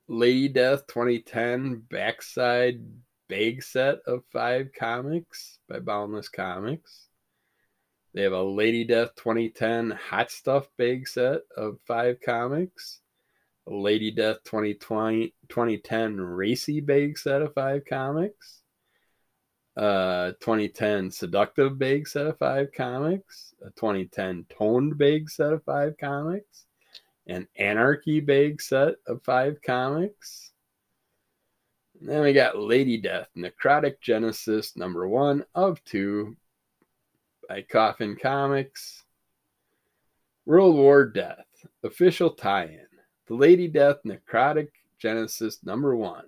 Lady 0.07 0.47
Death 0.47 0.87
2010 0.87 1.83
backside 1.89 2.79
bag 3.27 3.61
set 3.63 3.97
of 4.07 4.23
five 4.31 4.69
comics 4.79 5.59
by 5.67 5.79
Boundless 5.79 6.29
Comics. 6.29 7.09
They 8.13 8.21
have 8.21 8.31
a 8.31 8.43
Lady 8.43 8.85
Death 8.85 9.13
2010 9.15 9.91
Hot 9.91 10.31
Stuff 10.31 10.69
bag 10.77 11.05
set 11.05 11.41
of 11.57 11.79
five 11.85 12.21
comics. 12.21 13.01
A 13.67 13.73
Lady 13.73 14.11
Death 14.11 14.37
2020 14.45 15.33
2010 15.49 16.21
Racy 16.21 16.79
bag 16.79 17.17
set 17.17 17.41
of 17.41 17.53
five 17.53 17.83
comics. 17.83 18.61
Uh, 19.77 20.31
2010 20.39 21.11
Seductive 21.11 21.77
bag 21.77 22.07
set 22.07 22.27
of 22.27 22.37
five 22.37 22.71
comics. 22.71 23.53
A 23.61 23.69
2010 23.71 24.45
Toned 24.49 24.97
bag 24.97 25.29
set 25.29 25.53
of 25.53 25.63
five 25.63 25.97
comics. 25.99 26.65
An 27.27 27.47
Anarchy 27.57 28.19
bag 28.19 28.61
set 28.61 28.95
of 29.07 29.23
five 29.23 29.61
comics 29.61 30.51
and 31.99 32.09
then 32.09 32.21
we 32.21 32.33
got 32.33 32.59
Lady 32.59 32.97
Death, 32.97 33.29
Necrotic 33.37 34.01
Genesis, 34.01 34.75
number 34.75 35.07
one 35.07 35.45
of 35.55 35.83
two 35.85 36.35
by 37.47 37.61
Coffin 37.61 38.17
Comics. 38.21 39.03
World 40.45 40.75
War 40.75 41.05
Death, 41.05 41.45
official 41.83 42.29
tie 42.29 42.65
in. 42.65 42.87
The 43.27 43.33
Lady 43.33 43.67
Death 43.67 43.97
Necrotic 44.05 44.69
Genesis, 44.99 45.63
number 45.63 45.95
one. 45.95 46.25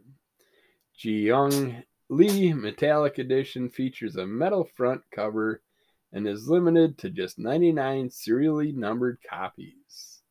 Ji 0.96 1.28
Young 1.28 1.84
Lee 2.10 2.54
Metallic 2.54 3.18
Edition 3.18 3.70
features 3.70 4.16
a 4.16 4.26
metal 4.26 4.70
front 4.76 5.02
cover 5.12 5.62
and 6.14 6.28
is 6.28 6.48
limited 6.48 6.98
to 7.00 7.10
just 7.10 7.38
99 7.38 8.10
serially 8.10 8.72
numbered 8.72 9.20
copies. 9.30 10.22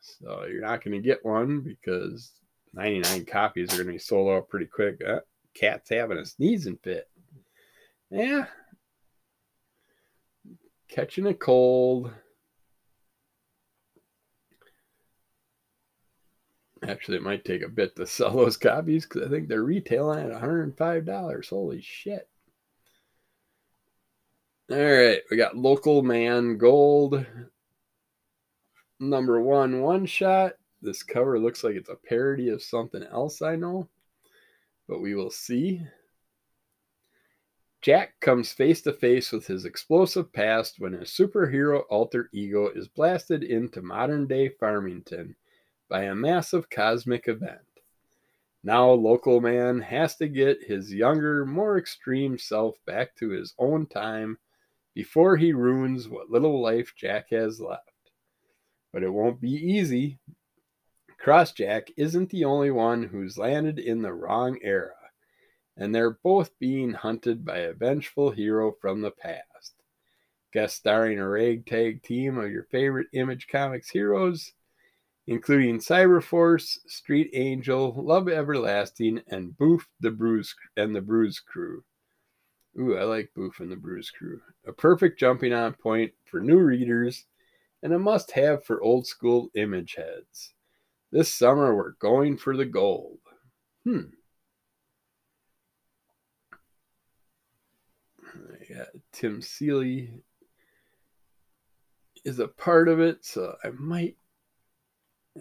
So 0.00 0.44
you're 0.44 0.60
not 0.60 0.84
going 0.84 1.00
to 1.00 1.06
get 1.06 1.24
one 1.24 1.60
because 1.60 2.32
99 2.74 3.24
copies 3.24 3.72
are 3.72 3.76
going 3.76 3.86
to 3.86 3.92
be 3.92 3.98
sold 3.98 4.30
out 4.30 4.48
pretty 4.48 4.66
quick. 4.66 5.00
Uh, 5.06 5.20
cat's 5.54 5.88
having 5.88 6.18
a 6.18 6.26
sneezing 6.26 6.78
fit. 6.82 7.08
Yeah. 8.10 8.46
Catching 10.88 11.26
a 11.26 11.34
cold. 11.34 12.12
Actually, 16.90 17.18
it 17.18 17.22
might 17.22 17.44
take 17.44 17.62
a 17.62 17.68
bit 17.68 17.94
to 17.96 18.06
sell 18.06 18.36
those 18.36 18.56
copies 18.56 19.04
because 19.06 19.26
I 19.26 19.30
think 19.30 19.48
they're 19.48 19.62
retailing 19.62 20.30
at 20.30 20.42
$105. 20.42 21.48
Holy 21.48 21.80
shit. 21.80 22.28
All 24.70 24.78
right, 24.78 25.20
we 25.30 25.36
got 25.36 25.56
Local 25.56 26.02
Man 26.02 26.56
Gold, 26.56 27.26
number 29.00 29.40
one 29.40 29.80
one 29.80 30.06
shot 30.06 30.52
this 30.82 31.02
cover 31.02 31.38
looks 31.38 31.62
like 31.62 31.74
it's 31.74 31.88
a 31.90 31.94
parody 31.94 32.48
of 32.48 32.62
something 32.62 33.02
else 33.02 33.42
I 33.42 33.56
know, 33.56 33.88
but 34.88 35.00
we 35.00 35.14
will 35.14 35.30
see. 35.30 35.82
Jack 37.82 38.18
comes 38.20 38.52
face 38.52 38.82
to 38.82 38.92
face 38.92 39.32
with 39.32 39.46
his 39.46 39.64
explosive 39.64 40.32
past 40.32 40.80
when 40.80 40.92
his 40.92 41.10
superhero 41.10 41.82
alter 41.88 42.28
ego 42.32 42.68
is 42.68 42.88
blasted 42.88 43.42
into 43.42 43.80
modern 43.80 44.26
day 44.26 44.48
Farmington 44.48 45.34
by 45.90 46.04
a 46.04 46.14
massive 46.14 46.70
cosmic 46.70 47.28
event. 47.28 47.60
Now, 48.64 48.90
local 48.90 49.42
man 49.42 49.80
has 49.80 50.16
to 50.16 50.28
get 50.28 50.64
his 50.64 50.92
younger, 50.94 51.44
more 51.44 51.76
extreme 51.76 52.38
self 52.38 52.76
back 52.86 53.14
to 53.16 53.28
his 53.28 53.52
own 53.58 53.86
time 53.86 54.38
before 54.94 55.36
he 55.36 55.52
ruins 55.52 56.08
what 56.08 56.30
little 56.30 56.62
life 56.62 56.94
Jack 56.96 57.30
has 57.30 57.60
left. 57.60 57.82
But 58.92 59.02
it 59.02 59.10
won't 59.10 59.40
be 59.40 59.52
easy. 59.52 60.18
Crossjack 61.22 61.90
isn't 61.98 62.30
the 62.30 62.46
only 62.46 62.70
one 62.70 63.02
who's 63.02 63.36
landed 63.36 63.78
in 63.78 64.00
the 64.00 64.12
wrong 64.14 64.58
era 64.62 64.94
and 65.80 65.94
they're 65.94 66.18
both 66.22 66.56
being 66.58 66.92
hunted 66.92 67.44
by 67.44 67.58
a 67.58 67.72
vengeful 67.72 68.30
hero 68.30 68.70
from 68.80 69.00
the 69.00 69.10
past. 69.10 69.74
Guest 70.52 70.76
starring 70.76 71.18
a 71.18 71.26
ragtag 71.26 72.02
team 72.02 72.36
of 72.36 72.50
your 72.50 72.64
favorite 72.64 73.06
Image 73.14 73.48
Comics 73.48 73.88
heroes, 73.88 74.52
including 75.30 75.78
Cyberforce, 75.78 76.78
Street 76.88 77.30
Angel, 77.34 77.94
Love 77.96 78.28
Everlasting, 78.28 79.22
and 79.28 79.56
Boof 79.56 79.88
the 80.00 80.10
Bruise 80.10 80.56
and 80.76 80.94
the 80.94 81.00
Bruise 81.00 81.38
Crew. 81.38 81.84
Ooh, 82.76 82.96
I 82.96 83.04
like 83.04 83.30
Boof 83.36 83.60
and 83.60 83.70
the 83.70 83.76
Bruise 83.76 84.10
Crew. 84.10 84.40
A 84.66 84.72
perfect 84.72 85.20
jumping 85.20 85.52
on 85.52 85.74
point 85.74 86.12
for 86.24 86.40
new 86.40 86.58
readers 86.58 87.26
and 87.80 87.92
a 87.92 87.98
must 87.98 88.32
have 88.32 88.64
for 88.64 88.82
old 88.82 89.06
school 89.06 89.50
image 89.54 89.94
heads. 89.94 90.52
This 91.12 91.32
summer 91.32 91.76
we're 91.76 91.92
going 91.92 92.36
for 92.36 92.56
the 92.56 92.64
gold. 92.66 93.20
Hmm. 93.84 94.00
yeah, 98.68 98.86
Tim 99.12 99.42
Seeley 99.42 100.10
is 102.24 102.40
a 102.40 102.48
part 102.48 102.88
of 102.88 102.98
it, 102.98 103.24
so 103.24 103.54
I 103.62 103.70
might 103.70 104.16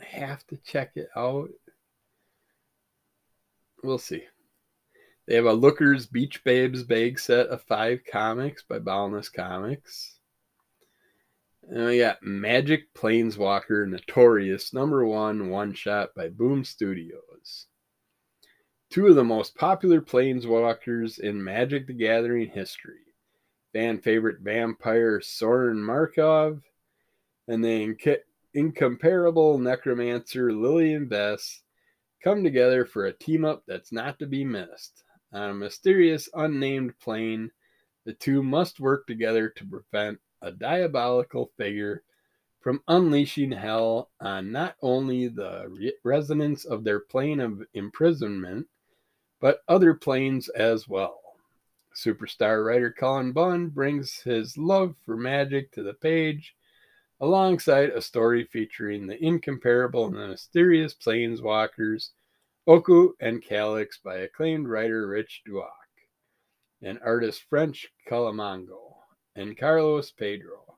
have 0.02 0.46
to 0.48 0.58
check 0.58 0.92
it 0.96 1.10
out. 1.16 1.50
We'll 3.84 3.98
see. 3.98 4.24
They 5.28 5.36
have 5.36 5.46
a 5.46 5.54
Lookers 5.54 6.08
Beach 6.08 6.44
Babes 6.44 6.84
bag 6.84 7.20
set 7.20 7.48
of 7.48 7.62
five 7.64 8.02
comics 8.12 8.64
by 8.64 8.80
Boundless 8.80 9.30
Comics. 9.30 10.18
And 11.64 11.86
we 11.86 12.00
got 12.00 12.24
Magic 12.24 12.94
Planeswalker 12.94 13.88
Notorious 13.88 14.74
number 14.74 15.06
one 15.06 15.50
one 15.50 15.74
shot 15.74 16.10
by 16.16 16.30
Boom 16.30 16.64
Studios. 16.64 17.68
Two 18.90 19.08
of 19.08 19.16
the 19.16 19.24
most 19.24 19.56
popular 19.56 20.02
planeswalkers 20.02 21.20
in 21.20 21.44
Magic 21.44 21.86
the 21.86 21.94
Gathering 21.94 22.50
history 22.50 23.10
fan 23.74 24.00
favorite 24.00 24.40
vampire 24.42 25.22
Sorin 25.22 25.84
Markov, 25.84 26.62
and 27.48 27.64
the 27.64 27.88
inc- 27.88 28.18
incomparable 28.54 29.58
necromancer 29.58 30.52
Liliana 30.52 31.08
Vess 31.08 31.62
come 32.24 32.44
together 32.44 32.86
for 32.86 33.06
a 33.06 33.14
team 33.14 33.46
up 33.46 33.64
that's 33.68 33.92
not 33.92 34.20
to 34.20 34.26
be 34.26 34.44
missed. 34.44 35.04
On 35.32 35.50
a 35.50 35.54
mysterious, 35.54 36.28
unnamed 36.34 36.98
plane, 37.00 37.52
the 38.06 38.14
two 38.14 38.42
must 38.42 38.80
work 38.80 39.06
together 39.06 39.50
to 39.50 39.66
prevent 39.66 40.20
a 40.42 40.52
diabolical 40.52 41.52
figure 41.58 42.04
from 42.60 42.82
unleashing 42.88 43.52
hell 43.52 44.10
on 44.20 44.52
not 44.52 44.76
only 44.82 45.28
the 45.28 45.66
re- 45.70 45.94
residents 46.04 46.66
of 46.66 46.84
their 46.84 47.00
plane 47.00 47.40
of 47.40 47.64
imprisonment, 47.74 48.68
but 49.40 49.62
other 49.68 49.94
planes 49.94 50.50
as 50.50 50.88
well. 50.88 51.22
Superstar 51.96 52.66
writer 52.66 52.92
Cullen 52.92 53.32
Bunn 53.32 53.70
brings 53.70 54.20
his 54.22 54.58
love 54.58 54.96
for 55.06 55.16
magic 55.16 55.72
to 55.74 55.84
the 55.84 55.94
page 55.94 56.56
alongside 57.20 57.90
a 57.90 58.02
story 58.02 58.46
featuring 58.46 59.08
the 59.08 59.24
incomparable 59.24 60.06
and 60.08 60.16
the 60.16 60.28
mysterious 60.28 60.94
planeswalkers 60.94 62.10
Oko 62.68 63.14
and 63.20 63.42
Calix 63.42 63.98
by 64.04 64.18
acclaimed 64.18 64.68
writer 64.68 65.08
Rich 65.08 65.42
Douek 65.48 65.64
and 66.82 67.00
artist 67.04 67.44
French 67.50 67.88
Calamango 68.08 68.96
and 69.36 69.58
Carlos 69.58 70.12
Pedro. 70.12 70.78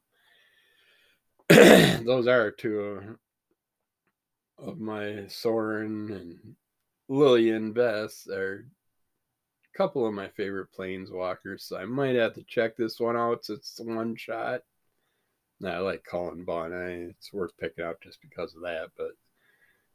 Those 1.49 2.27
are 2.27 2.49
two 2.51 3.17
of 4.57 4.79
my 4.79 5.25
Sorin 5.27 6.11
and 6.11 6.55
Liliana 7.09 7.73
Vess 7.73 8.29
are 8.29 8.65
a 9.73 9.77
couple 9.77 10.07
of 10.07 10.13
my 10.13 10.29
favorite 10.29 10.69
planeswalkers, 10.77 11.61
so 11.61 11.77
I 11.77 11.85
might 11.85 12.15
have 12.15 12.33
to 12.35 12.43
check 12.43 12.77
this 12.77 12.99
one 12.99 13.17
out 13.17 13.45
it's 13.49 13.79
one 13.83 14.15
shot. 14.15 14.61
I 15.65 15.79
like 15.79 16.05
Bunn. 16.11 16.73
I, 16.73 17.09
it's 17.09 17.33
worth 17.33 17.57
picking 17.57 17.85
up 17.85 18.01
just 18.01 18.19
because 18.21 18.55
of 18.55 18.61
that. 18.61 18.89
But 18.97 19.11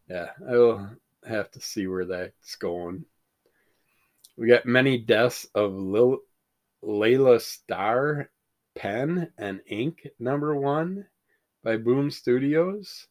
yeah, 0.09 0.31
I 0.49 0.53
will 0.53 0.91
have 1.27 1.51
to 1.53 1.61
see 1.61 1.87
where 1.87 2.05
that's 2.05 2.57
going. 2.57 3.05
We 4.37 4.49
got 4.49 4.67
many 4.67 4.99
deaths 4.99 5.47
of 5.55 5.73
Lil, 5.73 6.19
Laila 6.83 7.41
Starr 7.41 8.31
pen 8.75 9.33
and 9.39 9.61
ink 9.67 10.07
number 10.19 10.55
one 10.55 11.07
by 11.65 11.79
Boom 11.79 12.11
Studios. 12.11 13.07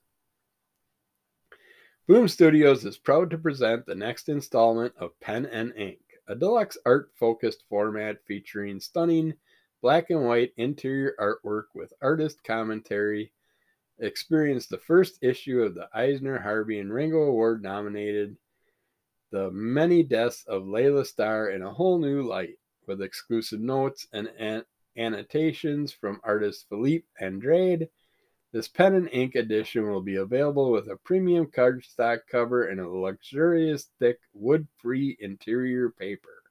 Boom 2.08 2.28
Studios 2.28 2.86
is 2.86 2.98
proud 2.98 3.32
to 3.32 3.38
present 3.38 3.86
the 3.86 3.96
next 3.96 4.30
installment 4.30 4.94
of 5.00 5.20
Pen 5.20 5.48
and 5.48 5.74
Ink 5.76 6.00
a 6.28 6.36
deluxe 6.36 6.78
art 6.86 7.12
focused 7.16 7.64
format 7.70 8.18
featuring 8.26 8.80
stunning 8.80 9.34
black 9.86 10.10
and 10.10 10.26
white 10.26 10.52
interior 10.58 11.14
artwork 11.20 11.66
with 11.76 11.94
artist 12.02 12.44
commentary. 12.44 13.32
Experienced 14.00 14.72
the 14.72 14.80
first 14.80 15.20
issue 15.22 15.62
of 15.62 15.76
the 15.76 15.88
Eisner, 15.94 16.40
Harvey, 16.40 16.80
and 16.80 16.92
Ringo 16.92 17.22
Award 17.22 17.62
nominated 17.62 18.36
The 19.30 19.52
Many 19.52 20.02
Deaths 20.02 20.44
of 20.48 20.66
Laila 20.66 21.06
Starr 21.06 21.52
in 21.52 21.62
a 21.62 21.72
whole 21.72 22.00
new 22.00 22.24
light, 22.24 22.58
with 22.88 23.00
exclusive 23.00 23.60
notes 23.60 24.08
and 24.12 24.28
an- 24.40 24.66
annotations 24.98 25.94
from 25.94 26.20
artist 26.24 26.66
Filipe 26.68 27.06
Andrade. 27.22 27.88
This 28.52 28.68
pen 28.68 28.96
and 28.96 29.10
ink 29.12 29.36
edition 29.36 29.88
will 29.88 30.02
be 30.02 30.16
available 30.16 30.72
with 30.72 30.88
a 30.88 30.96
premium 30.96 31.46
cardstock 31.46 32.22
cover 32.28 32.70
and 32.70 32.80
a 32.80 32.90
luxurious 32.90 33.90
thick 34.00 34.18
wood-free 34.34 35.18
interior 35.20 35.92
paper, 35.92 36.42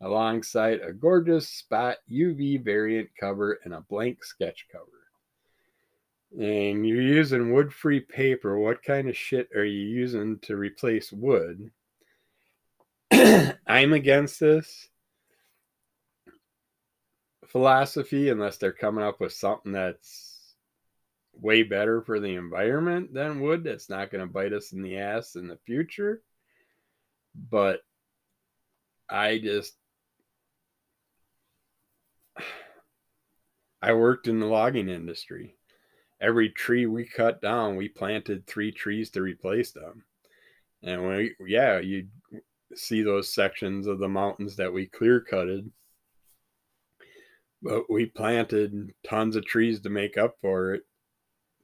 alongside 0.00 0.80
a 0.80 0.92
gorgeous 0.92 1.48
spot 1.48 1.96
UV 2.10 2.62
variant 2.62 3.08
cover 3.18 3.58
and 3.64 3.74
a 3.74 3.80
blank 3.80 4.24
sketch 4.24 4.66
cover. 4.70 4.84
And 6.32 6.86
you're 6.86 7.00
using 7.00 7.52
wood-free 7.52 8.00
paper. 8.00 8.58
What 8.58 8.82
kind 8.82 9.08
of 9.08 9.16
shit 9.16 9.48
are 9.56 9.64
you 9.64 9.86
using 9.86 10.38
to 10.40 10.56
replace 10.56 11.12
wood? 11.12 11.70
I'm 13.66 13.92
against 13.92 14.40
this 14.40 14.88
philosophy 17.46 18.28
unless 18.28 18.58
they're 18.58 18.72
coming 18.72 19.04
up 19.04 19.20
with 19.20 19.32
something 19.32 19.72
that's 19.72 20.54
way 21.32 21.62
better 21.62 22.02
for 22.02 22.20
the 22.20 22.34
environment 22.34 23.14
than 23.14 23.40
wood 23.40 23.64
that's 23.64 23.88
not 23.88 24.10
going 24.10 24.26
to 24.26 24.32
bite 24.32 24.52
us 24.52 24.72
in 24.72 24.82
the 24.82 24.98
ass 24.98 25.36
in 25.36 25.48
the 25.48 25.58
future. 25.64 26.22
But 27.50 27.80
I 29.08 29.38
just 29.38 29.74
I 33.82 33.92
worked 33.92 34.28
in 34.28 34.40
the 34.40 34.46
logging 34.46 34.88
industry. 34.88 35.56
Every 36.20 36.50
tree 36.50 36.86
we 36.86 37.04
cut 37.04 37.42
down, 37.42 37.76
we 37.76 37.88
planted 37.88 38.46
three 38.46 38.72
trees 38.72 39.10
to 39.10 39.22
replace 39.22 39.72
them. 39.72 40.04
And 40.82 41.06
we, 41.06 41.34
yeah, 41.46 41.78
you 41.78 42.08
see 42.74 43.02
those 43.02 43.32
sections 43.32 43.86
of 43.86 43.98
the 43.98 44.08
mountains 44.08 44.56
that 44.56 44.72
we 44.72 44.86
clear 44.86 45.20
cutted. 45.20 45.70
But 47.62 47.90
we 47.90 48.06
planted 48.06 48.92
tons 49.06 49.36
of 49.36 49.44
trees 49.44 49.80
to 49.80 49.90
make 49.90 50.16
up 50.16 50.36
for 50.40 50.74
it 50.74 50.82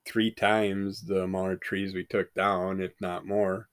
three 0.06 0.32
times 0.32 1.02
the 1.02 1.22
amount 1.22 1.52
of 1.52 1.60
trees 1.60 1.94
we 1.94 2.04
took 2.04 2.32
down, 2.34 2.80
if 2.80 2.92
not 3.00 3.26
more. 3.26 3.68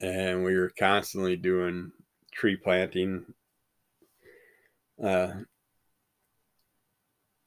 And 0.00 0.44
we 0.44 0.56
were 0.56 0.72
constantly 0.78 1.36
doing 1.36 1.92
tree 2.32 2.56
planting. 2.56 3.24
Uh, 5.02 5.32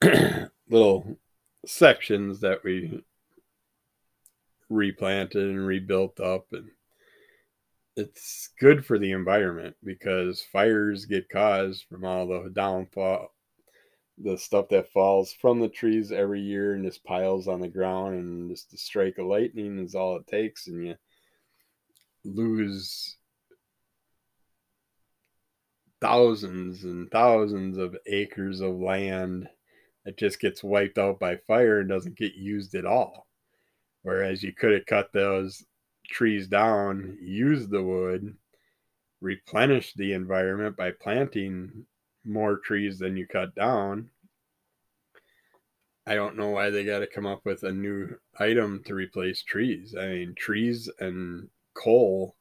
little 0.69 1.17
sections 1.65 2.39
that 2.39 2.63
we 2.63 3.03
replanted 4.69 5.49
and 5.49 5.65
rebuilt 5.65 6.19
up 6.19 6.45
and 6.51 6.69
it's 7.97 8.49
good 8.59 8.85
for 8.85 8.97
the 8.97 9.11
environment 9.11 9.75
because 9.83 10.41
fires 10.41 11.05
get 11.05 11.27
caused 11.27 11.85
from 11.89 12.05
all 12.05 12.27
the 12.27 12.49
downfall 12.53 13.33
the 14.19 14.37
stuff 14.37 14.69
that 14.69 14.91
falls 14.91 15.33
from 15.33 15.59
the 15.59 15.67
trees 15.67 16.11
every 16.11 16.41
year 16.41 16.73
and 16.75 16.85
just 16.85 17.03
piles 17.03 17.47
on 17.47 17.59
the 17.59 17.67
ground 17.67 18.15
and 18.15 18.49
just 18.49 18.73
a 18.73 18.77
strike 18.77 19.17
of 19.17 19.25
lightning 19.25 19.79
is 19.79 19.95
all 19.95 20.17
it 20.17 20.27
takes 20.27 20.67
and 20.67 20.85
you 20.85 20.95
lose 22.23 23.17
thousands 25.99 26.83
and 26.83 27.09
thousands 27.11 27.77
of 27.77 27.97
acres 28.07 28.61
of 28.61 28.75
land 28.75 29.47
that 30.05 30.17
just 30.17 30.39
gets 30.39 30.63
wiped 30.63 30.97
out 30.97 31.19
by 31.19 31.35
fire 31.35 31.79
and 31.79 31.89
doesn't 31.89 32.17
get 32.17 32.35
used 32.35 32.75
at 32.75 32.85
all. 32.85 33.27
Whereas 34.03 34.43
you 34.43 34.53
could 34.53 34.71
have 34.71 34.85
cut 34.85 35.11
those 35.11 35.65
trees 36.09 36.47
down, 36.47 37.17
used 37.21 37.69
the 37.69 37.83
wood, 37.83 38.35
replenished 39.21 39.97
the 39.97 40.13
environment 40.13 40.77
by 40.77 40.91
planting 40.91 41.85
more 42.25 42.57
trees 42.57 42.99
than 42.99 43.17
you 43.17 43.27
cut 43.27 43.53
down. 43.55 44.09
I 46.07 46.15
don't 46.15 46.37
know 46.37 46.49
why 46.49 46.69
they 46.69 46.83
got 46.83 46.99
to 46.99 47.07
come 47.07 47.27
up 47.27 47.41
with 47.45 47.63
a 47.63 47.71
new 47.71 48.15
item 48.39 48.81
to 48.85 48.95
replace 48.95 49.43
trees. 49.43 49.95
I 49.99 50.07
mean, 50.07 50.33
trees 50.35 50.89
and 50.99 51.49
coal 51.75 52.35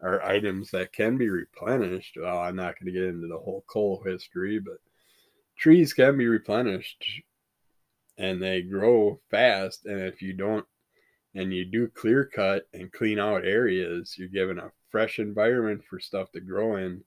are 0.00 0.22
items 0.24 0.70
that 0.72 0.92
can 0.92 1.16
be 1.16 1.28
replenished. 1.28 2.16
Well, 2.20 2.38
I'm 2.38 2.56
not 2.56 2.74
going 2.78 2.92
to 2.92 2.98
get 2.98 3.08
into 3.08 3.28
the 3.28 3.38
whole 3.38 3.64
coal 3.68 4.02
history, 4.04 4.58
but 4.58 4.78
trees 5.56 5.92
can 5.92 6.16
be 6.18 6.26
replenished 6.26 7.04
and 8.18 8.42
they 8.42 8.62
grow 8.62 9.20
fast. 9.30 9.86
And 9.86 10.00
if 10.00 10.22
you 10.22 10.32
don't, 10.32 10.64
and 11.34 11.52
you 11.52 11.64
do 11.64 11.88
clear 11.88 12.24
cut 12.24 12.68
and 12.72 12.92
clean 12.92 13.18
out 13.18 13.44
areas, 13.44 14.14
you're 14.16 14.28
given 14.28 14.58
a 14.58 14.70
fresh 14.90 15.18
environment 15.18 15.82
for 15.88 15.98
stuff 15.98 16.30
to 16.32 16.40
grow 16.40 16.76
in 16.76 17.02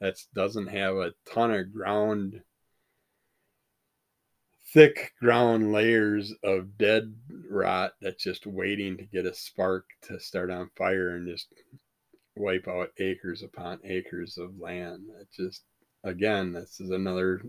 that 0.00 0.16
doesn't 0.34 0.66
have 0.66 0.96
a 0.96 1.14
ton 1.26 1.52
of 1.52 1.72
ground 1.72 2.42
thick 4.72 5.12
ground 5.20 5.70
layers 5.72 6.32
of 6.42 6.78
dead 6.78 7.14
rot 7.50 7.92
that's 8.00 8.22
just 8.22 8.46
waiting 8.46 8.96
to 8.96 9.04
get 9.04 9.26
a 9.26 9.34
spark 9.34 9.84
to 10.00 10.18
start 10.18 10.50
on 10.50 10.70
fire 10.76 11.16
and 11.16 11.28
just 11.28 11.48
wipe 12.36 12.66
out 12.66 12.88
acres 12.98 13.42
upon 13.42 13.78
acres 13.84 14.38
of 14.38 14.58
land. 14.58 15.02
It 15.20 15.28
just 15.34 15.62
again, 16.04 16.52
this 16.52 16.80
is 16.80 16.90
another 16.90 17.42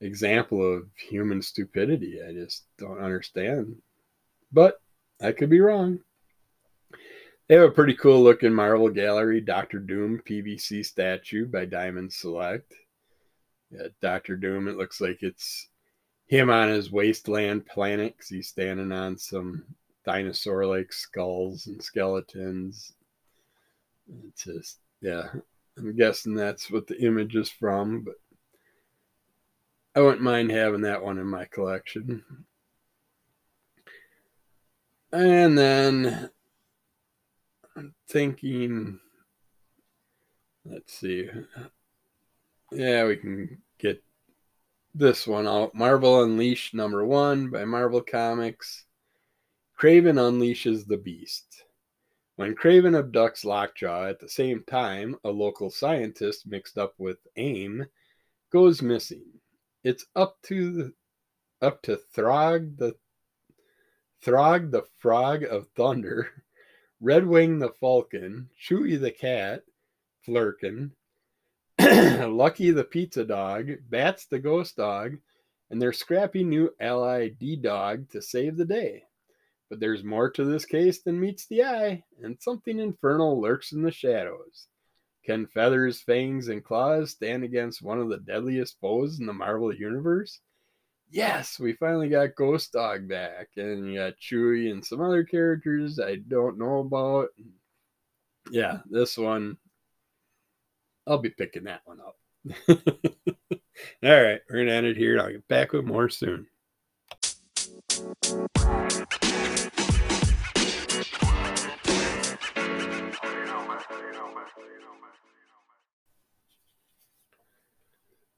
example 0.00 0.76
of 0.76 0.84
human 0.96 1.40
stupidity. 1.42 2.20
I 2.26 2.32
just 2.32 2.64
don't 2.78 3.00
understand. 3.00 3.76
But 4.52 4.80
I 5.20 5.32
could 5.32 5.50
be 5.50 5.60
wrong. 5.60 6.00
They 7.48 7.54
have 7.54 7.64
a 7.64 7.72
pretty 7.72 7.94
cool 7.94 8.22
looking 8.22 8.52
Marvel 8.52 8.88
Gallery 8.88 9.40
Doctor 9.40 9.78
Doom 9.78 10.20
PVC 10.28 10.84
statue 10.84 11.46
by 11.46 11.64
Diamond 11.64 12.12
Select. 12.12 12.74
Yeah, 13.70 13.88
Doctor 14.00 14.36
Doom, 14.36 14.68
it 14.68 14.76
looks 14.76 15.00
like 15.00 15.22
it's 15.22 15.68
him 16.26 16.50
on 16.50 16.68
his 16.68 16.90
wasteland 16.90 17.66
planet 17.66 18.16
because 18.16 18.28
he's 18.28 18.48
standing 18.48 18.90
on 18.90 19.16
some 19.16 19.64
dinosaur 20.04 20.66
like 20.66 20.92
skulls 20.92 21.66
and 21.68 21.82
skeletons. 21.82 22.92
It's 24.28 24.44
just, 24.44 24.78
yeah, 25.00 25.28
I'm 25.78 25.96
guessing 25.96 26.34
that's 26.34 26.70
what 26.70 26.86
the 26.86 27.00
image 27.00 27.36
is 27.36 27.50
from, 27.50 28.00
but 28.00 28.14
I 29.96 30.00
wouldn't 30.00 30.20
mind 30.20 30.50
having 30.50 30.82
that 30.82 31.02
one 31.02 31.16
in 31.16 31.26
my 31.26 31.46
collection. 31.46 32.22
And 35.10 35.56
then 35.56 36.28
I'm 37.74 37.94
thinking, 38.06 39.00
let's 40.66 40.92
see. 40.92 41.30
Yeah, 42.70 43.06
we 43.06 43.16
can 43.16 43.62
get 43.78 44.04
this 44.94 45.26
one 45.26 45.46
out. 45.46 45.74
Marvel 45.74 46.22
Unleashed 46.22 46.74
number 46.74 47.06
one 47.06 47.48
by 47.48 47.64
Marvel 47.64 48.02
Comics. 48.02 48.84
Kraven 49.80 50.18
unleashes 50.18 50.86
the 50.86 50.98
beast. 50.98 51.64
When 52.34 52.54
Kraven 52.54 53.02
abducts 53.02 53.46
Lockjaw 53.46 54.08
at 54.08 54.20
the 54.20 54.28
same 54.28 54.62
time, 54.66 55.16
a 55.24 55.30
local 55.30 55.70
scientist 55.70 56.46
mixed 56.46 56.76
up 56.76 56.92
with 56.98 57.16
AIM 57.36 57.86
goes 58.52 58.82
missing. 58.82 59.24
It's 59.86 60.04
up 60.16 60.42
to 60.48 60.72
the, 60.72 60.92
up 61.62 61.80
to 61.82 61.96
Throg 61.96 62.76
the 62.76 62.96
Throg 64.20 64.72
the 64.72 64.82
Frog 64.98 65.44
of 65.44 65.68
Thunder, 65.76 66.42
Redwing 67.00 67.60
the 67.60 67.68
Falcon, 67.68 68.50
Chewie 68.60 69.00
the 69.00 69.12
Cat, 69.12 69.62
Flerken, 70.26 70.90
Lucky 71.78 72.72
the 72.72 72.82
Pizza 72.82 73.24
Dog, 73.24 73.68
Bats 73.88 74.26
the 74.26 74.40
Ghost 74.40 74.74
Dog, 74.74 75.18
and 75.70 75.80
their 75.80 75.92
scrappy 75.92 76.42
new 76.42 76.74
ally 76.80 77.28
D 77.28 77.54
Dog 77.54 78.10
to 78.10 78.20
save 78.20 78.56
the 78.56 78.64
day. 78.64 79.04
But 79.70 79.78
there's 79.78 80.02
more 80.02 80.30
to 80.30 80.44
this 80.44 80.64
case 80.64 81.02
than 81.02 81.20
meets 81.20 81.46
the 81.46 81.62
eye, 81.62 82.02
and 82.20 82.36
something 82.40 82.80
infernal 82.80 83.40
lurks 83.40 83.70
in 83.70 83.82
the 83.82 83.92
shadows. 83.92 84.66
Can 85.26 85.46
feathers, 85.48 86.00
fangs, 86.00 86.48
and 86.48 86.62
claws 86.62 87.10
stand 87.10 87.42
against 87.42 87.82
one 87.82 87.98
of 87.98 88.08
the 88.08 88.18
deadliest 88.18 88.78
foes 88.80 89.18
in 89.18 89.26
the 89.26 89.32
Marvel 89.32 89.74
Universe? 89.74 90.40
yes, 91.10 91.58
we 91.58 91.72
finally 91.74 92.08
got 92.08 92.34
Ghost 92.34 92.72
Dog 92.72 93.08
back, 93.08 93.48
and 93.56 93.86
you 93.86 93.98
got 93.98 94.14
Chewie 94.20 94.70
and 94.70 94.84
some 94.84 95.00
other 95.00 95.24
characters 95.24 95.98
I 95.98 96.16
don't 96.16 96.58
know 96.58 96.78
about. 96.78 97.28
Yeah, 98.50 98.78
this 98.88 99.18
one, 99.18 99.56
I'll 101.06 101.18
be 101.18 101.30
picking 101.30 101.64
that 101.64 101.82
one 101.84 102.00
up. 102.00 102.16
All 102.68 104.22
right, 104.22 104.40
we're 104.48 104.58
gonna 104.58 104.72
end 104.72 104.86
it 104.86 104.96
here. 104.96 105.20
I'll 105.20 105.30
get 105.30 105.48
back 105.48 105.72
with 105.72 105.84
more 105.84 106.08
soon. 106.08 106.46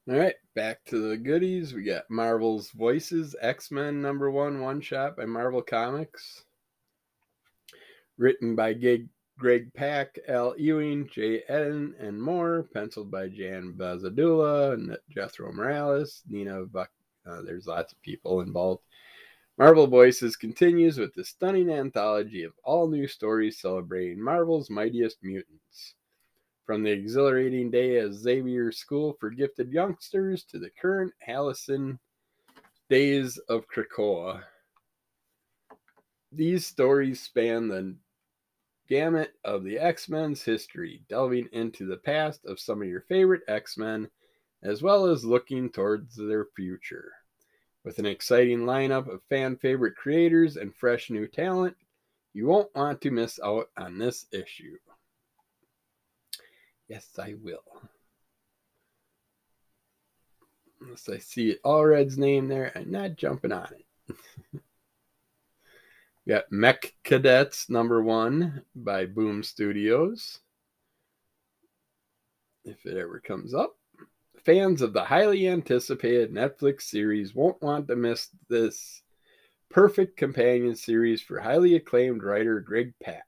All 0.09 0.17
right, 0.17 0.37
back 0.55 0.83
to 0.87 1.11
the 1.11 1.19
goodies. 1.19 1.75
We 1.75 1.83
got 1.83 2.09
Marvel's 2.09 2.71
Voices, 2.71 3.37
X 3.43 3.71
Men 3.71 4.01
number 4.01 4.31
one 4.31 4.63
one 4.63 4.81
shot 4.81 5.19
by 5.19 5.27
Marvel 5.27 5.61
Comics. 5.61 6.45
Written 8.17 8.57
by 8.57 8.73
Greg, 8.73 9.07
Greg 9.39 9.71
Pak, 9.75 10.19
Al 10.27 10.55
Ewing, 10.57 11.11
Jay 11.13 11.43
Eden, 11.51 11.95
and 12.01 12.23
more. 12.23 12.63
Penciled 12.73 13.11
by 13.11 13.29
Jan 13.29 13.75
Bazaldua 13.77 14.73
and 14.73 14.97
Jethro 15.11 15.53
Morales, 15.53 16.23
Nina 16.27 16.65
Buck. 16.65 16.91
Uh, 17.27 17.43
there's 17.43 17.67
lots 17.67 17.93
of 17.93 18.01
people 18.01 18.41
involved. 18.41 18.85
Marvel 19.59 19.87
Voices 19.87 20.37
continues 20.37 20.97
with 20.97 21.13
the 21.17 21.25
stunning 21.25 21.69
anthology 21.69 22.45
of 22.45 22.55
all 22.65 22.89
new 22.89 23.07
stories 23.07 23.61
celebrating 23.61 24.25
Marvel's 24.25 24.71
mightiest 24.71 25.19
mutants. 25.23 25.97
From 26.69 26.83
the 26.83 26.91
exhilarating 26.91 27.71
day 27.71 27.97
at 27.97 28.13
Xavier 28.13 28.71
School 28.73 29.17
for 29.19 29.31
Gifted 29.31 29.73
Youngsters 29.73 30.45
to 30.51 30.59
the 30.59 30.69
current 30.69 31.15
Halcyon 31.19 31.99
days 32.91 33.39
of 33.49 33.65
Krakoa. 33.75 34.43
These 36.31 36.67
stories 36.67 37.23
span 37.23 37.69
the 37.69 37.97
gamut 38.87 39.33
of 39.45 39.65
the 39.65 39.79
X 39.79 40.11
Men's 40.11 40.43
history, 40.43 41.01
delving 41.09 41.49
into 41.53 41.87
the 41.87 41.97
past 41.97 42.45
of 42.45 42.61
some 42.61 42.83
of 42.83 42.89
your 42.89 43.01
favorite 43.01 43.45
X 43.49 43.79
Men, 43.79 44.11
as 44.63 44.83
well 44.83 45.07
as 45.07 45.25
looking 45.25 45.71
towards 45.71 46.17
their 46.17 46.49
future. 46.55 47.13
With 47.83 47.99
an 47.99 48.05
exciting 48.05 48.67
lineup 48.67 49.09
of 49.11 49.23
fan 49.31 49.57
favorite 49.57 49.97
creators 49.97 50.59
and 50.59 50.75
fresh 50.75 51.09
new 51.09 51.29
talent, 51.29 51.79
you 52.35 52.47
won't 52.47 52.77
want 52.77 53.01
to 53.01 53.11
miss 53.11 53.41
out 53.43 53.71
on 53.79 53.97
this 53.97 54.27
issue. 54.33 54.77
Yes, 56.89 57.07
I 57.19 57.35
will. 57.43 57.63
Unless 60.81 61.09
I 61.09 61.19
see 61.19 61.57
Allred's 61.65 62.17
name 62.17 62.49
there, 62.49 62.73
I'm 62.75 62.91
not 62.91 63.17
jumping 63.17 63.53
on 63.53 63.69
it. 63.73 64.17
we 66.25 66.33
got 66.33 66.51
Mech 66.51 66.95
Cadets 67.05 67.69
number 67.69 68.03
one 68.03 68.63
by 68.75 69.05
Boom 69.05 69.43
Studios. 69.43 70.39
If 72.65 72.87
it 72.87 72.97
ever 72.97 73.21
comes 73.21 73.55
up. 73.55 73.77
Fans 74.45 74.81
of 74.83 74.93
the 74.93 75.05
highly 75.05 75.49
anticipated 75.49 76.33
Netflix 76.33 76.83
series 76.83 77.35
won't 77.35 77.61
want 77.61 77.89
to 77.89 77.97
miss 77.97 78.29
this 78.49 79.03
perfect 79.69 80.17
companion 80.17 80.75
series 80.75 81.21
for 81.21 81.41
highly 81.41 81.75
acclaimed 81.75 82.23
writer 82.23 82.61
Greg 82.61 82.95
Pak. 83.03 83.25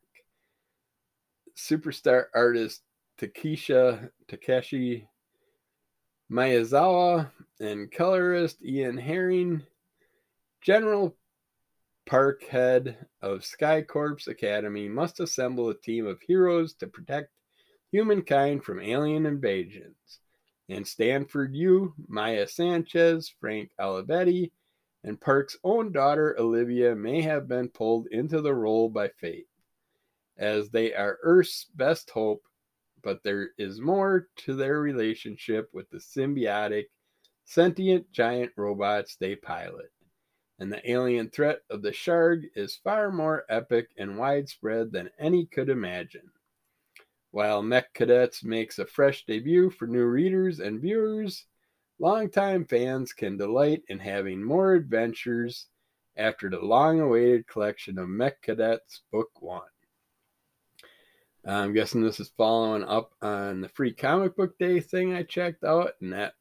Superstar 1.56 2.26
artist 2.34 2.82
Takesha 3.20 4.10
Takeshi 4.28 5.06
Miyazawa 6.32 7.30
and 7.60 7.92
colorist 7.92 8.64
Ian 8.64 8.96
Herring, 8.96 9.62
General 10.62 11.14
Parkhead 12.08 12.96
of 13.20 13.44
Sky 13.44 13.82
Corps 13.82 14.26
Academy 14.26 14.88
must 14.88 15.20
assemble 15.20 15.68
a 15.68 15.74
team 15.74 16.06
of 16.06 16.22
heroes 16.22 16.72
to 16.74 16.86
protect 16.86 17.28
humankind 17.92 18.64
from 18.64 18.80
alien 18.80 19.26
invasions. 19.26 20.20
And 20.70 20.86
Stanford 20.88 21.54
Yu, 21.54 21.92
Maya 22.08 22.48
Sanchez, 22.48 23.34
Frank 23.38 23.70
Olivetti, 23.78 24.50
and 25.04 25.20
Park's 25.20 25.58
own 25.62 25.92
daughter 25.92 26.36
Olivia 26.38 26.96
may 26.96 27.20
have 27.20 27.48
been 27.48 27.68
pulled 27.68 28.06
into 28.12 28.40
the 28.40 28.54
role 28.54 28.88
by 28.88 29.08
fate, 29.08 29.48
as 30.38 30.70
they 30.70 30.94
are 30.94 31.18
Earth's 31.22 31.66
best 31.74 32.08
hope 32.08 32.42
but 33.02 33.22
there 33.22 33.50
is 33.58 33.80
more 33.80 34.28
to 34.36 34.54
their 34.54 34.80
relationship 34.80 35.68
with 35.72 35.88
the 35.90 35.98
symbiotic, 35.98 36.86
sentient 37.44 38.10
giant 38.12 38.52
robots 38.56 39.16
they 39.16 39.36
pilot. 39.36 39.90
And 40.58 40.72
the 40.72 40.90
alien 40.90 41.30
threat 41.30 41.60
of 41.70 41.82
the 41.82 41.92
Sharg 41.92 42.42
is 42.54 42.76
far 42.76 43.10
more 43.10 43.44
epic 43.48 43.88
and 43.96 44.18
widespread 44.18 44.92
than 44.92 45.10
any 45.18 45.46
could 45.46 45.68
imagine. 45.68 46.30
While 47.30 47.62
Mech 47.62 47.94
Cadets 47.94 48.42
makes 48.42 48.78
a 48.78 48.86
fresh 48.86 49.24
debut 49.24 49.70
for 49.70 49.86
new 49.86 50.04
readers 50.04 50.60
and 50.60 50.80
viewers, 50.80 51.46
longtime 51.98 52.64
fans 52.64 53.12
can 53.12 53.36
delight 53.36 53.82
in 53.88 54.00
having 54.00 54.42
more 54.42 54.74
adventures 54.74 55.68
after 56.16 56.50
the 56.50 56.60
long 56.60 57.00
awaited 57.00 57.46
collection 57.46 57.98
of 57.98 58.08
Mech 58.08 58.42
Cadets 58.42 59.02
Book 59.12 59.30
1. 59.40 59.62
I'm 61.44 61.72
guessing 61.72 62.02
this 62.02 62.20
is 62.20 62.30
following 62.36 62.84
up 62.84 63.12
on 63.22 63.60
the 63.60 63.68
free 63.68 63.94
comic 63.94 64.36
book 64.36 64.58
day 64.58 64.80
thing 64.80 65.14
I 65.14 65.22
checked 65.22 65.64
out, 65.64 65.92
and 66.00 66.12
that 66.12 66.34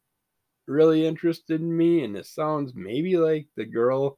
really 0.67 1.05
interested 1.05 1.61
me. 1.61 2.03
And 2.03 2.17
it 2.17 2.25
sounds 2.25 2.73
maybe 2.75 3.17
like 3.17 3.47
the 3.55 3.65
girl 3.65 4.17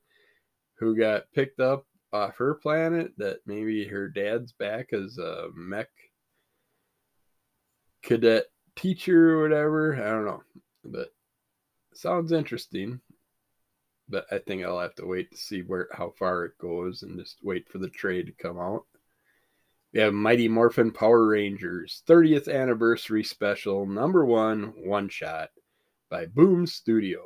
who 0.79 0.97
got 0.97 1.31
picked 1.33 1.59
up 1.59 1.85
off 2.11 2.37
her 2.37 2.55
planet, 2.55 3.11
that 3.17 3.37
maybe 3.45 3.85
her 3.87 4.09
dad's 4.09 4.51
back 4.53 4.91
as 4.91 5.17
a 5.17 5.47
mech 5.55 5.89
cadet 8.01 8.45
teacher 8.75 9.37
or 9.37 9.43
whatever. 9.43 9.95
I 9.95 10.09
don't 10.09 10.25
know, 10.25 10.43
but 10.83 11.13
sounds 11.93 12.31
interesting. 12.31 12.99
But 14.09 14.25
I 14.29 14.39
think 14.39 14.65
I'll 14.65 14.79
have 14.79 14.95
to 14.95 15.05
wait 15.05 15.31
to 15.31 15.37
see 15.37 15.61
where 15.61 15.87
how 15.93 16.13
far 16.19 16.43
it 16.43 16.57
goes 16.57 17.03
and 17.03 17.17
just 17.17 17.37
wait 17.43 17.69
for 17.69 17.77
the 17.77 17.87
trade 17.87 18.25
to 18.25 18.33
come 18.33 18.59
out. 18.59 18.83
We 19.93 19.99
have 19.99 20.13
Mighty 20.13 20.47
Morphin 20.47 20.91
Power 20.91 21.27
Rangers 21.27 22.01
30th 22.07 22.47
Anniversary 22.47 23.25
Special 23.25 23.85
Number 23.85 24.25
One 24.25 24.71
One 24.85 25.09
Shot 25.09 25.49
by 26.09 26.27
Boom 26.27 26.65
Studios. 26.65 27.25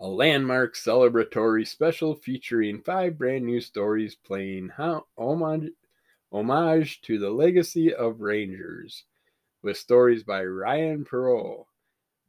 A 0.00 0.08
landmark 0.08 0.76
celebratory 0.76 1.66
special 1.66 2.14
featuring 2.14 2.80
five 2.80 3.18
brand 3.18 3.44
new 3.44 3.60
stories 3.60 4.14
playing 4.14 4.70
homage, 4.78 5.72
homage 6.32 7.02
to 7.02 7.18
the 7.18 7.28
legacy 7.28 7.92
of 7.92 8.22
Rangers, 8.22 9.04
with 9.60 9.76
stories 9.76 10.22
by 10.22 10.42
Ryan 10.42 11.04
Parrott, 11.04 11.66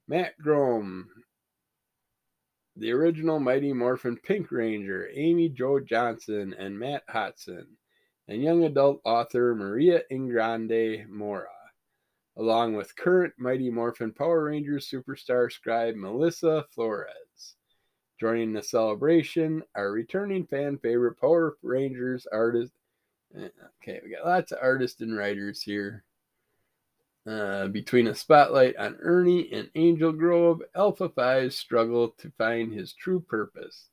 Matt 0.10 0.38
Groom, 0.38 1.08
the 2.76 2.92
original 2.92 3.40
Mighty 3.40 3.72
Morphin 3.72 4.18
Pink 4.18 4.52
Ranger, 4.52 5.08
Amy 5.14 5.48
Jo 5.48 5.80
Johnson, 5.80 6.54
and 6.60 6.78
Matt 6.78 7.08
Hotson 7.08 7.68
and 8.32 8.42
young 8.42 8.64
adult 8.64 9.02
author 9.04 9.54
Maria 9.54 10.04
Ingrande 10.10 11.06
Mora, 11.10 11.50
along 12.38 12.76
with 12.76 12.96
current 12.96 13.34
Mighty 13.38 13.70
Morphin 13.70 14.14
Power 14.14 14.46
Rangers 14.46 14.90
superstar 14.90 15.52
scribe 15.52 15.96
Melissa 15.96 16.66
Flores. 16.72 17.56
Joining 18.22 18.54
the 18.54 18.64
celebration 18.64 19.64
are 19.76 19.92
returning 19.92 20.46
fan 20.48 20.78
favorite 20.78 21.20
Power 21.20 21.58
Rangers 21.62 22.26
artist. 22.32 22.72
Eh, 23.38 23.50
okay, 23.84 24.00
we 24.02 24.12
got 24.12 24.26
lots 24.26 24.54
of 24.54 24.60
artists 24.62 25.02
and 25.02 25.18
writers 25.18 25.62
here. 25.62 26.06
Uh, 27.28 27.68
between 27.68 28.08
a 28.08 28.16
spotlight 28.16 28.78
on 28.78 28.96
Ernie 29.02 29.52
and 29.52 29.70
Angel 29.76 30.14
Grove, 30.14 30.62
Alpha 30.74 31.10
5 31.10 31.54
struggle 31.54 32.16
to 32.18 32.32
find 32.38 32.72
his 32.72 32.94
true 32.94 33.20
purpose 33.20 33.90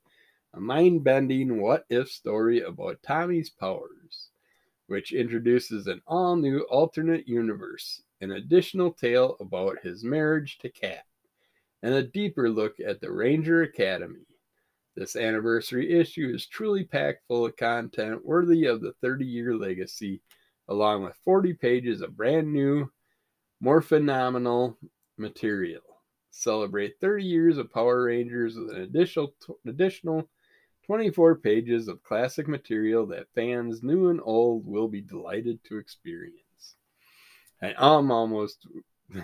a 0.55 0.61
mind 0.61 1.05
bending 1.05 1.61
what 1.61 1.85
if 1.91 2.11
story 2.11 2.63
about 2.63 3.03
Tommy's 3.03 3.51
powers, 3.51 3.98
which 4.89 5.13
introduces 5.13 5.87
an 5.87 6.01
all 6.07 6.35
new 6.35 6.61
alternate 6.71 7.29
universe, 7.29 8.03
an 8.21 8.33
additional 8.33 8.91
tale 8.91 9.37
about 9.39 9.79
his 9.83 10.03
marriage 10.03 10.59
to 10.59 10.71
Kat, 10.71 11.05
and 11.83 11.95
a 11.95 12.03
deeper 12.03 12.51
look 12.51 12.81
at 12.81 13.01
the 13.01 13.13
Ranger 13.13 13.63
Academy. 13.63 14.27
This 14.97 15.15
anniversary 15.15 15.93
issue 15.93 16.33
is 16.35 16.47
truly 16.47 16.85
packed 16.85 17.27
full 17.29 17.47
of 17.47 17.57
content 17.57 18.25
worthy 18.25 18.65
of 18.65 18.81
the 18.81 18.95
30 19.01 19.25
year 19.27 19.55
legacy, 19.55 20.23
along 20.69 21.05
with 21.05 21.15
40 21.25 21.53
pages 21.53 22.01
of 22.01 22.17
brand 22.17 22.53
new, 22.53 22.91
more 23.61 23.83
phenomenal 23.83 24.77
material. 25.19 25.83
Celebrate 26.31 26.99
30 27.01 27.25
years 27.25 27.59
of 27.59 27.73
Power 27.73 28.05
Rangers 28.05 28.57
with 28.57 28.71
an 28.71 28.83
additional, 28.83 29.35
additional 29.67 30.29
24 30.89 31.37
pages 31.37 31.87
of 31.87 32.03
classic 32.03 32.49
material 32.49 33.05
that 33.05 33.27
fans 33.35 33.83
new 33.83 34.09
and 34.09 34.21
old 34.25 34.67
will 34.67 34.89
be 34.89 35.03
delighted 35.03 35.63
to 35.63 35.77
experience. 35.77 36.77
And 37.61 37.75
I'm 37.77 38.11
almost 38.11 38.67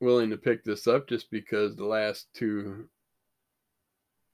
willing 0.00 0.28
to 0.30 0.36
pick 0.36 0.64
this 0.64 0.86
up 0.86 1.08
just 1.08 1.30
because 1.30 1.76
the 1.76 1.86
last 1.86 2.28
two 2.34 2.90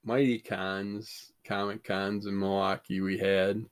Mighty 0.03 0.41
Cons, 0.41 1.31
Comic 1.45 1.85
Cons 1.85 2.27
in 2.27 2.37
Milwaukee 2.37 3.01
we 3.01 3.19
had, 3.19 3.65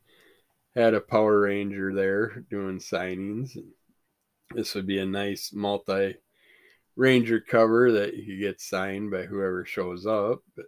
had 0.77 0.95
a 0.95 1.01
Power 1.01 1.41
Ranger 1.41 1.93
there 1.93 2.45
doing 2.51 2.79
signings. 2.79 3.59
This 4.55 4.77
would 4.77 4.87
be 4.87 5.01
a 5.01 5.07
nice 5.07 5.53
multi 5.53 6.15
Ranger 6.95 7.41
cover 7.41 7.91
that 7.91 8.15
you 8.15 8.39
get 8.39 8.61
signed 8.61 9.11
by 9.11 9.25
whoever 9.25 9.65
shows 9.65 10.07
up. 10.07 10.45
But 10.55 10.67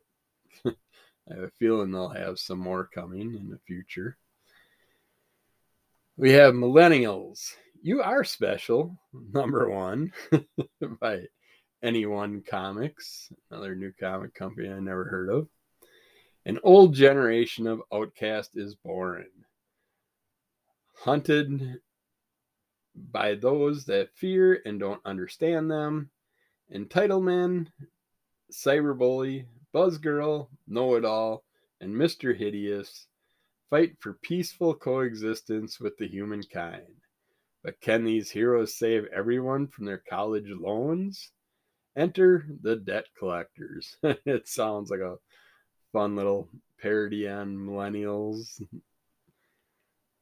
I 1.30 1.34
have 1.34 1.42
a 1.44 1.50
feeling 1.58 1.90
they'll 1.90 2.08
have 2.08 2.38
some 2.38 2.58
more 2.58 2.88
coming 2.92 3.34
in 3.34 3.48
the 3.48 3.58
future. 3.66 4.16
We 6.16 6.32
have 6.32 6.54
Millennials. 6.54 7.54
You 7.82 8.02
are 8.02 8.24
special, 8.24 8.96
number 9.32 9.68
one, 9.68 10.12
by 11.00 11.22
Anyone 11.82 12.42
Comics, 12.42 13.30
another 13.50 13.74
new 13.74 13.92
comic 13.98 14.34
company 14.34 14.70
I 14.70 14.80
never 14.80 15.04
heard 15.04 15.30
of. 15.30 15.48
An 16.46 16.58
old 16.62 16.94
generation 16.94 17.66
of 17.66 17.82
outcast 17.92 18.56
is 18.56 18.76
born, 18.76 19.26
hunted 20.94 21.80
by 22.94 23.34
those 23.34 23.84
that 23.86 24.14
fear 24.14 24.62
and 24.64 24.80
don't 24.80 25.04
understand 25.04 25.70
them. 25.70 26.10
Entitlement, 26.72 27.68
cyberbully, 28.52 29.46
Buzzgirl, 29.76 30.48
Know 30.66 30.94
It 30.94 31.04
All, 31.04 31.44
and 31.82 31.94
Mr. 31.94 32.34
Hideous 32.34 33.08
fight 33.68 33.94
for 34.00 34.14
peaceful 34.22 34.74
coexistence 34.74 35.78
with 35.78 35.98
the 35.98 36.08
humankind. 36.08 36.86
But 37.62 37.78
can 37.82 38.02
these 38.02 38.30
heroes 38.30 38.78
save 38.78 39.04
everyone 39.14 39.68
from 39.68 39.84
their 39.84 40.02
college 40.08 40.48
loans? 40.48 41.30
Enter 41.94 42.46
the 42.62 42.76
debt 42.76 43.04
collectors. 43.18 43.94
it 44.02 44.48
sounds 44.48 44.88
like 44.88 45.00
a 45.00 45.18
fun 45.92 46.16
little 46.16 46.48
parody 46.80 47.28
on 47.28 47.54
millennials 47.54 48.62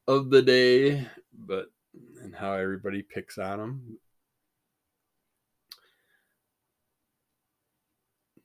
of 0.05 0.31
the 0.31 0.41
day, 0.41 1.07
but 1.33 1.67
and 2.21 2.35
how 2.35 2.51
everybody 2.51 3.03
picks 3.03 3.37
on 3.37 3.59
them. 3.59 3.97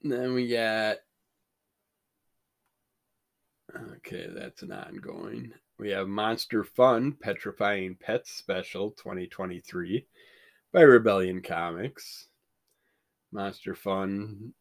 Then 0.03 0.35
we 0.35 0.49
got 0.49 0.99
okay, 3.97 4.29
that's 4.35 4.63
an 4.63 4.73
ongoing. 4.73 5.53
We 5.79 5.91
have 5.91 6.09
Monster 6.09 6.65
Fun 6.65 7.13
Petrifying 7.13 7.97
Pets 8.01 8.33
Special 8.33 8.91
2023 8.93 10.07
by 10.73 10.83
Rebellion 10.83 11.43
Comics. 11.43 12.27
Monster 13.33 13.75
Fun 13.75 14.53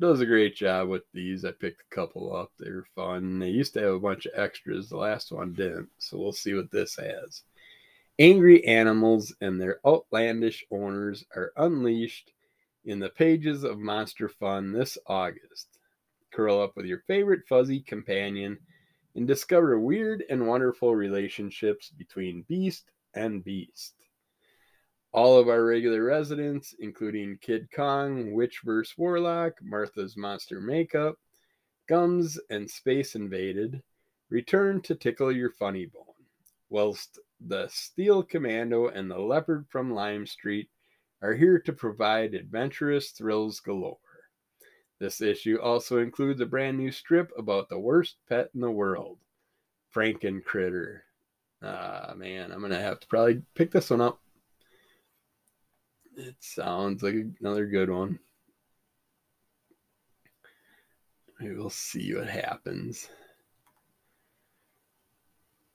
does 0.00 0.20
a 0.20 0.26
great 0.26 0.54
job 0.54 0.88
with 0.88 1.02
these. 1.12 1.44
I 1.44 1.52
picked 1.52 1.82
a 1.82 1.94
couple 1.94 2.34
up. 2.34 2.52
They 2.58 2.70
were 2.70 2.86
fun. 2.94 3.38
They 3.38 3.48
used 3.48 3.74
to 3.74 3.80
have 3.80 3.94
a 3.94 4.00
bunch 4.00 4.26
of 4.26 4.38
extras. 4.38 4.88
The 4.88 4.96
last 4.96 5.32
one 5.32 5.54
didn't. 5.54 5.88
So 5.98 6.18
we'll 6.18 6.32
see 6.32 6.54
what 6.54 6.70
this 6.70 6.96
has. 6.96 7.42
Angry 8.18 8.64
animals 8.64 9.34
and 9.40 9.60
their 9.60 9.80
outlandish 9.86 10.64
owners 10.70 11.24
are 11.34 11.52
unleashed 11.56 12.32
in 12.84 12.98
the 12.98 13.10
pages 13.10 13.64
of 13.64 13.78
Monster 13.78 14.28
Fun 14.28 14.72
this 14.72 14.96
August. 15.06 15.78
Curl 16.32 16.60
up 16.60 16.76
with 16.76 16.86
your 16.86 17.02
favorite 17.06 17.46
fuzzy 17.48 17.80
companion 17.80 18.58
and 19.14 19.26
discover 19.26 19.80
weird 19.80 20.24
and 20.30 20.46
wonderful 20.46 20.94
relationships 20.94 21.90
between 21.90 22.44
beast 22.48 22.90
and 23.14 23.42
beast. 23.42 23.94
All 25.12 25.38
of 25.38 25.48
our 25.48 25.64
regular 25.64 26.04
residents, 26.04 26.74
including 26.78 27.38
Kid 27.40 27.68
Kong, 27.74 28.32
Witch 28.32 28.60
vs. 28.64 28.96
Warlock, 28.96 29.54
Martha's 29.62 30.16
Monster 30.16 30.60
Makeup, 30.60 31.16
Gums, 31.88 32.38
and 32.50 32.70
Space 32.70 33.14
Invaded, 33.14 33.82
return 34.28 34.82
to 34.82 34.94
tickle 34.94 35.32
your 35.32 35.50
funny 35.50 35.86
bone, 35.86 36.04
whilst 36.68 37.18
the 37.40 37.66
Steel 37.68 38.22
Commando 38.22 38.88
and 38.88 39.10
the 39.10 39.18
Leopard 39.18 39.66
from 39.70 39.94
Lime 39.94 40.26
Street 40.26 40.68
are 41.22 41.34
here 41.34 41.58
to 41.58 41.72
provide 41.72 42.34
adventurous 42.34 43.10
thrills 43.10 43.60
galore. 43.60 43.98
This 44.98 45.20
issue 45.20 45.58
also 45.60 45.98
includes 45.98 46.40
a 46.40 46.46
brand 46.46 46.76
new 46.76 46.90
strip 46.90 47.30
about 47.38 47.68
the 47.68 47.78
worst 47.78 48.16
pet 48.28 48.50
in 48.54 48.60
the 48.60 48.70
world, 48.70 49.18
Franken 49.94 50.44
Critter. 50.44 51.04
Ah, 51.62 52.14
man, 52.16 52.52
I'm 52.52 52.60
gonna 52.60 52.80
have 52.80 53.00
to 53.00 53.06
probably 53.06 53.42
pick 53.54 53.70
this 53.70 53.90
one 53.90 54.00
up. 54.00 54.20
It 56.16 56.36
sounds 56.40 57.02
like 57.02 57.14
another 57.40 57.66
good 57.66 57.90
one. 57.90 58.18
We 61.40 61.54
will 61.54 61.70
see 61.70 62.14
what 62.14 62.28
happens. 62.28 63.08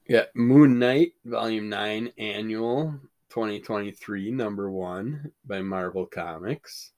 Yeah, 0.08 0.26
Moon 0.36 0.80
Knight, 0.80 1.14
Volume 1.24 1.70
9, 1.70 2.12
Annual 2.18 3.00
2023, 3.34 4.29
number 4.29 4.69
one 4.69 5.31
by 5.43 5.59
Marvel 5.59 6.05
Comics. 6.05 6.91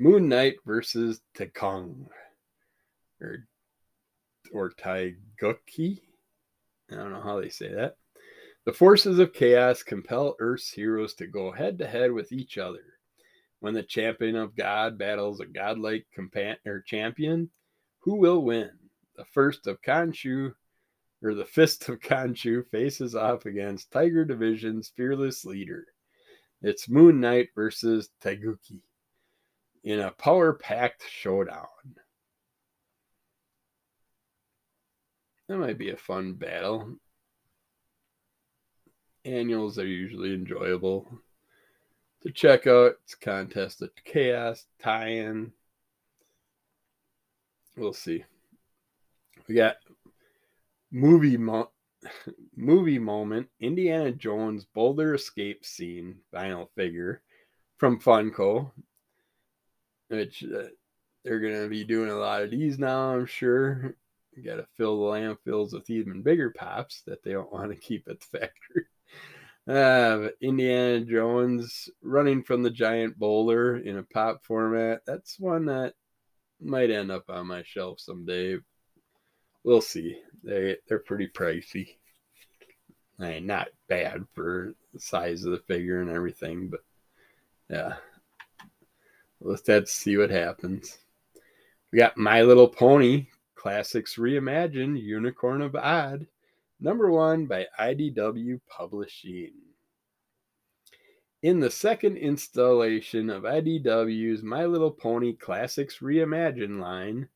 Moon 0.00 0.26
Knight 0.26 0.54
versus 0.64 1.20
Tekong 1.34 2.08
or 3.20 3.46
or 4.54 4.70
Taiguchi. 4.70 6.00
I 6.90 6.94
don't 6.94 7.12
know 7.12 7.20
how 7.20 7.38
they 7.38 7.50
say 7.50 7.74
that. 7.74 7.96
The 8.64 8.72
forces 8.72 9.18
of 9.18 9.34
chaos 9.34 9.82
compel 9.82 10.34
Earth's 10.38 10.70
heroes 10.70 11.12
to 11.16 11.26
go 11.26 11.52
head 11.52 11.78
to 11.80 11.86
head 11.86 12.10
with 12.10 12.32
each 12.32 12.56
other. 12.56 12.94
When 13.60 13.74
the 13.74 13.82
champion 13.82 14.34
of 14.34 14.56
God 14.56 14.96
battles 14.96 15.40
a 15.40 15.46
godlike 15.46 16.06
compa- 16.18 16.56
or 16.64 16.80
champion, 16.80 17.50
who 17.98 18.14
will 18.14 18.42
win? 18.42 18.70
The 19.16 19.26
first 19.26 19.66
of 19.66 19.82
Khonshu 19.82 20.54
or 21.22 21.34
the 21.34 21.44
Fist 21.44 21.88
of 21.88 22.00
Khonshu 22.00 22.66
faces 22.68 23.14
off 23.14 23.46
against 23.46 23.90
Tiger 23.90 24.24
Division's 24.24 24.88
fearless 24.88 25.44
leader. 25.44 25.86
It's 26.62 26.88
Moon 26.88 27.20
Knight 27.20 27.48
versus 27.54 28.10
Taiguchi 28.22 28.80
in 29.84 30.00
a 30.00 30.10
power 30.10 30.52
packed 30.52 31.04
showdown. 31.08 31.66
That 35.48 35.58
might 35.58 35.78
be 35.78 35.90
a 35.90 35.96
fun 35.96 36.34
battle. 36.34 36.96
Annuals 39.24 39.78
are 39.78 39.86
usually 39.86 40.34
enjoyable 40.34 41.06
to 42.22 42.32
check 42.32 42.66
out. 42.66 42.94
It's 43.04 43.14
Contest 43.14 43.80
of 43.82 43.90
Chaos, 44.04 44.66
tie 44.82 45.08
in. 45.08 45.52
We'll 47.76 47.92
see. 47.92 48.24
We 49.46 49.54
got 49.54 49.76
movie 50.90 51.36
mo- 51.36 51.70
movie 52.56 52.98
moment 52.98 53.48
Indiana 53.60 54.12
Jones 54.12 54.66
Boulder 54.74 55.14
escape 55.14 55.64
scene 55.64 56.18
final 56.30 56.70
figure 56.76 57.22
from 57.78 58.00
Funko, 58.00 58.70
which 60.08 60.44
uh, 60.44 60.68
they're 61.24 61.40
going 61.40 61.62
to 61.62 61.68
be 61.68 61.84
doing 61.84 62.10
a 62.10 62.14
lot 62.16 62.42
of 62.42 62.50
these 62.50 62.78
now, 62.78 63.14
I'm 63.14 63.26
sure. 63.26 63.96
Got 64.44 64.56
to 64.56 64.66
fill 64.76 65.00
the 65.00 65.12
landfills 65.12 65.72
with 65.72 65.88
even 65.88 66.22
bigger 66.22 66.50
pops 66.50 67.02
that 67.06 67.22
they 67.22 67.32
don't 67.32 67.52
want 67.52 67.70
to 67.70 67.76
keep 67.80 68.06
at 68.08 68.20
the 68.20 68.38
factory. 68.38 68.84
Uh, 69.68 70.28
Indiana 70.40 71.00
Jones 71.00 71.88
running 72.02 72.42
from 72.44 72.62
the 72.62 72.70
giant 72.70 73.18
boulder 73.18 73.76
in 73.78 73.98
a 73.98 74.02
pop 74.02 74.44
format. 74.44 75.00
That's 75.06 75.40
one 75.40 75.64
that 75.66 75.94
might 76.60 76.90
end 76.90 77.10
up 77.10 77.24
on 77.28 77.48
my 77.48 77.62
shelf 77.64 77.98
someday. 77.98 78.58
We'll 79.64 79.80
see. 79.80 80.20
They 80.46 80.76
they're 80.88 81.00
pretty 81.00 81.26
pricey. 81.26 81.96
I 83.18 83.30
mean, 83.30 83.46
not 83.46 83.68
bad 83.88 84.24
for 84.32 84.74
the 84.94 85.00
size 85.00 85.44
of 85.44 85.50
the 85.50 85.58
figure 85.58 86.00
and 86.00 86.10
everything, 86.10 86.68
but 86.68 86.80
yeah. 87.68 87.96
Let's 89.40 89.66
have 89.66 89.84
to 89.84 89.90
see 89.90 90.16
what 90.16 90.30
happens. 90.30 90.98
We 91.92 91.98
got 91.98 92.16
My 92.16 92.42
Little 92.42 92.68
Pony 92.68 93.26
Classics 93.54 94.16
Reimagined 94.16 95.02
Unicorn 95.02 95.62
of 95.62 95.74
Odd, 95.74 96.26
number 96.80 97.10
one 97.10 97.46
by 97.46 97.66
IDW 97.78 98.60
Publishing. 98.68 99.52
In 101.42 101.60
the 101.60 101.70
second 101.70 102.16
installation 102.16 103.30
of 103.30 103.42
IDW's 103.42 104.42
My 104.42 104.64
Little 104.64 104.90
Pony 104.90 105.34
Classics 105.34 105.98
Reimagined 105.98 106.80
line, 106.80 107.28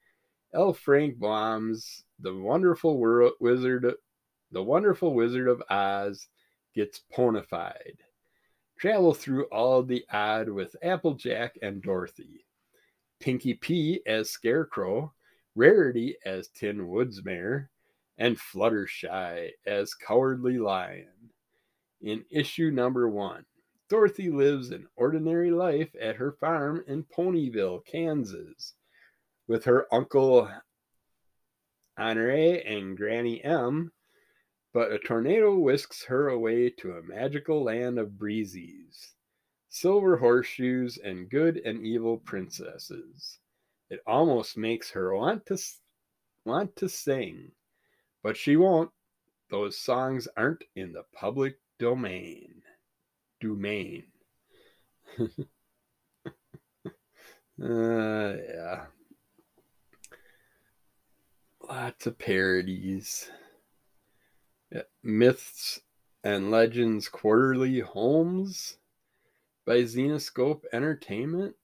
L. 0.55 0.73
Frank 0.73 1.19
Baum's 1.19 2.05
The 2.23 2.35
Wonderful 2.35 2.99
Wizard 3.41 3.95
The 4.51 4.63
Wonderful 4.63 5.15
Wizard 5.15 5.49
of 5.49 5.63
Oz 5.71 6.29
gets 6.75 7.01
ponified. 7.13 7.97
Travel 8.79 9.15
through 9.15 9.45
all 9.45 9.83
the 9.83 10.05
odd 10.13 10.49
with 10.51 10.77
Applejack 10.83 11.57
and 11.63 11.83
Dorothy. 11.83 12.45
Pinkie 13.21 13.55
Pie 13.55 14.01
as 14.07 14.31
Scarecrow, 14.31 15.15
Rarity 15.55 16.17
as 16.27 16.49
Tin 16.49 16.89
Woodsmare, 16.89 17.69
and 18.19 18.39
Fluttershy 18.39 19.51
as 19.67 19.95
Cowardly 19.95 20.59
Lion. 20.59 21.31
In 22.03 22.25
issue 22.31 22.71
number 22.71 23.09
one, 23.09 23.47
Dorothy 23.89 24.31
lives 24.31 24.71
an 24.71 24.87
ordinary 24.97 25.51
life 25.51 25.91
at 26.01 26.17
her 26.17 26.33
farm 26.33 26.85
in 26.87 27.05
Ponyville, 27.05 27.85
Kansas, 27.87 28.75
with 29.49 29.65
her 29.65 29.87
uncle 29.93 30.51
Honore 31.99 32.63
and 32.65 32.97
Granny 32.97 33.43
M, 33.43 33.93
but 34.73 34.93
a 34.93 34.99
tornado 34.99 35.59
whisks 35.59 36.05
her 36.05 36.29
away 36.29 36.71
to 36.71 36.93
a 36.93 37.03
magical 37.03 37.63
land 37.63 37.99
of 37.99 38.11
breezies, 38.11 39.15
silver 39.69 40.17
horseshoes, 40.17 40.99
and 40.99 41.29
good 41.29 41.57
and 41.59 41.85
evil 41.85 42.19
princesses. 42.19 43.39
It 43.91 44.01
almost 44.07 44.57
makes 44.57 44.91
her 44.93 45.15
want 45.15 45.47
to 45.47 45.59
want 46.45 46.77
to 46.77 46.89
sing, 46.89 47.53
but 48.23 48.37
she 48.37 48.57
won't. 48.57 48.91
Those 49.51 49.77
songs 49.77 50.29
aren't 50.37 50.63
in 50.77 50.93
the 50.93 51.05
public 51.13 51.59
domain. 51.79 52.63
Domain. 53.41 54.05
uh, 55.19 55.27
yeah. 57.59 58.87
Lots 61.71 62.09
of 62.09 62.19
parodies. 62.19 63.31
Yeah. 64.73 64.83
Myths 65.05 65.81
and 66.25 66.51
Legends 66.51 67.09
Quarterly 67.09 67.79
Holmes 67.79 68.79
by 69.65 69.83
Zenescope 69.85 70.65
Entertainment. 70.73 71.55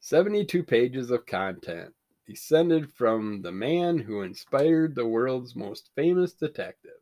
72 0.00 0.62
pages 0.62 1.10
of 1.10 1.24
content 1.24 1.94
descended 2.26 2.92
from 2.92 3.40
the 3.40 3.50
man 3.50 3.98
who 3.98 4.20
inspired 4.20 4.94
the 4.94 5.06
world's 5.06 5.56
most 5.56 5.88
famous 5.96 6.34
detective. 6.34 7.00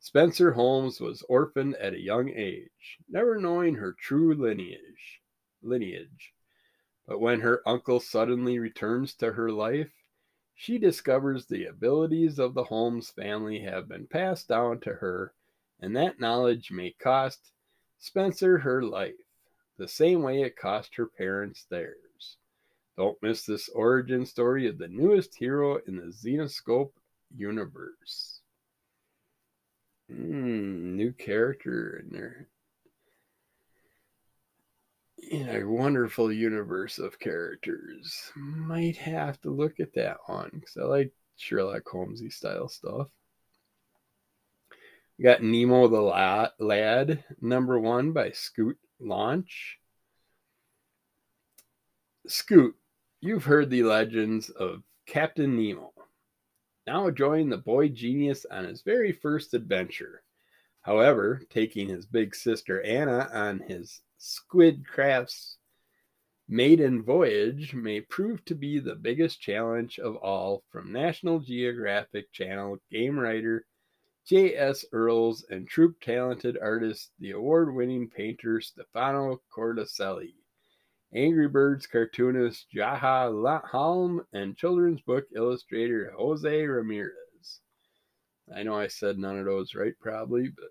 Spencer 0.00 0.50
Holmes 0.50 1.00
was 1.00 1.22
orphaned 1.28 1.76
at 1.76 1.94
a 1.94 2.02
young 2.02 2.28
age, 2.30 2.98
never 3.08 3.38
knowing 3.38 3.76
her 3.76 3.92
true 3.92 4.34
lineage. 4.34 5.20
Lineage. 5.62 6.32
But 7.06 7.20
when 7.20 7.38
her 7.38 7.62
uncle 7.64 8.00
suddenly 8.00 8.58
returns 8.58 9.14
to 9.14 9.30
her 9.30 9.52
life, 9.52 9.92
she 10.56 10.78
discovers 10.78 11.46
the 11.46 11.66
abilities 11.66 12.38
of 12.38 12.54
the 12.54 12.64
Holmes 12.64 13.10
family 13.10 13.60
have 13.60 13.88
been 13.88 14.06
passed 14.06 14.48
down 14.48 14.80
to 14.80 14.94
her, 14.94 15.34
and 15.80 15.94
that 15.94 16.18
knowledge 16.18 16.70
may 16.72 16.92
cost 16.92 17.52
Spencer 17.98 18.58
her 18.58 18.82
life 18.82 19.14
the 19.76 19.86
same 19.86 20.22
way 20.22 20.40
it 20.40 20.56
cost 20.56 20.94
her 20.94 21.06
parents 21.06 21.66
theirs. 21.68 22.38
Don't 22.96 23.22
miss 23.22 23.44
this 23.44 23.68
origin 23.68 24.24
story 24.24 24.66
of 24.66 24.78
the 24.78 24.88
newest 24.88 25.34
hero 25.36 25.78
in 25.86 25.96
the 25.96 26.10
Zenescope 26.10 26.92
universe. 27.36 28.40
Mm, 30.10 30.94
new 30.94 31.12
character 31.12 32.02
in 32.02 32.16
there. 32.16 32.48
In 35.30 35.48
a 35.48 35.64
wonderful 35.64 36.30
universe 36.30 36.98
of 36.98 37.18
characters. 37.18 38.30
Might 38.36 38.96
have 38.96 39.40
to 39.40 39.50
look 39.50 39.80
at 39.80 39.92
that 39.94 40.18
one 40.26 40.50
because 40.54 40.76
I 40.76 40.84
like 40.84 41.12
Sherlock 41.36 41.82
Holmesy 41.88 42.30
style 42.30 42.68
stuff. 42.68 43.08
We 45.18 45.24
got 45.24 45.42
Nemo 45.42 45.88
the 45.88 46.52
Lad, 46.60 47.24
number 47.40 47.80
one 47.80 48.12
by 48.12 48.30
Scoot 48.30 48.78
launch. 49.00 49.78
Scoot, 52.28 52.76
you've 53.20 53.44
heard 53.44 53.70
the 53.70 53.82
legends 53.82 54.50
of 54.50 54.82
Captain 55.06 55.56
Nemo. 55.56 55.92
Now 56.86 57.10
join 57.10 57.48
the 57.48 57.56
boy 57.56 57.88
genius 57.88 58.46
on 58.48 58.64
his 58.64 58.82
very 58.82 59.10
first 59.10 59.54
adventure. 59.54 60.22
However, 60.82 61.42
taking 61.50 61.88
his 61.88 62.06
big 62.06 62.36
sister 62.36 62.80
Anna 62.82 63.28
on 63.32 63.58
his 63.66 64.02
squid 64.18 64.86
crafts 64.86 65.58
maiden 66.48 67.02
voyage 67.02 67.74
may 67.74 68.00
prove 68.00 68.44
to 68.44 68.54
be 68.54 68.78
the 68.78 68.94
biggest 68.94 69.40
challenge 69.40 69.98
of 69.98 70.16
all 70.16 70.62
from 70.70 70.92
National 70.92 71.40
Geographic 71.40 72.32
Channel 72.32 72.78
game 72.90 73.18
writer 73.18 73.66
J.S. 74.26 74.84
Earls, 74.92 75.46
and 75.50 75.68
troop 75.68 76.00
talented 76.00 76.58
artist, 76.60 77.12
the 77.20 77.30
award 77.30 77.72
winning 77.72 78.10
painter 78.10 78.60
Stefano 78.60 79.40
Cordaselli, 79.56 80.34
Angry 81.14 81.46
Birds 81.46 81.86
cartoonist 81.86 82.66
Jaha 82.74 83.62
Halm, 83.70 84.26
and 84.32 84.56
children's 84.56 85.00
book 85.00 85.26
illustrator 85.36 86.12
Jose 86.18 86.66
Ramirez. 86.66 87.60
I 88.52 88.64
know 88.64 88.74
I 88.74 88.88
said 88.88 89.16
none 89.16 89.38
of 89.38 89.44
those 89.44 89.76
right, 89.76 89.94
probably, 90.00 90.48
but 90.48 90.70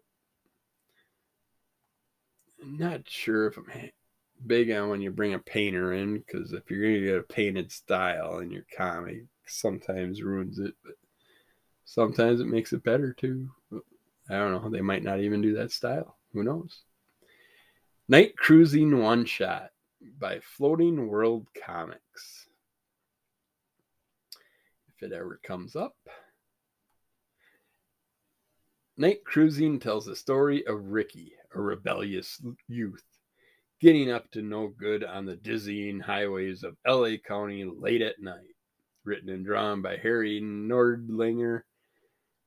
Not 2.65 3.07
sure 3.07 3.47
if 3.47 3.57
I'm 3.57 3.91
big 4.47 4.71
on 4.71 4.89
when 4.89 5.01
you 5.01 5.11
bring 5.11 5.35
a 5.35 5.39
painter 5.39 5.93
in 5.93 6.17
because 6.17 6.51
if 6.51 6.69
you're 6.69 6.81
going 6.81 6.95
to 6.95 7.05
get 7.05 7.17
a 7.17 7.23
painted 7.23 7.71
style 7.71 8.39
in 8.39 8.49
your 8.49 8.65
comic, 8.75 9.25
sometimes 9.45 10.23
ruins 10.23 10.57
it, 10.57 10.73
but 10.83 10.95
sometimes 11.85 12.41
it 12.41 12.47
makes 12.47 12.73
it 12.73 12.83
better 12.83 13.13
too. 13.13 13.49
I 14.29 14.33
don't 14.33 14.51
know. 14.51 14.69
They 14.69 14.81
might 14.81 15.03
not 15.03 15.19
even 15.19 15.41
do 15.41 15.53
that 15.55 15.71
style. 15.71 16.17
Who 16.33 16.43
knows? 16.43 16.81
Night 18.07 18.35
Cruising 18.35 18.99
One 18.99 19.25
Shot 19.25 19.69
by 20.19 20.39
Floating 20.39 21.07
World 21.07 21.47
Comics. 21.63 22.47
If 24.89 25.03
it 25.03 25.13
ever 25.13 25.39
comes 25.43 25.75
up. 25.75 25.95
Night 28.97 29.23
Cruising 29.23 29.79
tells 29.79 30.05
the 30.05 30.15
story 30.15 30.65
of 30.65 30.91
Ricky, 30.91 31.34
a 31.55 31.61
rebellious 31.61 32.41
youth, 32.67 33.03
getting 33.79 34.11
up 34.11 34.29
to 34.31 34.41
no 34.41 34.67
good 34.67 35.03
on 35.03 35.25
the 35.25 35.37
dizzying 35.37 36.01
highways 36.01 36.63
of 36.63 36.77
LA 36.85 37.15
County 37.25 37.63
late 37.63 38.01
at 38.01 38.21
night. 38.21 38.55
Written 39.05 39.29
and 39.29 39.45
drawn 39.45 39.81
by 39.81 39.97
Harry 39.97 40.41
Nordlinger 40.41 41.61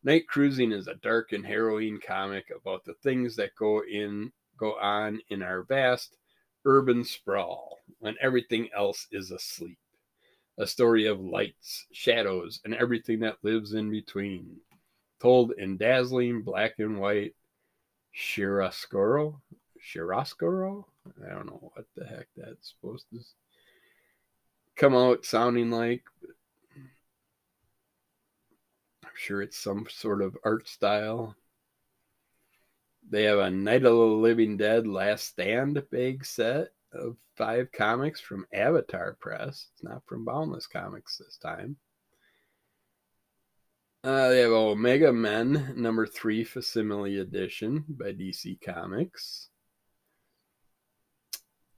Night 0.05 0.29
Cruising 0.29 0.73
is 0.73 0.87
a 0.87 0.95
dark 0.95 1.33
and 1.33 1.47
harrowing 1.47 2.01
comic 2.01 2.51
about 2.55 2.85
the 2.85 2.95
things 3.03 3.37
that 3.37 3.55
go 3.59 3.83
in 3.83 4.33
go 4.59 4.75
on 4.75 5.21
in 5.29 5.43
our 5.43 5.63
vast 5.63 6.17
urban 6.65 7.05
sprawl 7.05 7.79
when 8.01 8.17
everything 8.21 8.69
else 8.77 9.07
is 9.13 9.31
asleep. 9.31 9.79
A 10.59 10.67
story 10.67 11.07
of 11.07 11.21
lights, 11.21 11.87
shadows, 11.93 12.61
and 12.65 12.75
everything 12.75 13.21
that 13.21 13.43
lives 13.43 13.73
in 13.73 13.91
between, 13.91 14.61
told 15.21 15.53
in 15.57 15.77
dazzling 15.77 16.43
black 16.43 16.75
and 16.79 16.99
white 16.99 17.35
chiaroscuro. 18.19 19.41
Chiaroscuro? 19.81 20.85
I 21.25 21.33
don't 21.33 21.47
know 21.47 21.71
what 21.75 21.87
the 21.97 22.05
heck 22.05 22.27
that's 22.37 22.75
supposed 22.75 23.07
to 23.13 23.21
come 24.77 24.95
out 24.95 25.25
sounding 25.25 25.71
like 25.71 26.03
I'm 29.05 29.11
sure 29.15 29.43
it's 29.43 29.57
some 29.57 29.87
sort 29.89 30.23
of 30.23 30.37
art 30.45 30.69
style. 30.69 31.37
They 33.11 33.25
have 33.25 33.39
a 33.39 33.51
Night 33.51 33.85
of 33.85 33.97
the 33.97 34.05
Living 34.05 34.57
Dead 34.57 34.87
Last 34.87 35.27
Stand 35.29 35.83
big 35.91 36.25
set 36.25 36.69
of 36.93 37.17
five 37.37 37.73
comics 37.73 38.21
from 38.21 38.47
Avatar 38.53 39.17
Press. 39.21 39.69
It's 39.73 39.83
not 39.83 40.03
from 40.07 40.25
Boundless 40.25 40.67
Comics 40.67 41.17
this 41.17 41.39
time. 41.39 41.77
Uh, 44.09 44.31
they 44.31 44.41
have 44.41 44.53
Omega 44.53 45.13
Men 45.13 45.75
number 45.77 46.07
three 46.07 46.43
facsimile 46.43 47.19
edition 47.19 47.85
by 47.91 48.07
DC 48.07 48.59
Comics. 48.59 49.51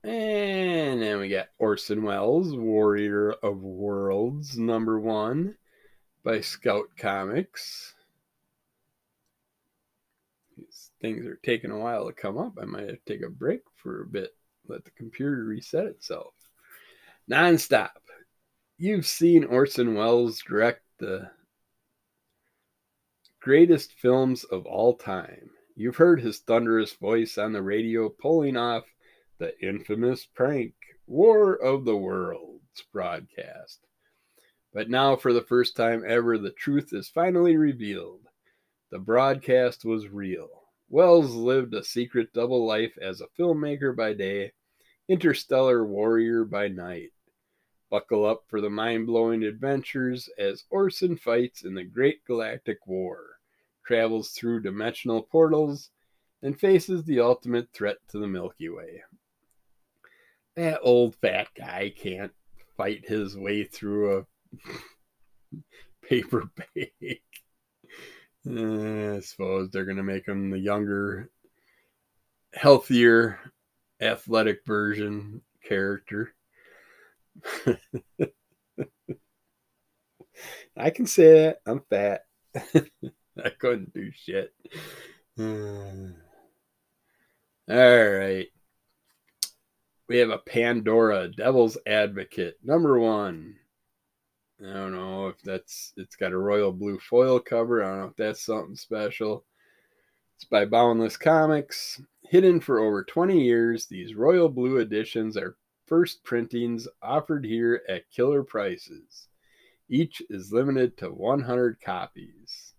And 0.05 1.03
then 1.03 1.19
we 1.19 1.29
got 1.29 1.49
Orson 1.59 2.05
Welles, 2.05 2.55
Warrior 2.55 3.33
of 3.43 3.59
Worlds 3.63 4.57
number 4.57 5.01
one 5.01 5.57
by 6.23 6.41
Scout 6.41 6.85
Comics. 6.97 7.95
These 10.57 10.93
things 11.03 11.27
are 11.27 11.41
taking 11.43 11.73
a 11.73 11.79
while 11.81 12.07
to 12.07 12.13
come 12.13 12.39
up. 12.39 12.59
I 12.63 12.65
might 12.65 12.87
have 12.87 13.05
to 13.05 13.13
take 13.13 13.27
a 13.27 13.29
break 13.29 13.63
for 13.75 14.03
a 14.03 14.07
bit, 14.07 14.37
let 14.69 14.85
the 14.85 14.93
computer 14.93 15.47
reset 15.47 15.87
itself. 15.87 16.35
Nonstop. 17.29 17.91
You've 18.79 19.05
seen 19.05 19.43
Orson 19.43 19.97
Welles 19.97 20.39
direct 20.47 20.83
the 21.01 21.29
greatest 23.41 23.95
films 23.95 24.45
of 24.45 24.67
all 24.67 24.95
time. 24.95 25.51
You've 25.75 25.97
heard 25.97 26.21
his 26.21 26.41
thunderous 26.41 26.93
voice 26.93 27.39
on 27.39 27.53
the 27.53 27.63
radio 27.63 28.11
pulling 28.11 28.57
off 28.57 28.85
the 29.39 29.59
infamous 29.67 30.27
prank 30.27 30.75
War 31.07 31.55
of 31.55 31.87
the 31.87 31.97
Worlds 31.97 32.85
broadcast. 32.93 33.81
But 34.75 34.91
now, 34.91 35.17
for 35.17 35.33
the 35.33 35.43
first 35.43 35.75
time 35.75 36.05
ever, 36.07 36.37
the 36.37 36.51
truth 36.51 36.91
is 36.93 37.09
finally 37.09 37.57
revealed. 37.57 38.21
The 38.91 38.99
broadcast 38.99 39.85
was 39.87 40.09
real. 40.09 40.49
Welles 40.91 41.35
lived 41.35 41.73
a 41.73 41.83
secret 41.83 42.35
double 42.35 42.67
life 42.67 42.93
as 43.01 43.21
a 43.23 43.29
filmmaker 43.41 43.97
by 43.97 44.13
day, 44.13 44.53
interstellar 45.09 45.85
warrior 45.85 46.45
by 46.45 46.69
night. 46.69 47.13
Buckle 47.91 48.25
up 48.25 48.45
for 48.47 48.61
the 48.61 48.71
mind 48.71 49.09
blowing 49.09 49.43
adventures 49.43 50.29
as 50.39 50.65
Orson 50.71 51.17
fights 51.17 51.65
in 51.65 51.75
the 51.75 51.83
Great 51.83 52.25
Galactic 52.25 52.87
War, 52.87 53.39
travels 53.85 54.31
through 54.31 54.63
dimensional 54.63 55.23
portals, 55.23 55.91
and 56.41 56.59
faces 56.59 57.05
the 57.05 57.21
ultimate 57.21 57.69
threat 57.73 57.97
to 58.09 58.19
the 58.19 58.29
Milky 58.29 58.69
Way. 58.69 59.03
That 60.55 60.81
old 60.83 61.17
fat 61.17 61.49
guy 61.57 61.93
can't 61.97 62.33
fight 62.77 63.09
his 63.09 63.37
way 63.37 63.65
through 63.65 64.19
a 64.19 64.27
paper 66.07 66.49
bag. 66.57 67.21
Uh, 68.49 69.17
I 69.17 69.21
suppose 69.21 69.71
they're 69.71 69.85
going 69.85 69.97
to 69.97 70.03
make 70.03 70.27
him 70.27 70.51
the 70.51 70.59
younger, 70.59 71.29
healthier, 72.55 73.39
athletic 74.01 74.65
version 74.65 75.43
character. 75.63 76.35
I 80.77 80.91
can 80.91 81.07
say 81.07 81.49
it. 81.49 81.61
I'm 81.67 81.83
fat. 81.91 82.23
I 82.55 83.51
couldn't 83.59 83.93
do 83.95 84.11
shit. 84.13 84.53
All 85.39 85.45
right. 87.69 88.47
We 90.09 90.17
have 90.19 90.31
a 90.31 90.39
Pandora 90.39 91.29
Devil's 91.29 91.79
Advocate, 91.87 92.57
number 92.65 92.99
one. 92.99 93.55
I 94.61 94.73
don't 94.73 94.93
know 94.93 95.29
if 95.29 95.41
that's 95.43 95.93
it's 95.97 96.17
got 96.17 96.33
a 96.33 96.39
royal 96.39 96.73
blue 96.73 96.99
foil 96.99 97.39
cover. 97.39 97.83
I 97.83 97.89
don't 97.89 97.99
know 98.01 98.07
if 98.07 98.17
that's 98.17 98.45
something 98.45 98.77
special. 98.77 99.45
It's 100.37 100.45
by 100.45 100.65
Boundless 100.65 101.17
Comics. 101.17 102.03
Hidden 102.25 102.61
for 102.61 102.81
over 102.81 103.05
20 103.05 103.41
years, 103.41 103.87
these 103.87 104.15
royal 104.15 104.49
blue 104.49 104.79
editions 104.79 105.37
are 105.37 105.57
first 105.91 106.23
printings 106.23 106.87
offered 107.03 107.45
here 107.45 107.83
at 107.89 108.09
killer 108.11 108.45
prices. 108.45 109.27
Each 109.89 110.23
is 110.31 110.53
limited 110.53 110.97
to 110.99 111.11
100 111.11 111.81
copies. 111.85 112.75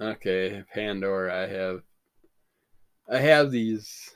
Okay, 0.00 0.64
Pandora, 0.74 1.44
I 1.44 1.46
have 1.46 1.82
I 3.08 3.18
have 3.18 3.52
these 3.52 4.10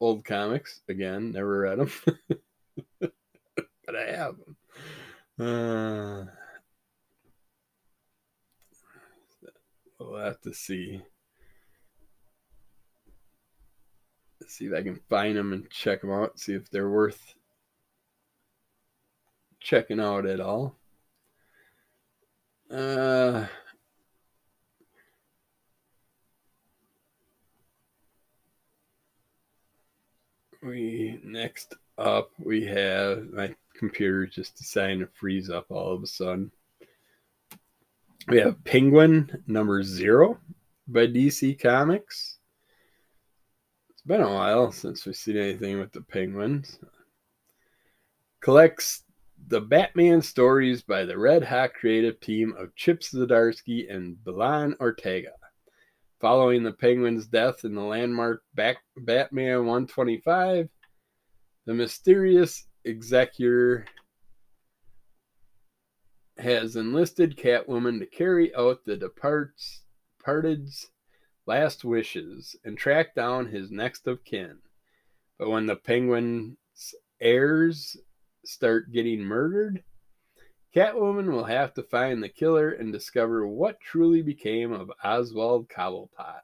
old 0.00 0.24
comics 0.24 0.80
again, 0.88 1.32
never 1.32 1.60
read 1.60 1.78
them. 1.78 1.90
but 3.86 3.96
I 3.96 4.10
have 4.12 4.36
them. 4.38 4.56
Uh, 5.38 6.24
we'll 9.98 10.18
have 10.18 10.40
to 10.40 10.54
see. 10.54 11.02
Let's 14.39 14.39
see 14.50 14.66
if 14.66 14.74
I 14.74 14.82
can 14.82 15.00
find 15.08 15.36
them 15.36 15.52
and 15.52 15.70
check 15.70 16.00
them 16.00 16.10
out, 16.10 16.38
see 16.38 16.54
if 16.54 16.70
they're 16.70 16.90
worth 16.90 17.34
checking 19.60 20.00
out 20.00 20.26
at 20.26 20.40
all. 20.40 20.76
Uh, 22.70 23.46
we 30.62 31.20
next 31.24 31.74
up 31.98 32.30
we 32.38 32.64
have 32.64 33.28
my 33.32 33.54
computer 33.74 34.26
just 34.26 34.56
deciding 34.56 35.00
to 35.00 35.06
freeze 35.06 35.50
up 35.50 35.66
all 35.70 35.94
of 35.94 36.02
a 36.02 36.06
sudden. 36.06 36.50
We 38.28 38.38
have 38.38 38.62
Penguin 38.64 39.42
number 39.46 39.82
zero 39.82 40.38
by 40.86 41.06
DC 41.06 41.60
Comics. 41.60 42.39
It's 44.00 44.06
been 44.06 44.22
a 44.22 44.32
while 44.32 44.72
since 44.72 45.04
we've 45.04 45.14
seen 45.14 45.36
anything 45.36 45.78
with 45.78 45.92
the 45.92 46.00
Penguins. 46.00 46.78
Collects 48.40 49.04
the 49.48 49.60
Batman 49.60 50.22
stories 50.22 50.82
by 50.82 51.04
the 51.04 51.18
red 51.18 51.44
hot 51.44 51.74
creative 51.74 52.18
team 52.18 52.54
of 52.56 52.74
Chip 52.76 53.02
Zdarsky 53.02 53.94
and 53.94 54.16
Brian 54.24 54.74
Ortega. 54.80 55.32
Following 56.18 56.62
the 56.62 56.72
Penguin's 56.72 57.26
death 57.26 57.66
in 57.66 57.74
the 57.74 57.82
landmark 57.82 58.42
Batman 58.54 59.66
125, 59.66 60.70
the 61.66 61.74
mysterious 61.74 62.68
executor 62.86 63.84
has 66.38 66.74
enlisted 66.76 67.36
Catwoman 67.36 67.98
to 67.98 68.06
carry 68.06 68.54
out 68.54 68.82
the 68.86 68.96
departed's 68.96 69.82
last 71.50 71.84
wishes 71.84 72.54
and 72.64 72.78
track 72.78 73.12
down 73.12 73.46
his 73.46 73.72
next 73.72 74.06
of 74.06 74.24
kin. 74.24 74.58
But 75.36 75.50
when 75.50 75.66
the 75.66 75.74
Penguin's 75.74 76.56
heirs 77.20 77.96
start 78.44 78.92
getting 78.92 79.18
murdered, 79.18 79.82
Catwoman 80.72 81.32
will 81.32 81.42
have 81.42 81.74
to 81.74 81.82
find 81.82 82.22
the 82.22 82.28
killer 82.28 82.70
and 82.70 82.92
discover 82.92 83.48
what 83.48 83.80
truly 83.80 84.22
became 84.22 84.70
of 84.70 84.92
Oswald 85.02 85.68
Cobblepot. 85.68 86.42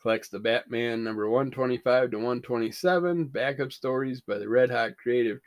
Collects 0.00 0.30
the 0.30 0.40
Batman 0.40 1.04
number 1.04 1.28
125 1.28 2.12
to 2.12 2.16
127, 2.16 3.26
backup 3.26 3.72
stories 3.72 4.22
by 4.22 4.38
the 4.38 4.48
Red 4.48 4.70
Hot 4.70 4.96
creative 4.96 5.40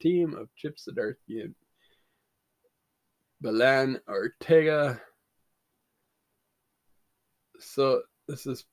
team 0.00 0.34
of 0.34 0.48
Chip 0.56 0.78
Zdarsky 0.78 1.42
and 1.44 1.54
Belen 3.40 4.00
Ortega. 4.08 5.00
So 7.64 8.02
this 8.28 8.46
is 8.46 8.64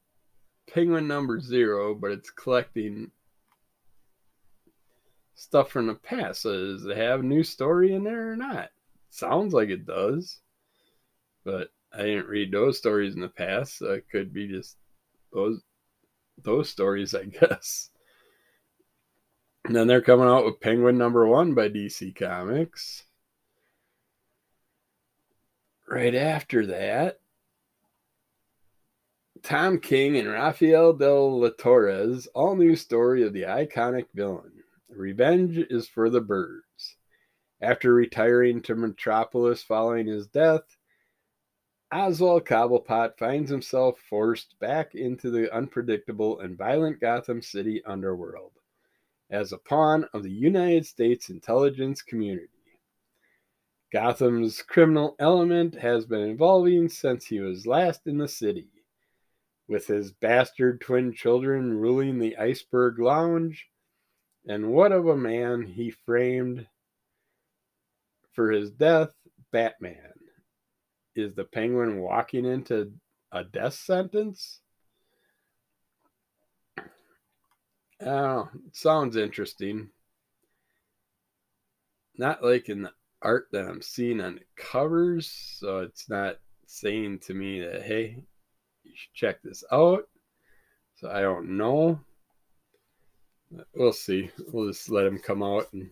Penguin 0.71 1.07
number 1.07 1.39
zero, 1.39 1.95
but 1.95 2.11
it's 2.11 2.29
collecting 2.29 3.11
stuff 5.35 5.71
from 5.71 5.87
the 5.87 5.95
past. 5.95 6.43
So 6.43 6.51
does 6.51 6.85
it 6.85 6.97
have 6.97 7.23
new 7.23 7.43
story 7.43 7.93
in 7.93 8.03
there 8.03 8.31
or 8.31 8.35
not? 8.35 8.69
Sounds 9.09 9.53
like 9.53 9.69
it 9.69 9.85
does. 9.85 10.39
But 11.43 11.69
I 11.93 12.03
didn't 12.03 12.27
read 12.27 12.51
those 12.51 12.77
stories 12.77 13.15
in 13.15 13.21
the 13.21 13.27
past, 13.27 13.77
so 13.77 13.91
it 13.93 14.05
could 14.11 14.33
be 14.33 14.47
just 14.47 14.77
those 15.33 15.61
those 16.43 16.69
stories, 16.69 17.15
I 17.15 17.25
guess. 17.39 17.89
And 19.65 19.75
then 19.75 19.87
they're 19.87 20.01
coming 20.01 20.27
out 20.27 20.45
with 20.45 20.59
Penguin 20.59 20.97
number 20.97 21.25
one 21.27 21.53
by 21.53 21.69
DC 21.69 22.15
Comics. 22.15 23.03
Right 25.87 26.15
after 26.15 26.67
that, 26.67 27.20
Tom 29.43 29.79
King 29.79 30.17
and 30.17 30.29
Rafael 30.29 30.93
del 30.93 31.41
La 31.41 31.49
Torre's 31.57 32.27
all 32.27 32.55
new 32.55 32.75
story 32.75 33.23
of 33.23 33.33
the 33.33 33.41
iconic 33.41 34.05
villain. 34.13 34.63
Revenge 34.87 35.57
is 35.69 35.87
for 35.87 36.09
the 36.09 36.21
birds. 36.21 36.97
After 37.59 37.93
retiring 37.93 38.61
to 38.63 38.75
Metropolis 38.75 39.63
following 39.63 40.05
his 40.05 40.27
death, 40.27 40.77
Oswald 41.91 42.45
Cobblepot 42.45 43.17
finds 43.17 43.49
himself 43.49 43.99
forced 43.99 44.59
back 44.59 44.93
into 44.95 45.31
the 45.31 45.53
unpredictable 45.53 46.39
and 46.39 46.57
violent 46.57 46.99
Gotham 46.99 47.41
City 47.41 47.83
underworld 47.83 48.53
as 49.31 49.51
a 49.51 49.57
pawn 49.57 50.05
of 50.13 50.23
the 50.23 50.31
United 50.31 50.85
States 50.85 51.29
intelligence 51.29 52.01
community. 52.01 52.49
Gotham's 53.91 54.61
criminal 54.61 55.15
element 55.19 55.75
has 55.75 56.05
been 56.05 56.29
evolving 56.29 56.89
since 56.89 57.25
he 57.25 57.39
was 57.39 57.65
last 57.65 58.07
in 58.07 58.17
the 58.17 58.27
city, 58.27 58.67
with 59.71 59.87
his 59.87 60.11
bastard 60.11 60.81
twin 60.81 61.13
children 61.13 61.73
ruling 61.73 62.19
the 62.19 62.35
Iceberg 62.37 62.99
Lounge. 62.99 63.69
And 64.45 64.71
what 64.71 64.91
of 64.91 65.07
a 65.07 65.15
man 65.15 65.63
he 65.63 65.89
framed 65.89 66.67
for 68.33 68.51
his 68.51 68.69
death, 68.69 69.13
Batman? 69.51 70.11
is 71.15 71.33
the 71.33 71.43
penguin 71.43 71.99
walking 71.99 72.45
into 72.45 72.91
a 73.31 73.43
death 73.43 73.73
sentence? 73.73 74.59
Oh, 78.01 78.49
sounds 78.71 79.15
interesting. 79.15 79.89
Not 82.17 82.43
like 82.43 82.69
in 82.69 82.83
the 82.83 82.93
art 83.21 83.47
that 83.51 83.67
I'm 83.67 83.81
seeing 83.81 84.21
on 84.21 84.35
the 84.35 84.41
covers, 84.55 85.29
so 85.59 85.79
it's 85.79 86.09
not 86.09 86.39
saying 86.65 87.19
to 87.19 87.33
me 87.33 87.61
that 87.61 87.83
hey, 87.83 88.23
you 88.91 88.97
should 88.97 89.13
check 89.13 89.41
this 89.41 89.63
out. 89.71 90.07
So 90.95 91.09
I 91.09 91.21
don't 91.21 91.57
know. 91.57 91.99
We'll 93.73 93.93
see. 93.93 94.29
We'll 94.51 94.71
just 94.71 94.89
let 94.89 95.03
them 95.03 95.19
come 95.19 95.41
out 95.41 95.67
and 95.73 95.89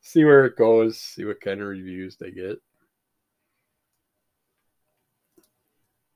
see 0.00 0.24
where 0.24 0.44
it 0.44 0.56
goes, 0.56 0.98
see 0.98 1.24
what 1.24 1.40
kind 1.40 1.60
of 1.60 1.68
reviews 1.68 2.16
they 2.16 2.30
get. 2.30 2.58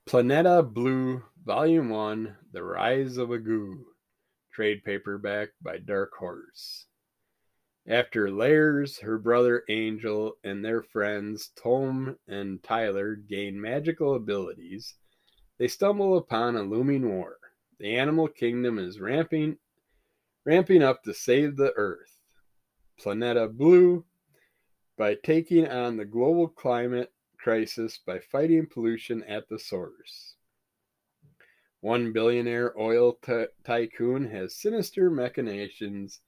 Planeta 0.06 0.62
Blue, 0.62 1.22
Volume 1.44 1.88
1 1.88 2.36
The 2.52 2.62
Rise 2.62 3.16
of 3.16 3.30
a 3.30 3.38
Goo, 3.38 3.86
trade 4.52 4.84
paperback 4.84 5.48
by 5.62 5.78
Dark 5.78 6.12
Horse. 6.18 6.86
After 7.88 8.30
Lairs, 8.30 8.98
her 8.98 9.18
brother 9.18 9.62
Angel, 9.68 10.34
and 10.42 10.64
their 10.64 10.82
friends 10.82 11.50
Tom 11.60 12.18
and 12.26 12.62
Tyler 12.62 13.14
gain 13.14 13.60
magical 13.60 14.16
abilities, 14.16 14.94
they 15.58 15.68
stumble 15.68 16.16
upon 16.16 16.56
a 16.56 16.62
looming 16.62 17.08
war. 17.08 17.38
The 17.78 17.96
animal 17.96 18.28
kingdom 18.28 18.78
is 18.78 19.00
ramping 19.00 19.58
ramping 20.44 20.82
up 20.82 21.02
to 21.02 21.12
save 21.12 21.56
the 21.56 21.72
earth. 21.76 22.20
Planeta 23.00 23.48
Blue 23.48 24.04
by 24.96 25.14
taking 25.14 25.66
on 25.68 25.96
the 25.96 26.04
global 26.04 26.48
climate 26.48 27.12
crisis 27.38 27.98
by 27.98 28.18
fighting 28.18 28.66
pollution 28.66 29.22
at 29.24 29.48
the 29.48 29.58
source. 29.58 30.36
One 31.80 32.12
billionaire 32.12 32.78
oil 32.78 33.18
t- 33.22 33.46
tycoon 33.64 34.30
has 34.30 34.54
sinister 34.56 35.10
machinations 35.10 36.20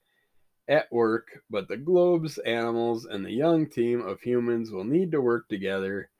at 0.67 0.91
work, 0.91 1.41
but 1.49 1.67
the 1.67 1.77
globe's 1.77 2.37
animals 2.39 3.05
and 3.05 3.25
the 3.25 3.31
young 3.31 3.67
team 3.67 4.01
of 4.01 4.21
humans 4.21 4.71
will 4.71 4.83
need 4.83 5.11
to 5.11 5.21
work 5.21 5.49
together 5.49 6.11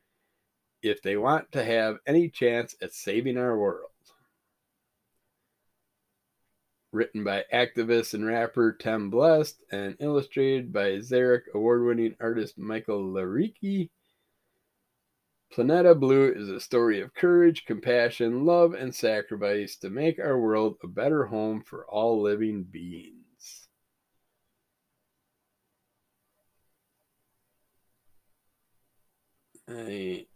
if 0.81 1.01
they 1.01 1.17
want 1.17 1.51
to 1.51 1.63
have 1.63 1.97
any 2.05 2.29
chance 2.29 2.75
at 2.81 2.93
saving 2.93 3.37
our 3.37 3.57
world. 3.57 3.89
Written 6.91 7.23
by 7.23 7.45
activist 7.53 8.13
and 8.13 8.25
rapper 8.25 8.73
Tem 8.73 9.09
Blessed 9.09 9.63
and 9.71 9.95
illustrated 9.99 10.73
by 10.73 10.97
Xeric 10.97 11.41
award 11.53 11.85
winning 11.85 12.15
artist 12.19 12.57
Michael 12.57 13.03
Laricki 13.03 13.89
Planeta 15.51 15.99
Blue 15.99 16.31
is 16.31 16.47
a 16.49 16.59
story 16.59 17.01
of 17.01 17.13
courage, 17.15 17.65
compassion, 17.65 18.45
love, 18.45 18.73
and 18.73 18.93
sacrifice 18.93 19.75
to 19.77 19.89
make 19.89 20.19
our 20.19 20.39
world 20.39 20.77
a 20.83 20.87
better 20.87 21.25
home 21.25 21.63
for 21.63 21.85
all 21.87 22.21
living 22.21 22.63
beings. 22.63 23.67
I, 29.67 30.27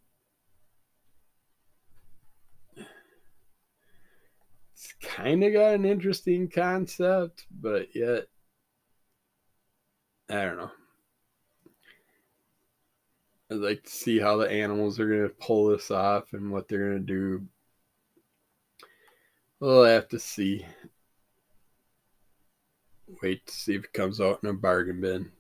it's 4.74 4.93
kind 5.04 5.44
of 5.44 5.54
got 5.54 5.76
an 5.76 5.86
interesting 5.86 6.50
concept, 6.50 7.46
but 7.52 7.96
yet, 7.96 8.28
I 10.30 10.46
don't 10.46 10.58
know. 10.58 10.72
I'd 13.52 13.58
like 13.58 13.84
to 13.84 13.90
see 13.90 14.20
how 14.20 14.38
the 14.38 14.50
animals 14.50 15.00
are 15.00 15.08
going 15.08 15.30
to 15.30 15.36
pull 15.46 15.68
this 15.68 15.92
off 15.92 16.34
and 16.34 16.52
what 16.52 16.68
they're 16.68 16.90
going 16.90 17.06
to 17.06 17.14
do. 17.14 17.46
We'll 19.60 19.84
have 19.84 20.08
to 20.10 20.20
see. 20.20 20.66
Wait 23.22 23.46
to 23.46 23.54
see 23.54 23.76
if 23.76 23.86
it 23.86 23.94
comes 23.94 24.20
out 24.20 24.40
in 24.44 24.50
a 24.50 24.54
bargain 24.54 25.02
bin. 25.02 25.32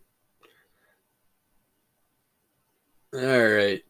All 3.14 3.20
right. 3.22 3.84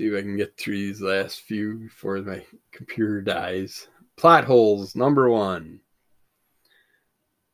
See 0.00 0.06
if 0.06 0.16
I 0.16 0.22
can 0.22 0.38
get 0.38 0.56
through 0.56 0.76
these 0.76 1.02
last 1.02 1.42
few 1.42 1.74
before 1.74 2.22
my 2.22 2.42
computer 2.72 3.20
dies. 3.20 3.86
Plot 4.16 4.44
holes 4.44 4.96
number 4.96 5.28
one 5.28 5.80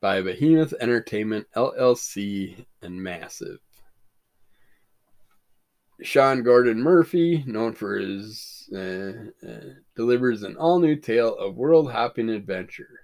by 0.01 0.23
Behemoth 0.23 0.73
Entertainment 0.81 1.49
LLC 1.57 2.65
and 2.81 3.03
Massive. 3.03 3.59
Sean 6.03 6.45
Gordon 6.45 6.81
Murphy, 6.81 7.43
known 7.49 7.75
for 7.75 7.97
his, 7.97 8.69
uh, 8.73 9.45
uh, 9.45 9.73
delivers 9.97 10.45
an 10.45 10.57
all 10.57 10.79
new 10.79 10.95
tale 10.95 11.35
of 11.35 11.57
world 11.57 11.91
hopping 11.91 12.29
adventure. 12.29 13.01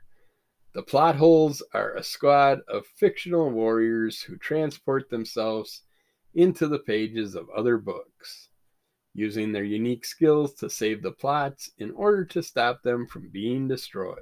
The 0.72 0.84
plot 0.84 1.16
holes 1.16 1.64
are 1.74 1.97
a 1.97 2.05
squad 2.05 2.61
of 2.68 2.86
fictional 2.86 3.51
warriors 3.51 4.22
who 4.22 4.36
transport 4.36 5.11
themselves 5.11 5.82
into 6.32 6.68
the 6.68 6.78
pages 6.78 7.34
of 7.34 7.51
other 7.51 7.76
books, 7.76 8.51
using 9.14 9.52
their 9.52 9.64
unique 9.64 10.04
skills 10.04 10.54
to 10.54 10.70
save 10.70 11.02
the 11.02 11.12
plots 11.12 11.70
in 11.78 11.90
order 11.92 12.24
to 12.24 12.42
stop 12.42 12.82
them 12.82 13.06
from 13.06 13.28
being 13.30 13.68
destroyed. 13.68 14.18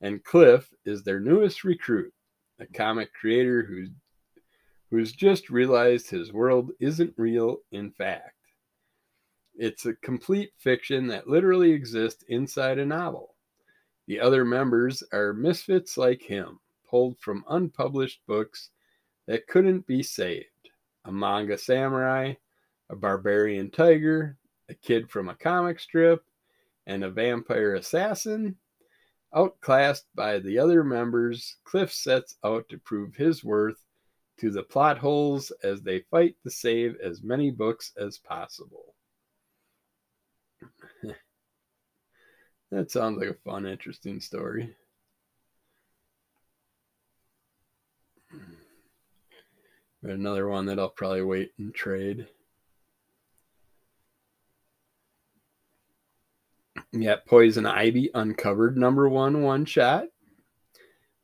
And 0.00 0.24
Cliff 0.24 0.72
is 0.84 1.02
their 1.02 1.20
newest 1.20 1.64
recruit, 1.64 2.12
a 2.58 2.66
comic 2.66 3.12
creator 3.12 3.64
whose 3.64 3.90
who's 4.90 5.12
just 5.12 5.50
realized 5.50 6.08
his 6.08 6.32
world 6.32 6.70
isn't 6.78 7.14
real 7.16 7.58
in 7.72 7.90
fact. 7.90 8.36
It's 9.56 9.86
a 9.86 9.94
complete 9.94 10.52
fiction 10.58 11.06
that 11.08 11.28
literally 11.28 11.72
exists 11.72 12.24
inside 12.28 12.78
a 12.78 12.86
novel. 12.86 13.34
The 14.06 14.20
other 14.20 14.44
members 14.44 15.02
are 15.12 15.32
misfits 15.32 15.96
like 15.96 16.22
him, 16.22 16.60
pulled 16.88 17.18
from 17.18 17.44
unpublished 17.48 18.20
books 18.26 18.70
that 19.26 19.46
couldn't 19.46 19.86
be 19.86 20.02
saved. 20.02 20.46
A 21.06 21.12
manga 21.12 21.56
samurai, 21.56 22.34
a 22.90 22.96
barbarian 22.96 23.70
tiger, 23.70 24.36
a 24.68 24.74
kid 24.74 25.10
from 25.10 25.28
a 25.28 25.34
comic 25.34 25.80
strip, 25.80 26.24
and 26.86 27.04
a 27.04 27.10
vampire 27.10 27.74
assassin. 27.74 28.56
Outclassed 29.34 30.06
by 30.14 30.38
the 30.38 30.58
other 30.58 30.84
members, 30.84 31.56
Cliff 31.64 31.92
sets 31.92 32.36
out 32.44 32.68
to 32.68 32.78
prove 32.78 33.16
his 33.16 33.42
worth 33.42 33.84
to 34.38 34.50
the 34.50 34.62
plot 34.62 34.98
holes 34.98 35.50
as 35.62 35.82
they 35.82 36.00
fight 36.10 36.36
to 36.42 36.50
save 36.50 36.96
as 37.02 37.22
many 37.22 37.50
books 37.50 37.92
as 37.96 38.18
possible. 38.18 38.94
that 42.70 42.90
sounds 42.90 43.18
like 43.18 43.30
a 43.30 43.34
fun, 43.34 43.66
interesting 43.66 44.20
story. 44.20 44.74
But 50.02 50.12
another 50.12 50.48
one 50.48 50.66
that 50.66 50.78
I'll 50.78 50.90
probably 50.90 51.22
wait 51.22 51.52
and 51.58 51.74
trade. 51.74 52.28
Yeah, 56.96 57.16
Poison 57.26 57.66
Ivy 57.66 58.10
Uncovered 58.14 58.76
number 58.76 59.08
one 59.08 59.42
one 59.42 59.64
shot 59.64 60.04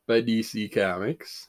by 0.09 0.21
DC 0.21 0.75
Comics. 0.75 1.49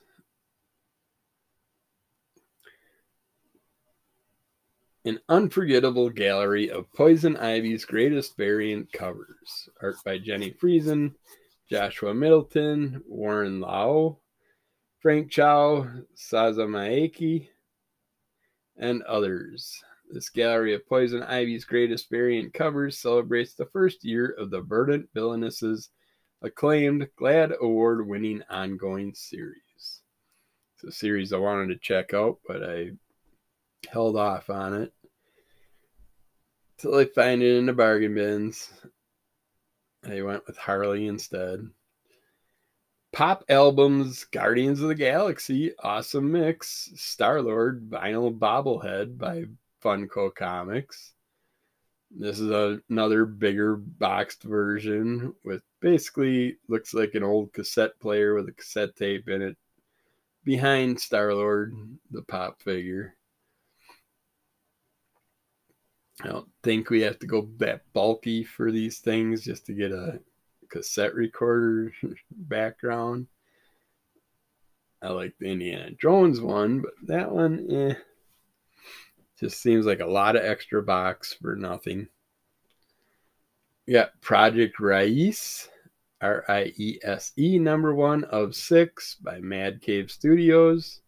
An 5.05 5.19
unforgettable 5.28 6.11
gallery 6.11 6.69
of 6.69 6.93
Poison 6.93 7.36
Ivy's 7.36 7.84
greatest 7.84 8.38
variant 8.38 8.93
covers. 8.93 9.67
Art 9.82 9.95
by 10.05 10.19
Jenny 10.19 10.51
Frison, 10.51 11.15
Joshua 11.67 12.13
Middleton, 12.13 13.01
Warren 13.07 13.59
Lau, 13.59 14.19
Frank 14.99 15.32
Cho, 15.32 15.89
Sozomaika, 16.15 17.47
and 18.78 19.01
others. 19.01 19.84
This 20.14 20.30
gallery 20.30 20.74
of 20.74 20.86
Poison 20.89 21.24
Ivy's 21.24 21.64
greatest 21.64 22.09
variant 22.09 22.53
covers 22.53 22.99
celebrates 22.99 23.53
the 23.53 23.68
first 23.68 24.03
year 24.03 24.36
of 24.38 24.49
the 24.49 24.59
Verdant 24.59 25.07
Villainess's 25.14 25.89
acclaimed 26.41 27.07
GLAAD 27.16 27.57
award 27.62 28.05
winning 28.05 28.43
ongoing 28.49 29.14
series. 29.14 30.01
It's 30.76 30.84
a 30.84 30.91
series 30.91 31.32
I 31.32 31.38
wanted 31.38 31.68
to 31.68 31.80
check 31.80 32.14
out, 32.14 32.39
but 32.45 32.62
I 32.62 32.91
held 33.89 34.18
off 34.18 34.49
on 34.49 34.74
it 34.74 34.93
till 36.78 36.95
I 36.95 37.05
find 37.05 37.41
it 37.41 37.55
in 37.55 37.66
the 37.66 37.74
bargain 37.74 38.14
bins. 38.14 38.70
I 40.03 40.22
went 40.24 40.45
with 40.45 40.57
Harley 40.57 41.07
instead. 41.07 41.70
Pop 43.14 43.45
albums 43.47 44.26
Guardians 44.26 44.82
of 44.82 44.89
the 44.89 44.95
Galaxy, 44.95 45.74
Awesome 45.80 46.34
Mix, 46.34 46.91
Star 46.95 47.41
Lord, 47.41 47.89
Vinyl 47.89 48.38
Bobblehead 48.38 49.18
by 49.18 49.45
Funko 49.84 50.34
Comics. 50.34 51.13
This 52.09 52.39
is 52.39 52.49
a, 52.51 52.79
another 52.89 53.25
bigger 53.25 53.75
boxed 53.75 54.43
version 54.43 55.34
with 55.45 55.63
basically 55.79 56.57
looks 56.67 56.93
like 56.93 57.15
an 57.15 57.23
old 57.23 57.53
cassette 57.53 57.99
player 57.99 58.36
with 58.36 58.49
a 58.49 58.51
cassette 58.51 58.95
tape 58.95 59.29
in 59.29 59.41
it 59.41 59.57
behind 60.43 60.99
Star 60.99 61.34
Lord, 61.34 61.73
the 62.11 62.21
pop 62.21 62.61
figure. 62.61 63.15
I 66.23 66.27
don't 66.27 66.49
think 66.63 66.89
we 66.89 67.01
have 67.01 67.19
to 67.19 67.27
go 67.27 67.49
that 67.57 67.82
bulky 67.93 68.43
for 68.43 68.71
these 68.71 68.99
things 68.99 69.43
just 69.43 69.65
to 69.67 69.73
get 69.73 69.91
a 69.91 70.19
cassette 70.69 71.15
recorder 71.15 71.93
background. 72.32 73.27
I 75.01 75.09
like 75.09 75.34
the 75.39 75.47
Indiana 75.47 75.91
Jones 75.91 76.39
one, 76.39 76.82
but 76.82 76.91
that 77.07 77.32
one, 77.32 77.67
eh, 77.71 77.95
just 79.41 79.59
seems 79.59 79.87
like 79.87 79.99
a 80.01 80.05
lot 80.05 80.35
of 80.35 80.43
extra 80.43 80.83
box 80.83 81.33
for 81.33 81.55
nothing. 81.55 82.07
We 83.87 83.93
got 83.93 84.21
Project 84.21 84.77
Riese, 84.79 85.67
R 86.21 86.45
I 86.47 86.71
E 86.77 86.99
S 87.03 87.33
E, 87.37 87.57
number 87.57 87.95
one 87.95 88.23
of 88.25 88.55
six 88.55 89.15
by 89.15 89.39
Mad 89.39 89.81
Cave 89.81 90.11
Studios. 90.11 91.01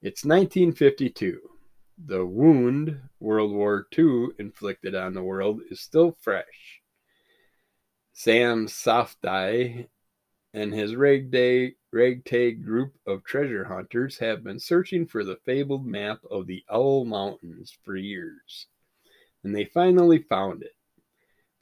It's 0.00 0.24
1952. 0.24 1.40
The 2.06 2.24
wound 2.24 3.00
World 3.18 3.52
War 3.52 3.88
II 3.98 4.28
inflicted 4.38 4.94
on 4.94 5.12
the 5.12 5.22
world 5.22 5.60
is 5.70 5.80
still 5.80 6.16
fresh. 6.20 6.80
Sam 8.12 8.68
Safdie 8.68 9.88
and 10.52 10.74
his 10.74 10.96
ragtag, 10.96 11.76
ragtag 11.92 12.64
group 12.64 12.94
of 13.06 13.24
treasure 13.24 13.64
hunters 13.64 14.18
have 14.18 14.42
been 14.42 14.58
searching 14.58 15.06
for 15.06 15.24
the 15.24 15.38
fabled 15.44 15.86
map 15.86 16.20
of 16.30 16.46
the 16.46 16.64
Owl 16.70 17.04
Mountains 17.04 17.76
for 17.84 17.96
years, 17.96 18.66
and 19.44 19.54
they 19.54 19.64
finally 19.64 20.18
found 20.18 20.62
it. 20.62 20.74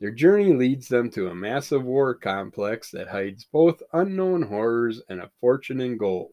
Their 0.00 0.12
journey 0.12 0.52
leads 0.52 0.88
them 0.88 1.10
to 1.10 1.28
a 1.28 1.34
massive 1.34 1.84
war 1.84 2.14
complex 2.14 2.90
that 2.92 3.08
hides 3.08 3.44
both 3.44 3.82
unknown 3.92 4.42
horrors 4.42 5.02
and 5.08 5.20
a 5.20 5.30
fortune 5.40 5.80
in 5.80 5.96
gold. 5.96 6.32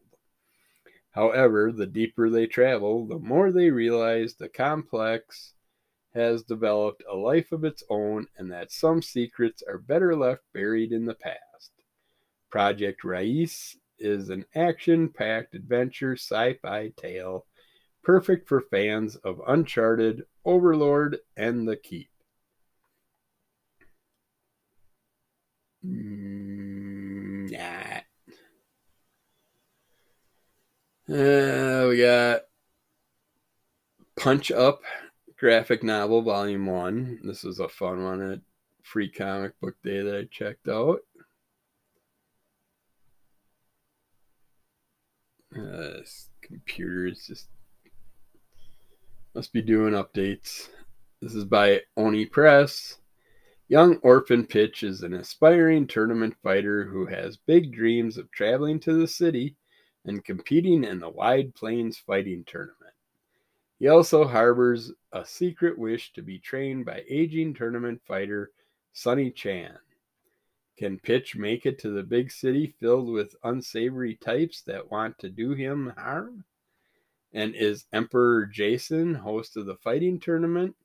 However, 1.11 1.71
the 1.71 1.87
deeper 1.87 2.29
they 2.29 2.45
travel, 2.45 3.07
the 3.07 3.17
more 3.17 3.51
they 3.51 3.71
realize 3.71 4.35
the 4.35 4.49
complex 4.49 5.53
has 6.13 6.43
developed 6.43 7.03
a 7.09 7.15
life 7.15 7.51
of 7.51 7.63
its 7.63 7.83
own 7.89 8.27
and 8.37 8.51
that 8.51 8.71
some 8.71 9.01
secrets 9.01 9.63
are 9.67 9.77
better 9.77 10.15
left 10.15 10.43
buried 10.53 10.91
in 10.91 11.05
the 11.05 11.15
past. 11.15 11.44
Project 12.55 13.03
Riese 13.03 13.75
is 13.99 14.29
an 14.29 14.45
action 14.55 15.09
packed 15.09 15.55
adventure 15.55 16.13
sci 16.13 16.53
fi 16.61 16.93
tale 16.95 17.45
perfect 18.01 18.47
for 18.47 18.61
fans 18.71 19.17
of 19.17 19.41
Uncharted, 19.45 20.23
Overlord, 20.45 21.17
and 21.35 21.67
The 21.67 21.75
Keep. 21.75 22.09
Mm, 25.85 27.51
nah. 27.51 27.99
Uh, 31.13 31.89
we 31.89 31.97
got 31.97 32.43
Punch 34.15 34.49
Up 34.49 34.79
graphic 35.37 35.83
novel, 35.83 36.21
volume 36.21 36.67
one. 36.67 37.19
This 37.21 37.43
was 37.43 37.59
a 37.59 37.67
fun 37.67 38.01
one 38.01 38.21
at 38.21 38.39
Free 38.81 39.11
Comic 39.11 39.59
Book 39.59 39.75
Day 39.83 40.01
that 40.01 40.15
I 40.15 40.23
checked 40.31 40.69
out. 40.69 41.01
Uh, 45.57 45.61
this 45.61 46.29
computer 46.41 47.07
is 47.07 47.27
just 47.27 47.47
must 49.33 49.53
be 49.53 49.61
doing 49.61 49.93
updates. 49.93 50.67
This 51.21 51.33
is 51.33 51.45
by 51.45 51.81
Oni 51.95 52.25
Press. 52.25 52.97
Young 53.69 53.97
Orphan 53.97 54.45
Pitch 54.45 54.83
is 54.83 55.01
an 55.01 55.13
aspiring 55.13 55.87
tournament 55.87 56.35
fighter 56.43 56.83
who 56.83 57.05
has 57.05 57.37
big 57.37 57.73
dreams 57.73 58.17
of 58.17 58.29
traveling 58.31 58.81
to 58.81 58.99
the 58.99 59.07
city 59.07 59.55
and 60.05 60.25
competing 60.25 60.83
in 60.83 60.99
the 60.99 61.09
Wide 61.09 61.55
Plains 61.55 61.97
Fighting 61.97 62.43
Tournament. 62.45 62.93
He 63.79 63.87
also 63.87 64.27
harbors 64.27 64.91
a 65.13 65.25
secret 65.25 65.77
wish 65.77 66.11
to 66.13 66.21
be 66.21 66.37
trained 66.37 66.85
by 66.85 67.03
aging 67.09 67.53
tournament 67.53 68.01
fighter 68.05 68.51
Sunny 68.91 69.31
Chan. 69.31 69.77
Can 70.77 70.99
Pitch 70.99 71.37
make 71.37 71.65
it 71.65 71.79
to 71.79 71.89
the 71.89 72.03
big 72.03 72.31
city 72.31 72.75
filled 72.79 73.07
with 73.07 73.35
unsavory 73.43 74.15
types 74.15 74.61
that 74.63 74.91
want 74.91 75.17
to 75.19 75.29
do 75.29 75.53
him 75.53 75.93
harm? 75.97 76.43
And 77.31 77.55
is 77.55 77.85
Emperor 77.93 78.45
Jason, 78.45 79.13
host 79.15 79.55
of 79.55 79.65
the 79.65 79.75
fighting 79.75 80.19
tournament, 80.19 80.75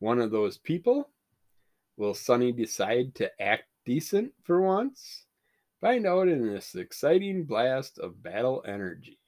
one 0.00 0.20
of 0.20 0.30
those 0.30 0.58
people? 0.58 1.10
Will 1.96 2.14
Sunny 2.14 2.52
decide 2.52 3.14
to 3.16 3.30
act 3.40 3.64
decent 3.84 4.32
for 4.42 4.60
once? 4.60 5.26
Find 5.80 6.06
out 6.06 6.28
in 6.28 6.46
this 6.46 6.74
exciting 6.74 7.44
blast 7.44 7.98
of 7.98 8.22
battle 8.22 8.64
energy. 8.66 9.18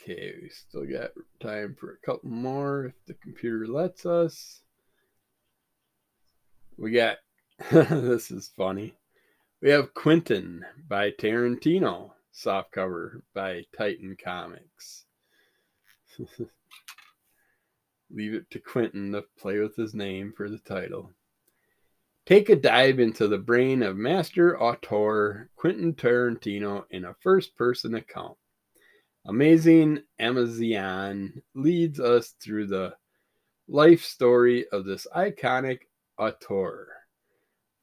Okay, 0.00 0.34
we 0.40 0.48
still 0.48 0.86
got 0.86 1.10
time 1.40 1.76
for 1.78 1.92
a 1.92 2.06
couple 2.06 2.30
more 2.30 2.86
if 2.86 2.94
the 3.06 3.14
computer 3.14 3.66
lets 3.66 4.06
us. 4.06 4.62
We 6.78 6.92
got 6.92 7.16
this 7.72 8.30
is 8.30 8.52
funny. 8.56 8.94
We 9.60 9.70
have 9.70 9.94
Quentin 9.94 10.64
by 10.88 11.10
Tarantino, 11.10 12.12
soft 12.30 12.70
cover 12.70 13.24
by 13.34 13.64
Titan 13.76 14.16
Comics. 14.22 15.04
Leave 18.10 18.34
it 18.34 18.48
to 18.52 18.60
Quentin 18.60 19.10
to 19.10 19.24
play 19.36 19.58
with 19.58 19.74
his 19.74 19.92
name 19.92 20.32
for 20.36 20.48
the 20.48 20.58
title. 20.58 21.10
Take 22.26 22.48
a 22.48 22.54
dive 22.54 23.00
into 23.00 23.26
the 23.26 23.38
brain 23.38 23.82
of 23.82 23.96
master 23.96 24.56
auteur 24.62 25.50
Quentin 25.56 25.94
Tarantino 25.94 26.84
in 26.90 27.06
a 27.06 27.16
first 27.20 27.56
person 27.56 27.96
account. 27.96 28.36
Amazing 29.26 30.04
Améziane 30.20 31.42
leads 31.56 31.98
us 31.98 32.36
through 32.40 32.68
the 32.68 32.94
life 33.66 34.04
story 34.04 34.66
of 34.68 34.84
this 34.84 35.08
iconic 35.16 35.87
auteur. 36.18 36.88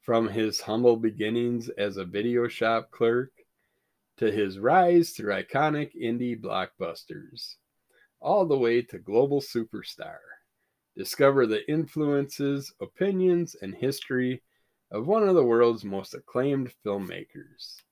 From 0.02 0.28
his 0.28 0.60
humble 0.60 0.96
beginnings 0.96 1.68
as 1.70 1.96
a 1.96 2.04
video 2.04 2.48
shop 2.48 2.90
clerk 2.90 3.32
to 4.18 4.30
his 4.30 4.58
rise 4.58 5.10
through 5.10 5.32
iconic 5.34 5.94
indie 5.94 6.40
blockbusters, 6.40 7.56
all 8.20 8.46
the 8.46 8.58
way 8.58 8.82
to 8.82 8.98
global 8.98 9.40
superstar. 9.40 10.18
Discover 10.96 11.46
the 11.46 11.68
influences, 11.70 12.72
opinions, 12.80 13.56
and 13.60 13.74
history 13.74 14.42
of 14.90 15.06
one 15.06 15.28
of 15.28 15.34
the 15.34 15.44
world's 15.44 15.84
most 15.84 16.14
acclaimed 16.14 16.72
filmmakers. 16.84 17.82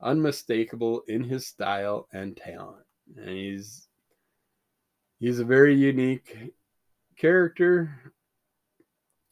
unmistakable 0.00 1.02
in 1.08 1.24
his 1.24 1.46
style 1.46 2.08
and 2.12 2.36
talent. 2.36 2.84
And 3.16 3.28
he's 3.28 3.88
he's 5.18 5.38
a 5.38 5.44
very 5.44 5.74
unique 5.74 6.36
character. 7.16 8.13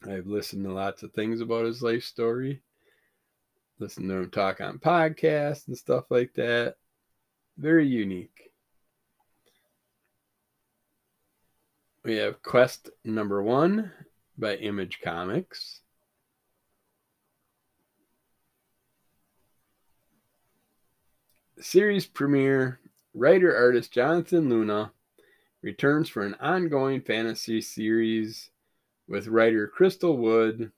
I've 0.07 0.27
listened 0.27 0.65
to 0.65 0.73
lots 0.73 1.03
of 1.03 1.13
things 1.13 1.39
about 1.39 1.65
his 1.65 1.81
life 1.81 2.03
story. 2.03 2.61
Listened 3.79 4.09
to 4.09 4.15
him 4.15 4.29
talk 4.29 4.59
on 4.59 4.77
podcasts 4.77 5.67
and 5.67 5.77
stuff 5.77 6.05
like 6.09 6.33
that. 6.33 6.75
Very 7.57 7.87
unique. 7.87 8.51
We 12.03 12.17
have 12.17 12.43
Quest 12.43 12.89
number 13.05 13.41
one 13.41 13.91
by 14.37 14.55
Image 14.55 14.99
Comics. 15.01 15.79
Series 21.61 22.05
premiere 22.05 22.79
writer 23.13 23.55
artist 23.55 23.93
Jonathan 23.93 24.49
Luna 24.49 24.91
returns 25.61 26.09
for 26.09 26.25
an 26.25 26.35
ongoing 26.41 26.99
fantasy 26.99 27.61
series 27.61 28.49
with 29.07 29.27
writer 29.27 29.67
Crystal 29.67 30.17
Wood 30.17 30.71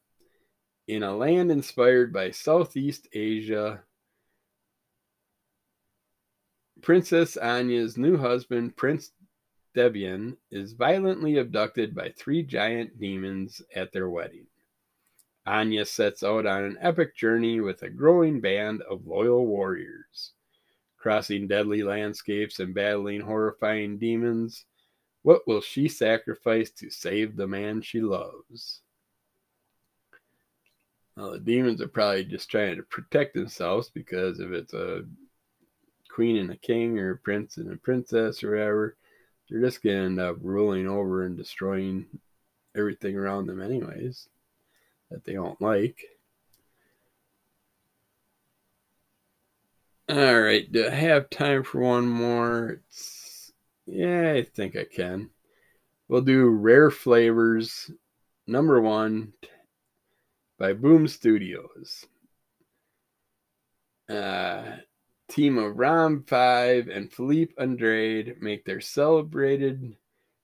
in 0.88 1.04
a 1.04 1.16
land 1.16 1.52
inspired 1.52 2.14
by 2.14 2.32
Southeast 2.32 3.08
Asia. 3.14 3.84
Princess 6.82 7.38
Anya's 7.38 7.98
new 7.98 8.18
husband, 8.18 8.76
Prince 8.76 9.12
Debian, 9.76 10.38
is 10.52 10.74
violently 10.74 11.38
abducted 11.38 11.96
by 11.96 12.10
three 12.10 12.44
giant 12.44 13.00
demons 13.00 13.62
at 13.76 13.92
their 13.92 14.10
wedding. 14.10 14.48
Anya 15.46 15.86
sets 15.86 16.24
out 16.24 16.46
on 16.46 16.64
an 16.64 16.78
epic 16.82 17.16
journey 17.16 17.60
with 17.60 17.82
a 17.84 17.90
growing 17.90 18.42
band 18.42 18.82
of 18.84 19.06
loyal 19.06 19.46
warriors 19.46 20.34
crossing 21.06 21.48
deadly 21.48 21.84
landscapes 21.84 22.60
and 22.60 22.74
battling 22.74 23.22
horrifying 23.22 23.96
demons. 23.96 24.66
What 25.26 25.48
will 25.48 25.60
she 25.60 25.88
sacrifice 25.88 26.70
to 26.70 26.92
save 26.92 27.36
the 27.36 27.48
man 27.48 27.82
she 27.82 28.00
loves? 28.00 28.82
Well, 31.18 31.32
the 31.32 31.40
demons 31.40 31.82
are 31.82 31.88
probably 31.88 32.26
just 32.26 32.48
trying 32.48 32.76
to 32.76 32.84
protect 32.84 33.34
themselves 33.34 33.90
because 33.90 34.40
if 34.40 34.52
it's 34.52 34.76
a 34.76 35.04
queen 36.10 36.38
and 36.38 36.52
a 36.52 36.56
king 36.58 37.00
or 37.00 37.14
a 37.14 37.18
prince 37.18 37.58
and 37.58 37.74
a 37.74 37.78
princess 37.78 38.44
or 38.44 38.52
whatever, 38.52 38.98
they're 39.50 39.62
just 39.62 39.82
going 39.82 39.98
to 39.98 40.04
end 40.04 40.20
up 40.20 40.38
ruling 40.42 40.88
over 40.88 41.26
and 41.26 41.36
destroying 41.36 42.06
everything 42.78 43.18
around 43.18 43.48
them, 43.48 43.64
anyways, 43.64 44.30
that 45.10 45.26
they 45.26 45.34
don't 45.34 45.60
like. 45.60 46.04
All 50.08 50.40
right, 50.40 50.72
do 50.72 50.86
I 50.86 50.92
have 50.92 51.32
time 51.32 51.64
for 51.64 51.82
one 51.82 52.08
more? 52.08 52.80
It's, 52.92 53.25
yeah, 53.86 54.34
I 54.34 54.44
think 54.44 54.76
I 54.76 54.86
can. 54.86 55.30
We'll 56.08 56.22
do 56.22 56.48
Rare 56.48 56.92
Flavors, 56.92 57.92
number 58.48 58.82
one, 58.82 59.34
by 60.58 60.74
Boom 60.74 61.08
Studios. 61.08 62.06
Uh, 64.08 64.78
team 65.30 65.58
of 65.58 65.78
Rom 65.78 66.24
5 66.28 66.88
and 66.88 67.12
Filipe 67.12 67.54
Andrade 67.58 68.42
make 68.42 68.66
their 68.66 68.82
celebrated 68.82 69.96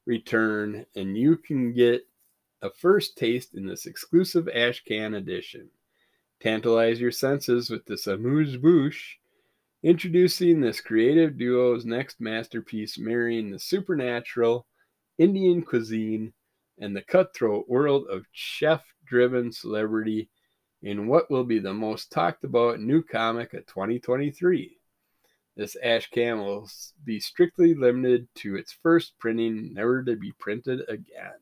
return, 0.05 0.85
and 0.95 1.15
you 1.15 1.37
can 1.37 1.73
get 1.73 2.07
a 2.61 2.69
first 2.69 3.17
taste 3.17 3.53
in 3.53 3.65
this 3.65 3.85
exclusive 3.85 4.49
Ash 4.53 4.83
Can 4.83 5.13
edition. 5.13 5.69
Tantalize 6.41 6.99
your 6.99 7.11
senses 7.11 7.69
with 7.69 7.85
this 7.85 8.07
amuse 8.07 8.57
bouche 8.57 9.20
Introducing 9.83 10.61
this 10.61 10.79
creative 10.79 11.37
duo's 11.37 11.85
next 11.85 12.21
masterpiece, 12.21 12.99
marrying 12.99 13.49
the 13.49 13.57
supernatural, 13.57 14.67
Indian 15.17 15.63
cuisine, 15.63 16.33
and 16.77 16.95
the 16.95 17.01
cutthroat 17.01 17.67
world 17.67 18.05
of 18.07 18.25
chef 18.31 18.83
driven 19.05 19.51
celebrity 19.51 20.29
in 20.83 21.07
what 21.07 21.29
will 21.31 21.43
be 21.43 21.57
the 21.59 21.73
most 21.73 22.11
talked 22.11 22.43
about 22.43 22.79
new 22.79 23.01
comic 23.01 23.53
of 23.53 23.65
2023. 23.65 24.77
This 25.55 25.75
ash 25.83 26.09
can 26.11 26.39
will 26.39 26.69
be 27.03 27.19
strictly 27.19 27.73
limited 27.73 28.27
to 28.35 28.55
its 28.55 28.71
first 28.71 29.17
printing, 29.19 29.73
never 29.73 30.03
to 30.03 30.15
be 30.15 30.31
printed 30.33 30.81
again. 30.87 31.33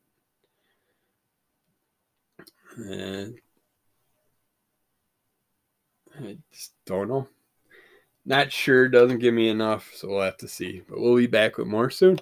I 6.18 6.36
just 6.50 6.72
don't 6.86 7.08
know. 7.08 7.28
Not 8.30 8.50
sure, 8.50 8.88
doesn't 8.88 9.18
give 9.18 9.34
me 9.34 9.48
enough, 9.50 9.92
so 9.94 10.08
we'll 10.08 10.22
have 10.22 10.38
to 10.38 10.48
see. 10.48 10.82
But 10.88 11.00
we'll 11.00 11.16
be 11.16 11.26
back 11.26 11.58
with 11.58 11.66
more 11.66 11.90
soon. 11.90 12.18